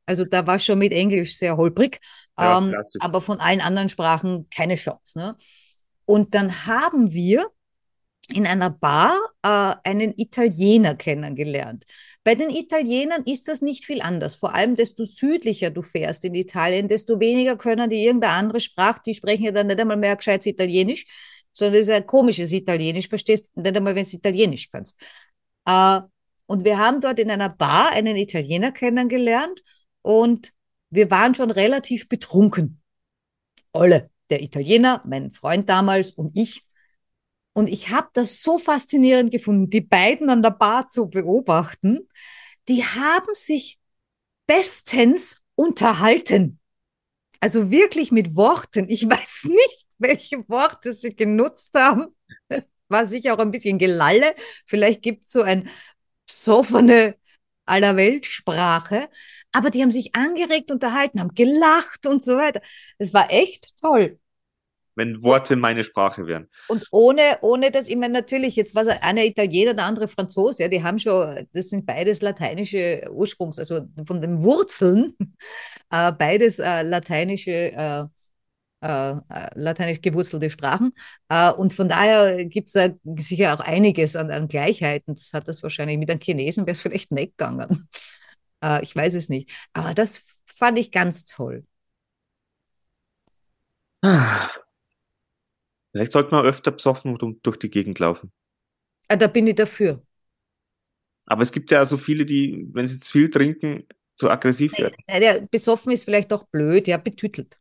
Also 0.05 0.25
da 0.25 0.45
war 0.45 0.59
schon 0.59 0.79
mit 0.79 0.91
Englisch 0.91 1.37
sehr 1.37 1.55
holprig, 1.55 1.97
ja, 2.37 2.57
ähm, 2.57 2.75
aber 2.99 3.21
von 3.21 3.39
allen 3.39 3.61
anderen 3.61 3.87
Sprachen 3.87 4.49
keine 4.53 4.75
Chance. 4.75 5.17
Ne? 5.17 5.37
Und 6.03 6.35
dann 6.35 6.65
haben 6.65 7.13
wir 7.13 7.47
in 8.27 8.45
einer 8.45 8.69
Bar 8.69 9.17
äh, 9.43 9.75
einen 9.89 10.13
Italiener 10.17 10.95
kennengelernt. 10.95 11.85
Bei 12.23 12.35
den 12.35 12.49
Italienern 12.49 13.23
ist 13.23 13.47
das 13.47 13.61
nicht 13.61 13.85
viel 13.85 14.01
anders. 14.01 14.35
Vor 14.35 14.53
allem, 14.55 14.75
desto 14.75 15.05
südlicher 15.05 15.69
du 15.69 15.81
fährst 15.81 16.23
in 16.25 16.35
Italien, 16.35 16.87
desto 16.87 17.19
weniger 17.19 17.57
können 17.57 17.89
die 17.89 18.03
irgendeine 18.05 18.33
andere 18.33 18.59
Sprache, 18.59 19.01
die 19.05 19.13
sprechen 19.13 19.43
ja 19.43 19.51
dann 19.51 19.67
nicht 19.67 19.79
einmal 19.79 19.97
mehr 19.97 20.15
gescheit 20.15 20.45
Italienisch 20.45 21.05
sondern 21.53 21.73
das 21.75 21.87
ist 21.87 21.93
ein 21.93 22.05
komisches 22.05 22.51
Italienisch, 22.51 23.07
verstehst 23.07 23.51
du 23.55 23.61
nicht 23.61 23.75
einmal, 23.75 23.95
wenn 23.95 24.05
du 24.05 24.15
Italienisch 24.15 24.69
kannst. 24.69 24.99
Äh, 25.65 26.01
und 26.45 26.65
wir 26.65 26.77
haben 26.77 27.01
dort 27.01 27.19
in 27.19 27.31
einer 27.31 27.49
Bar 27.49 27.91
einen 27.91 28.15
Italiener 28.15 28.71
kennengelernt 28.71 29.63
und 30.01 30.51
wir 30.89 31.09
waren 31.09 31.33
schon 31.33 31.51
relativ 31.51 32.09
betrunken. 32.09 32.81
Alle, 33.71 34.09
der 34.29 34.43
Italiener, 34.43 35.01
mein 35.05 35.31
Freund 35.31 35.69
damals 35.69 36.11
und 36.11 36.35
ich. 36.35 36.63
Und 37.53 37.67
ich 37.67 37.89
habe 37.89 38.09
das 38.13 38.41
so 38.41 38.57
faszinierend 38.57 39.31
gefunden, 39.31 39.69
die 39.69 39.81
beiden 39.81 40.29
an 40.29 40.41
der 40.41 40.51
Bar 40.51 40.87
zu 40.87 41.07
beobachten. 41.07 42.07
Die 42.67 42.83
haben 42.83 43.33
sich 43.33 43.79
bestens 44.47 45.37
unterhalten. 45.55 46.59
Also 47.39 47.71
wirklich 47.71 48.11
mit 48.11 48.35
Worten. 48.35 48.89
Ich 48.89 49.09
weiß 49.09 49.45
nicht, 49.45 49.82
welche 50.03 50.47
Worte 50.47 50.93
sie 50.93 51.15
genutzt 51.15 51.73
haben. 51.75 52.15
War 52.89 53.05
sicher 53.07 53.33
auch 53.33 53.39
ein 53.39 53.51
bisschen 53.51 53.79
Gelalle. 53.79 54.35
Vielleicht 54.67 55.01
gibt 55.01 55.25
es 55.25 55.31
so 55.31 55.41
ein 55.41 55.69
psoffene 56.27 57.15
Allerweltsprache. 57.65 59.09
Aber 59.51 59.69
die 59.69 59.81
haben 59.81 59.91
sich 59.91 60.15
angeregt 60.15 60.71
unterhalten, 60.71 61.19
haben 61.19 61.33
gelacht 61.33 62.05
und 62.05 62.23
so 62.23 62.37
weiter. 62.37 62.61
Es 62.97 63.13
war 63.13 63.31
echt 63.31 63.77
toll. 63.79 64.19
Wenn 64.95 65.23
Worte 65.23 65.55
meine 65.55 65.83
Sprache 65.83 66.27
wären. 66.27 66.49
Und 66.67 66.85
ohne, 66.91 67.39
ohne 67.41 67.71
dass, 67.71 67.87
ich 67.87 67.95
meine, 67.95 68.13
natürlich, 68.13 68.55
jetzt 68.55 68.75
war 68.75 68.83
es 68.83 68.89
einer 68.89 69.25
Italiener, 69.25 69.73
der 69.73 69.85
andere 69.85 70.07
Franzose, 70.07 70.63
ja, 70.63 70.69
die 70.69 70.83
haben 70.83 70.99
schon, 70.99 71.47
das 71.51 71.69
sind 71.69 71.87
beides 71.87 72.21
lateinische 72.21 73.09
Ursprungs, 73.11 73.57
also 73.57 73.87
von 74.05 74.21
den 74.21 74.43
Wurzeln, 74.43 75.15
äh, 75.89 76.11
beides 76.11 76.59
äh, 76.59 76.83
lateinische, 76.83 77.51
äh, 77.51 78.05
äh, 78.83 79.11
äh 79.11 79.49
lateinisch 79.55 80.01
gewurzelte 80.01 80.49
Sprachen. 80.49 80.93
Äh, 81.29 81.51
und 81.51 81.73
von 81.73 81.87
daher 81.87 82.45
gibt 82.45 82.67
es 82.67 82.73
da 82.73 82.89
sicher 83.17 83.53
auch 83.53 83.61
einiges 83.61 84.15
an, 84.15 84.31
an, 84.31 84.47
Gleichheiten. 84.47 85.15
Das 85.15 85.33
hat 85.33 85.47
das 85.47 85.63
wahrscheinlich 85.63 85.97
mit 85.97 86.09
den 86.09 86.19
Chinesen 86.19 86.65
wäre 86.65 86.73
es 86.73 86.81
vielleicht 86.81 87.11
nicht 87.11 87.37
gegangen. 87.37 87.87
ich 88.81 88.95
weiß 88.95 89.15
es 89.15 89.27
nicht. 89.27 89.51
Aber 89.73 89.93
das 89.93 90.21
fand 90.45 90.79
ich 90.79 90.91
ganz 90.91 91.25
toll. 91.25 91.65
Ah. 94.01 94.49
Vielleicht 95.91 96.11
sollte 96.11 96.31
man 96.31 96.45
öfter 96.45 96.71
besoffen 96.71 97.37
durch 97.43 97.57
die 97.57 97.69
Gegend 97.69 97.99
laufen. 97.99 98.31
Ah, 99.09 99.15
da 99.15 99.27
bin 99.27 99.45
ich 99.45 99.55
dafür. 99.55 100.01
Aber 101.25 101.41
es 101.41 101.51
gibt 101.51 101.71
ja 101.71 101.85
so 101.85 101.97
viele, 101.97 102.25
die, 102.25 102.67
wenn 102.73 102.87
sie 102.87 102.99
zu 102.99 103.11
viel 103.11 103.29
trinken, 103.29 103.87
zu 104.15 104.29
aggressiv 104.29 104.77
werden. 104.77 104.95
Ja, 105.07 105.19
der 105.19 105.41
besoffen 105.41 105.91
ist 105.91 106.03
vielleicht 106.03 106.33
auch 106.33 106.45
blöd, 106.47 106.87
ja, 106.87 106.97
betütelt. 106.97 107.59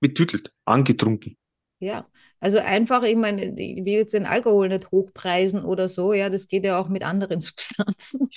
Betütelt, 0.00 0.52
angetrunken. 0.64 1.36
Ja, 1.78 2.06
also 2.40 2.58
einfach, 2.58 3.02
ich 3.04 3.16
meine, 3.16 3.58
ich 3.58 3.84
will 3.84 3.94
jetzt 3.94 4.12
den 4.12 4.26
Alkohol 4.26 4.68
nicht 4.68 4.90
hochpreisen 4.90 5.64
oder 5.64 5.88
so, 5.88 6.12
ja, 6.12 6.28
das 6.28 6.46
geht 6.46 6.64
ja 6.64 6.78
auch 6.78 6.88
mit 6.88 7.02
anderen 7.02 7.40
Substanzen. 7.40 8.28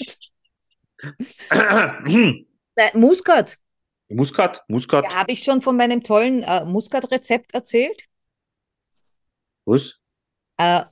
Muskat. 2.94 3.58
Muskat, 4.10 4.64
Muskat. 4.68 5.06
Ja, 5.06 5.16
habe 5.16 5.32
ich 5.34 5.44
schon 5.44 5.62
von 5.62 5.76
meinem 5.76 6.04
tollen 6.04 6.44
äh, 6.44 6.66
Muskat-Rezept 6.66 7.54
erzählt? 7.54 8.04
Was? 9.66 10.00
Äh, 10.58 10.84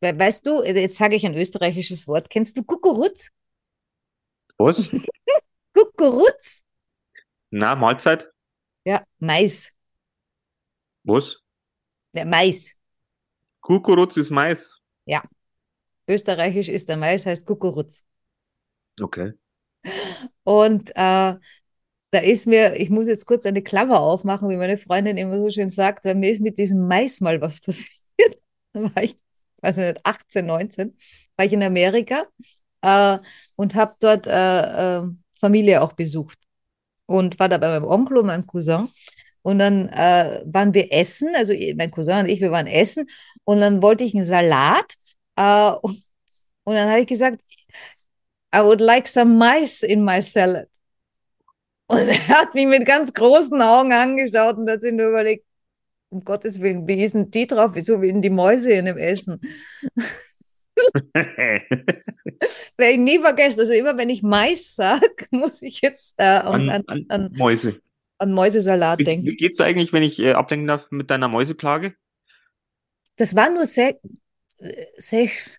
weißt 0.00 0.46
du, 0.46 0.62
jetzt 0.62 0.96
sage 0.96 1.16
ich 1.16 1.26
ein 1.26 1.34
österreichisches 1.34 2.08
Wort. 2.08 2.30
Kennst 2.30 2.56
du 2.56 2.64
Kukuruz? 2.64 3.30
Was? 4.58 4.88
Kukuruz? 5.74 6.62
Na, 7.50 7.74
Mahlzeit? 7.74 8.31
Ja, 8.84 9.04
Mais. 9.18 9.72
Was? 11.04 11.36
Ja, 12.14 12.24
Mais. 12.24 12.74
Kukuruz 13.60 14.16
ist 14.16 14.30
Mais. 14.30 14.74
Ja. 15.06 15.22
Österreichisch 16.08 16.68
ist 16.68 16.88
der 16.88 16.96
Mais, 16.96 17.24
heißt 17.24 17.46
Kukuruz. 17.46 18.04
Okay. 19.00 19.32
Und 20.44 20.90
äh, 20.90 21.34
da 22.12 22.18
ist 22.20 22.46
mir, 22.46 22.76
ich 22.76 22.90
muss 22.90 23.06
jetzt 23.06 23.26
kurz 23.26 23.46
eine 23.46 23.62
Klammer 23.62 24.00
aufmachen, 24.00 24.50
wie 24.50 24.56
meine 24.56 24.78
Freundin 24.78 25.16
immer 25.16 25.38
so 25.40 25.50
schön 25.50 25.70
sagt, 25.70 26.04
weil 26.04 26.14
mir 26.14 26.30
ist 26.30 26.42
mit 26.42 26.58
diesem 26.58 26.86
Mais 26.86 27.20
mal 27.20 27.40
was 27.40 27.60
passiert. 27.62 27.92
Da 28.72 28.82
war 28.82 29.02
ich, 29.02 29.16
weiß 29.62 29.76
nicht, 29.78 30.04
18, 30.04 30.46
19, 30.46 30.96
war 31.36 31.46
ich 31.46 31.52
in 31.52 31.62
Amerika 31.62 32.24
äh, 32.82 33.18
und 33.56 33.74
habe 33.74 33.94
dort 34.00 34.26
äh, 34.26 34.98
äh, 34.98 35.08
Familie 35.38 35.82
auch 35.82 35.92
besucht. 35.92 36.38
Und 37.06 37.38
war 37.38 37.48
da 37.48 37.58
bei 37.58 37.68
meinem 37.68 37.84
Onkel 37.88 38.18
und 38.18 38.26
meinem 38.26 38.46
Cousin. 38.46 38.88
Und 39.42 39.58
dann 39.58 39.88
äh, 39.88 40.42
waren 40.46 40.72
wir 40.72 40.92
essen, 40.92 41.34
also 41.34 41.52
mein 41.76 41.90
Cousin 41.90 42.20
und 42.20 42.28
ich, 42.28 42.40
wir 42.40 42.52
waren 42.52 42.66
essen. 42.66 43.06
Und 43.44 43.60
dann 43.60 43.82
wollte 43.82 44.04
ich 44.04 44.14
einen 44.14 44.24
Salat. 44.24 44.94
Äh, 45.36 45.72
und, 45.82 46.02
und 46.64 46.74
dann 46.74 46.88
habe 46.88 47.00
ich 47.00 47.06
gesagt, 47.08 47.40
I 48.54 48.60
would 48.62 48.80
like 48.80 49.08
some 49.08 49.36
mice 49.36 49.82
in 49.82 50.04
my 50.04 50.20
salad. 50.20 50.68
Und 51.86 52.08
er 52.08 52.28
hat 52.28 52.54
mich 52.54 52.66
mit 52.66 52.86
ganz 52.86 53.12
großen 53.12 53.60
Augen 53.60 53.92
angeschaut 53.92 54.56
und 54.56 54.70
hat 54.70 54.82
sich 54.82 54.92
nur 54.92 55.08
überlegt, 55.08 55.44
um 56.10 56.24
Gottes 56.24 56.60
Willen, 56.60 56.86
wie 56.86 57.02
ist 57.02 57.14
denn 57.14 57.30
die 57.30 57.46
drauf? 57.46 57.72
Wieso 57.74 58.00
wie 58.02 58.12
die 58.20 58.30
Mäuse 58.30 58.72
in 58.72 58.84
dem 58.84 58.98
Essen? 58.98 59.40
Werde 62.76 62.92
ich 62.92 62.98
nie 62.98 63.18
vergessen. 63.18 63.60
Also 63.60 63.72
immer 63.72 63.96
wenn 63.96 64.10
ich 64.10 64.22
Mais 64.22 64.74
sage, 64.74 65.06
muss 65.30 65.62
ich 65.62 65.80
jetzt 65.80 66.14
äh, 66.18 66.24
an, 66.24 66.68
an, 66.68 66.84
an, 66.86 67.06
an, 67.08 67.32
Mäuse. 67.32 67.80
An 68.18 68.32
Mäusesalat 68.32 68.98
wie, 69.00 69.04
denken. 69.04 69.26
Wie 69.26 69.36
geht's 69.36 69.60
eigentlich, 69.60 69.92
wenn 69.92 70.02
ich 70.02 70.18
äh, 70.18 70.32
ablenken 70.32 70.68
darf 70.68 70.90
mit 70.90 71.10
deiner 71.10 71.28
Mäuseplage? 71.28 71.94
Das 73.16 73.36
war 73.36 73.50
nur 73.50 73.66
se 73.66 73.98
äh, 74.58 74.86
sechs. 74.96 75.58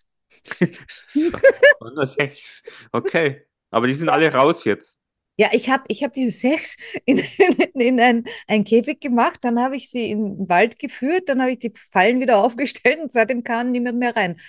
nur 1.13 2.07
sechs. 2.07 2.63
Okay. 2.91 3.45
Aber 3.71 3.87
die 3.87 3.93
sind 3.93 4.09
alle 4.09 4.31
raus 4.31 4.65
jetzt. 4.65 4.99
Ja, 5.35 5.49
ich 5.51 5.67
habe 5.69 5.83
ich 5.87 6.03
hab 6.03 6.13
diese 6.13 6.31
sechs 6.31 6.77
in, 7.05 7.17
in, 7.17 7.81
in 7.81 7.99
ein, 7.99 8.25
ein 8.47 8.63
Käfig 8.63 9.01
gemacht, 9.01 9.39
dann 9.41 9.59
habe 9.59 9.75
ich 9.75 9.89
sie 9.89 10.11
in 10.11 10.37
den 10.37 10.49
Wald 10.49 10.77
geführt, 10.77 11.27
dann 11.27 11.41
habe 11.41 11.51
ich 11.51 11.59
die 11.59 11.73
Fallen 11.91 12.19
wieder 12.19 12.37
aufgestellt 12.37 12.99
und 12.99 13.11
seitdem 13.11 13.43
kam 13.43 13.71
niemand 13.71 13.97
mehr 13.97 14.15
rein. 14.15 14.39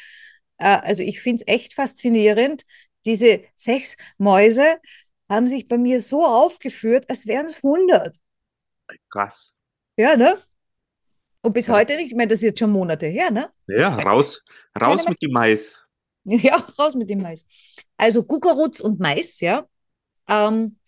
Äh, 0.58 0.78
also 0.82 1.02
ich 1.02 1.20
finde 1.20 1.44
es 1.46 1.52
echt 1.52 1.74
faszinierend. 1.74 2.64
Diese 3.04 3.42
sechs 3.54 3.96
Mäuse 4.18 4.78
haben 5.28 5.46
sich 5.46 5.66
bei 5.66 5.78
mir 5.78 6.00
so 6.00 6.24
aufgeführt, 6.24 7.08
als 7.08 7.26
wären 7.26 7.46
es 7.46 7.56
100. 7.56 8.16
Krass. 9.10 9.56
Ja, 9.96 10.16
ne? 10.16 10.38
Und 11.42 11.52
bis 11.52 11.66
ja. 11.66 11.74
heute 11.74 11.96
nicht, 11.96 12.06
ich 12.06 12.16
meine, 12.16 12.28
das 12.28 12.38
ist 12.38 12.44
jetzt 12.44 12.58
schon 12.58 12.70
Monate 12.70 13.06
her, 13.06 13.30
ne? 13.30 13.50
Ja, 13.66 13.94
raus, 13.96 14.42
raus 14.80 15.06
mit 15.08 15.20
dem 15.22 15.32
Mais. 15.32 15.80
Ja, 16.26 16.56
raus 16.78 16.94
mit 16.94 17.10
dem 17.10 17.20
Mais. 17.20 17.46
Also 17.98 18.22
Kukuruz 18.22 18.80
und 18.80 18.98
Mais, 18.98 19.40
ja, 19.40 19.66
ähm, 20.26 20.78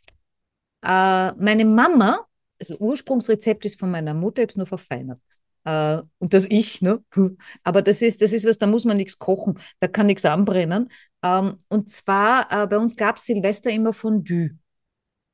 äh, 0.82 1.32
meine 1.32 1.66
Mama, 1.66 2.26
also 2.58 2.78
Ursprungsrezept 2.78 3.66
ist 3.66 3.78
von 3.78 3.90
meiner 3.90 4.14
Mutter, 4.14 4.40
ich 4.40 4.44
habe 4.44 4.52
es 4.52 4.56
nur 4.56 4.66
verfeinert. 4.66 5.20
Äh, 5.66 6.02
und 6.18 6.32
das 6.32 6.46
ich, 6.48 6.80
ne? 6.80 7.04
Aber 7.64 7.82
das 7.82 8.00
ist, 8.00 8.22
das 8.22 8.32
ist 8.32 8.46
was, 8.46 8.58
da 8.58 8.66
muss 8.66 8.84
man 8.84 8.96
nichts 8.96 9.18
kochen, 9.18 9.58
da 9.80 9.88
kann 9.88 10.06
nichts 10.06 10.24
anbrennen. 10.24 10.88
Ähm, 11.22 11.58
und 11.68 11.90
zwar, 11.90 12.50
äh, 12.52 12.66
bei 12.66 12.78
uns 12.78 12.96
gab 12.96 13.16
es 13.16 13.24
Silvester 13.24 13.70
immer 13.70 13.92
Fondue. 13.92 14.50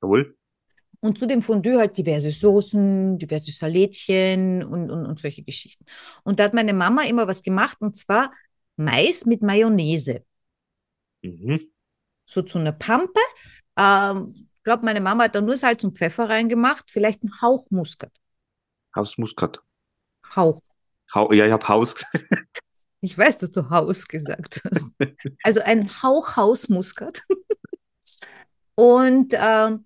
Jawohl. 0.03 0.35
Und 1.01 1.18
zu 1.18 1.26
dem 1.26 1.43
Fondue 1.43 1.78
halt 1.78 1.99
diverse 1.99 2.30
Soßen, 2.30 3.18
diverse 3.18 3.53
Salätchen 3.53 4.64
und, 4.64 4.91
und, 4.91 5.05
und 5.05 5.18
solche 5.18 5.43
Geschichten. 5.43 5.85
Und 6.22 6.41
da 6.41 6.45
hat 6.45 6.55
meine 6.55 6.72
Mama 6.72 7.03
immer 7.03 7.26
was 7.26 7.43
gemacht, 7.43 7.78
und 7.80 7.97
zwar 7.97 8.33
Mais 8.76 9.26
mit 9.26 9.43
Mayonnaise. 9.43 10.24
Mhm. 11.22 11.61
So 12.24 12.43
zu 12.43 12.59
einer 12.59 12.72
Pampe. 12.72 13.20
Ähm, 13.76 14.33
ich 14.35 14.62
glaube, 14.64 14.85
meine 14.85 15.01
Mama 15.01 15.24
hat 15.24 15.35
da 15.35 15.41
nur 15.41 15.57
Salz 15.57 15.85
und 15.85 15.99
Pfeffer 15.99 16.28
reingemacht, 16.30 16.91
vielleicht 16.91 17.24
ein 17.24 17.43
Hauch 17.43 17.68
Muskat. 17.70 18.12
Hausmuskat. 18.95 19.62
Hauch. 20.35 20.61
Hau 21.14 21.33
ja, 21.33 21.47
ich 21.47 21.53
habe 21.53 21.66
Haus 21.68 21.95
gesagt. 22.12 22.61
Ich 23.01 23.18
weiß, 23.18 23.39
dass 23.39 23.51
du 23.51 23.68
Haus 23.68 24.07
gesagt 24.07 24.62
hast. 24.64 24.85
Also 25.43 25.61
ein 25.62 25.89
Hauch 26.03 26.37
Hausmuskat. 26.37 27.20
Und 28.76 29.35
ähm, 29.35 29.85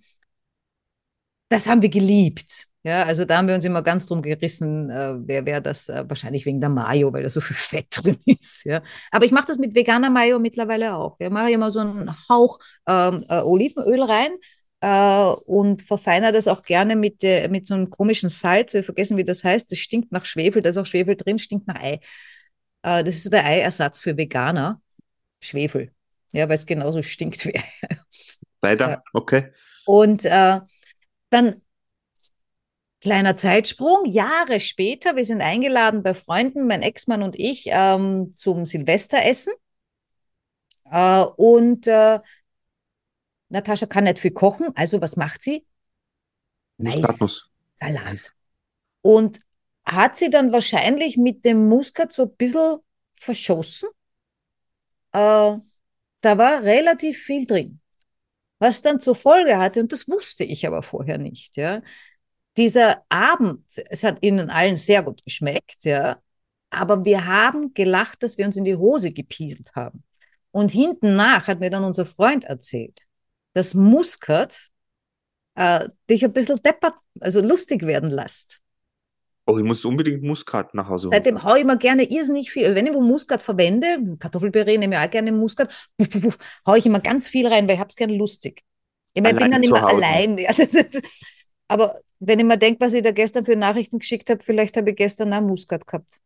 das 1.48 1.66
haben 1.66 1.82
wir 1.82 1.88
geliebt. 1.88 2.66
Ja, 2.82 3.02
also 3.02 3.24
da 3.24 3.38
haben 3.38 3.48
wir 3.48 3.56
uns 3.56 3.64
immer 3.64 3.82
ganz 3.82 4.06
drum 4.06 4.22
gerissen, 4.22 4.90
äh, 4.90 5.14
wer 5.18 5.44
wäre 5.44 5.60
das, 5.60 5.88
äh, 5.88 6.04
wahrscheinlich 6.06 6.46
wegen 6.46 6.60
der 6.60 6.70
Mayo, 6.70 7.12
weil 7.12 7.24
da 7.24 7.28
so 7.28 7.40
viel 7.40 7.56
Fett 7.56 7.86
drin 7.90 8.18
ist. 8.26 8.64
Ja. 8.64 8.80
Aber 9.10 9.24
ich 9.24 9.32
mache 9.32 9.48
das 9.48 9.58
mit 9.58 9.74
veganer 9.74 10.08
Mayo 10.10 10.38
mittlerweile 10.38 10.94
auch. 10.94 11.16
Ja, 11.18 11.28
mache 11.30 11.48
ich 11.48 11.54
immer 11.54 11.72
so 11.72 11.80
einen 11.80 12.14
Hauch 12.28 12.58
ähm, 12.86 13.24
äh, 13.28 13.40
Olivenöl 13.40 14.02
rein 14.02 14.30
äh, 14.80 15.32
und 15.46 15.82
verfeinere 15.82 16.32
das 16.32 16.48
auch 16.48 16.62
gerne 16.62 16.96
mit, 16.96 17.22
äh, 17.24 17.48
mit 17.48 17.66
so 17.66 17.74
einem 17.74 17.90
komischen 17.90 18.28
Salz. 18.28 18.74
Ich 18.74 18.84
vergessen, 18.84 19.16
wie 19.16 19.24
das 19.24 19.44
heißt. 19.44 19.70
Das 19.70 19.78
stinkt 19.78 20.12
nach 20.12 20.24
Schwefel, 20.24 20.62
da 20.62 20.70
ist 20.70 20.78
auch 20.78 20.86
Schwefel 20.86 21.16
drin, 21.16 21.38
stinkt 21.38 21.66
nach 21.66 21.80
Ei. 21.80 22.00
Äh, 22.82 23.04
das 23.04 23.16
ist 23.16 23.22
so 23.24 23.30
der 23.30 23.44
Eiersatz 23.44 24.00
für 24.00 24.16
Veganer. 24.16 24.80
Schwefel. 25.40 25.92
Ja, 26.32 26.48
weil 26.48 26.56
es 26.56 26.66
genauso 26.66 27.02
stinkt 27.02 27.44
wie 27.46 27.56
Ei. 27.56 27.98
Weiter, 28.60 29.02
okay. 29.12 29.52
Und 29.84 30.24
äh, 30.24 30.60
dann 31.30 31.62
Kleiner 33.06 33.36
Zeitsprung, 33.36 34.04
Jahre 34.06 34.58
später, 34.58 35.14
wir 35.14 35.24
sind 35.24 35.40
eingeladen 35.40 36.02
bei 36.02 36.12
Freunden, 36.12 36.66
mein 36.66 36.82
Ex-Mann 36.82 37.22
und 37.22 37.38
ich, 37.38 37.66
ähm, 37.66 38.32
zum 38.34 38.66
Silvesteressen. 38.66 39.52
Äh, 40.90 41.24
und 41.36 41.86
äh, 41.86 42.18
Natascha 43.48 43.86
kann 43.86 44.04
nicht 44.04 44.18
viel 44.18 44.32
kochen, 44.32 44.68
also 44.74 45.00
was 45.00 45.16
macht 45.16 45.42
sie? 45.42 45.64
Mais, 46.78 47.50
Salat. 47.78 48.32
Und 49.02 49.38
hat 49.84 50.16
sie 50.16 50.30
dann 50.30 50.52
wahrscheinlich 50.52 51.16
mit 51.16 51.44
dem 51.44 51.68
Muskat 51.68 52.12
so 52.12 52.24
ein 52.24 52.36
bisschen 52.36 52.76
verschossen. 53.14 53.88
Äh, 55.12 55.56
da 56.20 56.38
war 56.38 56.62
relativ 56.62 57.18
viel 57.18 57.46
drin. 57.46 57.80
Was 58.58 58.82
dann 58.82 59.00
zur 59.00 59.14
Folge 59.14 59.58
hatte, 59.58 59.80
und 59.80 59.92
das 59.92 60.08
wusste 60.08 60.44
ich 60.44 60.66
aber 60.66 60.82
vorher 60.82 61.18
nicht, 61.18 61.56
ja. 61.56 61.82
Dieser 62.56 63.04
Abend, 63.10 63.64
es 63.90 64.02
hat 64.02 64.18
ihnen 64.22 64.48
allen 64.50 64.76
sehr 64.76 65.02
gut 65.02 65.22
geschmeckt, 65.24 65.84
ja. 65.84 66.20
Aber 66.70 67.04
wir 67.04 67.26
haben 67.26 67.74
gelacht, 67.74 68.22
dass 68.22 68.38
wir 68.38 68.46
uns 68.46 68.56
in 68.56 68.64
die 68.64 68.76
Hose 68.76 69.10
gepieselt 69.10 69.74
haben. 69.74 70.02
Und 70.50 70.72
hinten 70.72 71.16
nach 71.16 71.46
hat 71.48 71.60
mir 71.60 71.70
dann 71.70 71.84
unser 71.84 72.06
Freund 72.06 72.44
erzählt, 72.44 73.05
dass 73.56 73.74
Muskat 73.74 74.70
äh, 75.56 75.88
dich 76.10 76.24
ein 76.24 76.32
bisschen 76.32 76.62
deppert, 76.62 76.98
also 77.20 77.40
lustig 77.42 77.82
werden 77.86 78.10
lässt. 78.10 78.60
Oh, 79.46 79.58
ich 79.58 79.64
muss 79.64 79.84
unbedingt 79.84 80.22
Muskat 80.22 80.72
nach 80.74 80.88
Hause 80.88 81.10
holen. 81.10 81.24
Seitdem 81.24 81.42
haue 81.44 81.60
ich 81.60 81.64
mir 81.64 81.78
gerne 81.78 82.04
irrsinnig 82.10 82.50
viel. 82.50 82.74
Wenn 82.74 82.86
ich 82.86 82.94
wo 82.94 83.00
Muskat 83.00 83.42
verwende, 83.42 84.16
Kartoffelpüree 84.18 84.76
nehme 84.78 84.96
ich 84.96 85.00
auch 85.06 85.10
gerne 85.10 85.30
Muskat, 85.32 85.68
puff, 85.96 86.10
puff, 86.10 86.22
puff, 86.22 86.38
haue 86.66 86.78
ich 86.78 86.86
immer 86.86 87.00
ganz 87.00 87.28
viel 87.28 87.46
rein, 87.46 87.68
weil 87.68 87.74
ich 87.74 87.80
habe 87.80 87.88
es 87.90 87.96
gerne 87.96 88.16
lustig. 88.16 88.64
Ich, 89.14 89.22
meine, 89.22 89.34
ich 89.34 89.38
bin 89.38 89.50
dann 89.52 89.62
immer 89.62 89.82
Hause. 89.82 89.88
allein. 89.88 90.36
Ja, 90.38 90.52
das 90.52 90.68
aber 91.68 92.00
wenn 92.18 92.38
ich 92.40 92.44
mir 92.44 92.58
denke, 92.58 92.80
was 92.80 92.92
ich 92.94 93.02
da 93.02 93.12
gestern 93.12 93.44
für 93.44 93.56
Nachrichten 93.56 93.98
geschickt 94.00 94.30
habe, 94.30 94.42
vielleicht 94.44 94.76
habe 94.76 94.90
ich 94.90 94.96
gestern 94.96 95.32
auch 95.32 95.40
Muskat 95.42 95.86
gehabt. 95.86 96.20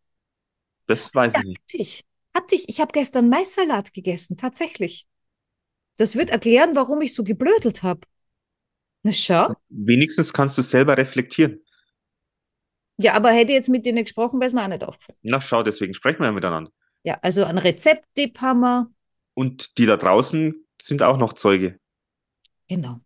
Das 0.87 1.15
weiß 1.15 1.37
Ja, 1.37 1.39
ich 1.39 1.45
nicht. 1.47 1.63
hatte 1.71 1.77
ich. 1.83 2.05
Hatte 2.35 2.55
ich. 2.55 2.69
Ich 2.69 2.81
habe 2.81 2.93
gestern 2.93 3.29
Maissalat 3.29 3.93
gegessen, 3.93 4.37
tatsächlich. 4.37 5.07
Das 6.01 6.17
wird 6.17 6.31
erklären, 6.31 6.75
warum 6.77 7.03
ich 7.03 7.13
so 7.13 7.23
geblödelt 7.23 7.83
habe. 7.83 8.01
Na 9.03 9.13
schau. 9.13 9.55
Wenigstens 9.69 10.33
kannst 10.33 10.57
du 10.57 10.63
es 10.63 10.71
selber 10.71 10.97
reflektieren. 10.97 11.63
Ja, 12.97 13.13
aber 13.13 13.33
hätte 13.33 13.53
ich 13.53 13.57
jetzt 13.57 13.69
mit 13.69 13.85
denen 13.85 14.05
gesprochen, 14.05 14.41
wäre 14.41 14.47
es 14.47 14.55
mir 14.55 14.65
auch 14.65 14.69
nicht 14.69 14.83
aufgefallen. 14.83 15.19
Na 15.21 15.43
schau, 15.43 15.63
deswegen 15.63 15.93
sprechen 15.93 16.21
wir 16.21 16.27
ja 16.29 16.33
miteinander. 16.33 16.73
Ja, 17.03 17.19
also 17.21 17.45
ein 17.45 17.59
Rezepttipp 17.59 18.41
haben 18.41 18.61
wir. 18.61 18.91
Und 19.35 19.77
die 19.77 19.85
da 19.85 19.99
draußen 19.99 20.55
sind 20.81 21.03
auch 21.03 21.19
noch 21.19 21.35
Zeuge. 21.35 21.79
Genau. 22.67 23.01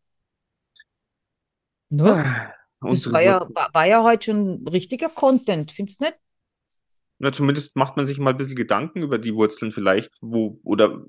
Ne? 1.88 2.52
Das 2.80 2.92
Unsere 2.92 3.12
war 3.14 3.22
ja, 3.22 3.48
war 3.72 3.86
ja 3.86 4.04
heute 4.04 4.26
schon 4.26 4.68
richtiger 4.68 5.08
Content, 5.08 5.72
findest 5.72 6.00
du 6.00 6.04
nicht? 6.04 6.18
Na, 7.18 7.32
zumindest 7.32 7.74
macht 7.74 7.96
man 7.96 8.06
sich 8.06 8.18
mal 8.18 8.30
ein 8.30 8.36
bisschen 8.36 8.54
Gedanken 8.54 9.02
über 9.02 9.18
die 9.18 9.34
Wurzeln 9.34 9.72
vielleicht, 9.72 10.12
wo, 10.20 10.60
oder, 10.62 11.04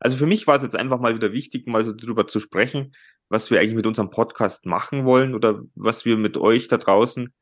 also 0.00 0.16
für 0.16 0.26
mich 0.26 0.46
war 0.46 0.56
es 0.56 0.62
jetzt 0.62 0.76
einfach 0.76 0.98
mal 0.98 1.14
wieder 1.14 1.32
wichtig, 1.32 1.66
mal 1.66 1.84
so 1.84 1.92
drüber 1.94 2.26
zu 2.26 2.40
sprechen, 2.40 2.96
was 3.28 3.50
wir 3.50 3.60
eigentlich 3.60 3.74
mit 3.74 3.86
unserem 3.86 4.10
Podcast 4.10 4.64
machen 4.64 5.04
wollen 5.04 5.34
oder 5.34 5.62
was 5.74 6.06
wir 6.06 6.16
mit 6.16 6.38
euch 6.38 6.68
da 6.68 6.78
draußen, 6.78 7.34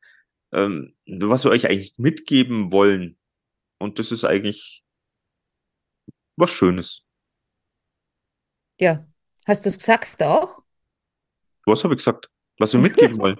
ähm, 0.51 0.95
was 1.05 1.45
wir 1.45 1.51
euch 1.51 1.67
eigentlich 1.67 1.93
mitgeben 1.97 2.71
wollen. 2.71 3.17
Und 3.79 3.97
das 3.97 4.11
ist 4.11 4.25
eigentlich 4.25 4.85
was 6.35 6.51
Schönes. 6.51 7.01
Ja. 8.77 9.07
Hast 9.47 9.65
du 9.65 9.69
es 9.69 9.77
gesagt 9.77 10.21
auch? 10.21 10.61
Was 11.65 11.83
habe 11.83 11.93
ich 11.93 11.99
gesagt? 11.99 12.29
Was 12.57 12.73
wir 12.73 12.81
mitgeben 12.81 13.17
wollen? 13.19 13.39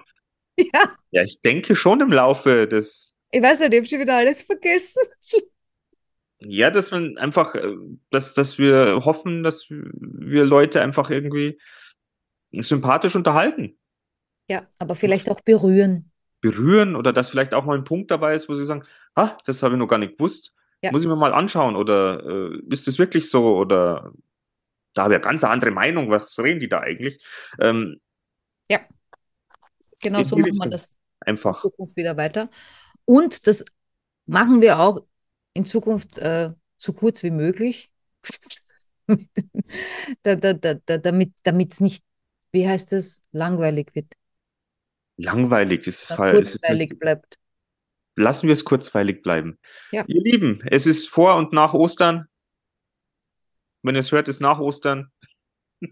Ja. 0.56 0.96
Ja, 1.10 1.22
ich 1.22 1.40
denke 1.42 1.76
schon 1.76 2.00
im 2.00 2.10
Laufe 2.10 2.66
des, 2.66 3.16
Ich 3.30 3.42
weiß 3.42 3.60
nicht, 3.60 3.72
ich 3.74 3.78
habe 3.78 3.86
schon 3.86 4.00
wieder 4.00 4.16
alles 4.16 4.42
vergessen. 4.44 5.02
Ja, 6.40 6.70
dass 6.70 6.90
man 6.90 7.18
einfach, 7.18 7.54
äh, 7.54 7.74
dass, 8.10 8.34
dass 8.34 8.58
wir 8.58 9.04
hoffen, 9.04 9.42
dass 9.42 9.66
wir 9.70 10.44
Leute 10.44 10.80
einfach 10.80 11.10
irgendwie 11.10 11.60
sympathisch 12.52 13.14
unterhalten. 13.16 13.78
Ja, 14.48 14.66
aber 14.78 14.94
vielleicht 14.96 15.30
auch 15.30 15.40
berühren. 15.40 16.10
berühren 16.40 16.96
oder 16.96 17.12
dass 17.12 17.30
vielleicht 17.30 17.54
auch 17.54 17.64
mal 17.64 17.76
ein 17.76 17.84
Punkt 17.84 18.10
dabei 18.10 18.34
ist, 18.34 18.48
wo 18.48 18.54
sie 18.54 18.64
sagen, 18.64 18.84
ah, 19.14 19.36
das 19.44 19.62
habe 19.62 19.74
ich 19.74 19.78
noch 19.78 19.86
gar 19.86 19.98
nicht 19.98 20.16
gewusst, 20.16 20.54
Ja. 20.82 20.90
muss 20.90 21.02
ich 21.02 21.08
mir 21.08 21.16
mal 21.16 21.32
anschauen 21.32 21.76
oder 21.76 22.24
äh, 22.26 22.58
ist 22.70 22.86
das 22.86 22.98
wirklich 22.98 23.28
so 23.30 23.56
oder 23.56 24.12
da 24.94 25.04
habe 25.04 25.14
ich 25.14 25.18
eine 25.18 25.24
ganz 25.24 25.44
andere 25.44 25.70
Meinung, 25.70 26.10
was 26.10 26.36
reden 26.38 26.58
die 26.58 26.68
da 26.68 26.80
eigentlich? 26.80 27.24
Ähm, 27.60 28.00
Genau 30.02 30.18
In 30.20 30.24
so 30.24 30.36
machen 30.36 30.56
wir 30.56 30.70
das 30.70 30.98
in 31.26 31.32
einfach, 31.32 31.60
Zukunft 31.60 31.96
wieder 31.96 32.16
weiter. 32.16 32.50
Und 33.04 33.46
das 33.46 33.64
machen 34.26 34.60
wir 34.62 34.78
auch 34.80 35.04
in 35.54 35.64
Zukunft 35.64 36.18
äh, 36.18 36.50
so 36.78 36.92
kurz 36.92 37.22
wie 37.22 37.30
möglich. 37.30 37.90
da, 40.22 40.36
da, 40.36 40.52
da, 40.54 40.74
da, 40.74 40.98
damit 40.98 41.32
es 41.72 41.80
nicht, 41.80 42.04
wie 42.52 42.68
heißt 42.68 42.92
das, 42.92 43.20
langweilig 43.32 43.94
wird. 43.94 44.12
langweilig. 45.16 45.86
Ist, 45.86 46.02
es 46.02 46.10
ist 46.10 46.16
kurzweilig 46.16 46.98
bleibt. 46.98 47.38
lassen 48.16 48.46
wir 48.46 48.52
es 48.52 48.64
kurzweilig 48.64 49.22
bleiben. 49.22 49.58
Ja. 49.92 50.04
Ihr 50.06 50.22
Lieben, 50.22 50.62
es 50.66 50.86
ist 50.86 51.08
vor 51.08 51.36
und 51.36 51.52
nach 51.52 51.74
Ostern. 51.74 52.26
Wenn 53.82 53.94
ihr 53.94 54.00
es 54.00 54.12
hört, 54.12 54.28
ist 54.28 54.40
nach 54.40 54.58
Ostern. 54.58 55.10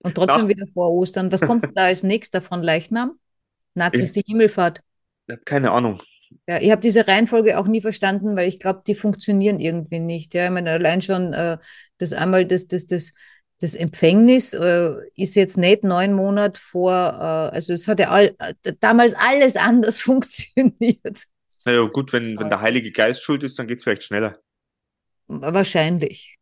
Und 0.00 0.14
trotzdem 0.14 0.42
Nach- 0.42 0.48
wieder 0.48 0.66
vor 0.68 0.92
Ostern. 0.92 1.32
Was 1.32 1.40
kommt 1.40 1.64
da 1.74 1.84
als 1.86 2.02
nächster 2.04 2.40
von 2.42 2.62
Leichnam? 2.62 3.18
Na, 3.74 3.90
Christi 3.90 4.22
Himmelfahrt. 4.22 4.80
Ich 5.26 5.32
habe 5.32 5.42
keine 5.44 5.72
Ahnung. 5.72 6.00
Ja, 6.46 6.60
ich 6.60 6.70
habe 6.70 6.82
diese 6.82 7.06
Reihenfolge 7.06 7.58
auch 7.58 7.66
nie 7.66 7.80
verstanden, 7.80 8.36
weil 8.36 8.48
ich 8.48 8.58
glaube, 8.58 8.82
die 8.86 8.94
funktionieren 8.94 9.60
irgendwie 9.60 10.00
nicht. 10.00 10.34
Ja, 10.34 10.46
ich 10.46 10.50
meine, 10.50 10.70
allein 10.72 11.02
schon 11.02 11.32
äh, 11.32 11.58
das 11.98 12.12
einmal 12.12 12.46
das, 12.46 12.66
das, 12.66 12.86
das, 12.86 13.12
das 13.60 13.74
Empfängnis 13.74 14.52
äh, 14.52 14.94
ist 15.14 15.34
jetzt 15.34 15.56
nicht 15.56 15.84
neun 15.84 16.12
Monate 16.12 16.60
vor, 16.60 16.92
äh, 16.92 17.54
also 17.54 17.72
es 17.72 17.88
hat 17.88 18.00
ja 18.00 18.10
all, 18.10 18.34
äh, 18.38 18.72
damals 18.80 19.14
alles 19.14 19.56
anders 19.56 20.00
funktioniert. 20.02 21.24
Naja, 21.64 21.82
gut, 21.86 22.12
wenn, 22.12 22.24
So. 22.24 22.38
wenn 22.38 22.48
der 22.48 22.60
Heilige 22.60 22.92
Geist 22.92 23.22
schuld 23.22 23.42
ist, 23.42 23.58
dann 23.58 23.66
geht 23.66 23.78
es 23.78 23.84
vielleicht 23.84 24.04
schneller. 24.04 24.38
Wahrscheinlich. 25.26 26.38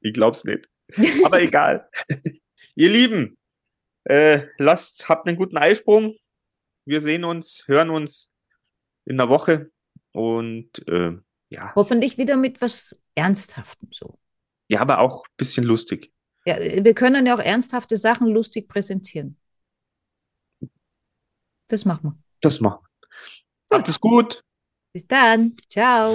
Ich 0.00 0.12
glaub's 0.12 0.44
nicht. 0.44 0.68
Aber 1.24 1.42
egal. 1.42 1.88
Ihr 2.76 2.90
Lieben, 2.90 3.36
äh, 4.04 4.42
lasst, 4.58 5.08
habt 5.08 5.26
einen 5.26 5.36
guten 5.36 5.56
Eisprung. 5.56 6.14
Wir 6.88 7.02
sehen 7.02 7.24
uns, 7.24 7.64
hören 7.66 7.90
uns 7.90 8.34
in 9.04 9.20
einer 9.20 9.28
Woche 9.28 9.70
und 10.12 10.88
äh, 10.88 11.18
ja, 11.50 11.74
Hoffentlich 11.74 12.16
wieder 12.16 12.38
mit 12.38 12.62
was 12.62 12.98
Ernsthaftem 13.14 13.90
so. 13.92 14.18
ja, 14.68 14.80
aber 14.80 15.00
auch 15.00 15.26
ein 15.26 15.34
bisschen 15.36 15.64
lustig. 15.64 16.14
Ja, 16.46 16.56
wir 16.58 16.94
können 16.94 17.26
ja 17.26 17.34
auch 17.34 17.40
ernsthafte 17.40 17.98
Sachen 17.98 18.28
lustig 18.28 18.68
präsentieren. 18.68 19.38
Das 21.68 21.84
machen 21.84 22.04
wir. 22.04 22.18
Das 22.40 22.58
machen. 22.58 22.86
wir. 23.68 23.76
Habt 23.76 23.88
es 23.90 24.00
gut. 24.00 24.42
Bis 24.94 25.06
dann. 25.06 25.54
Ciao. 25.68 26.14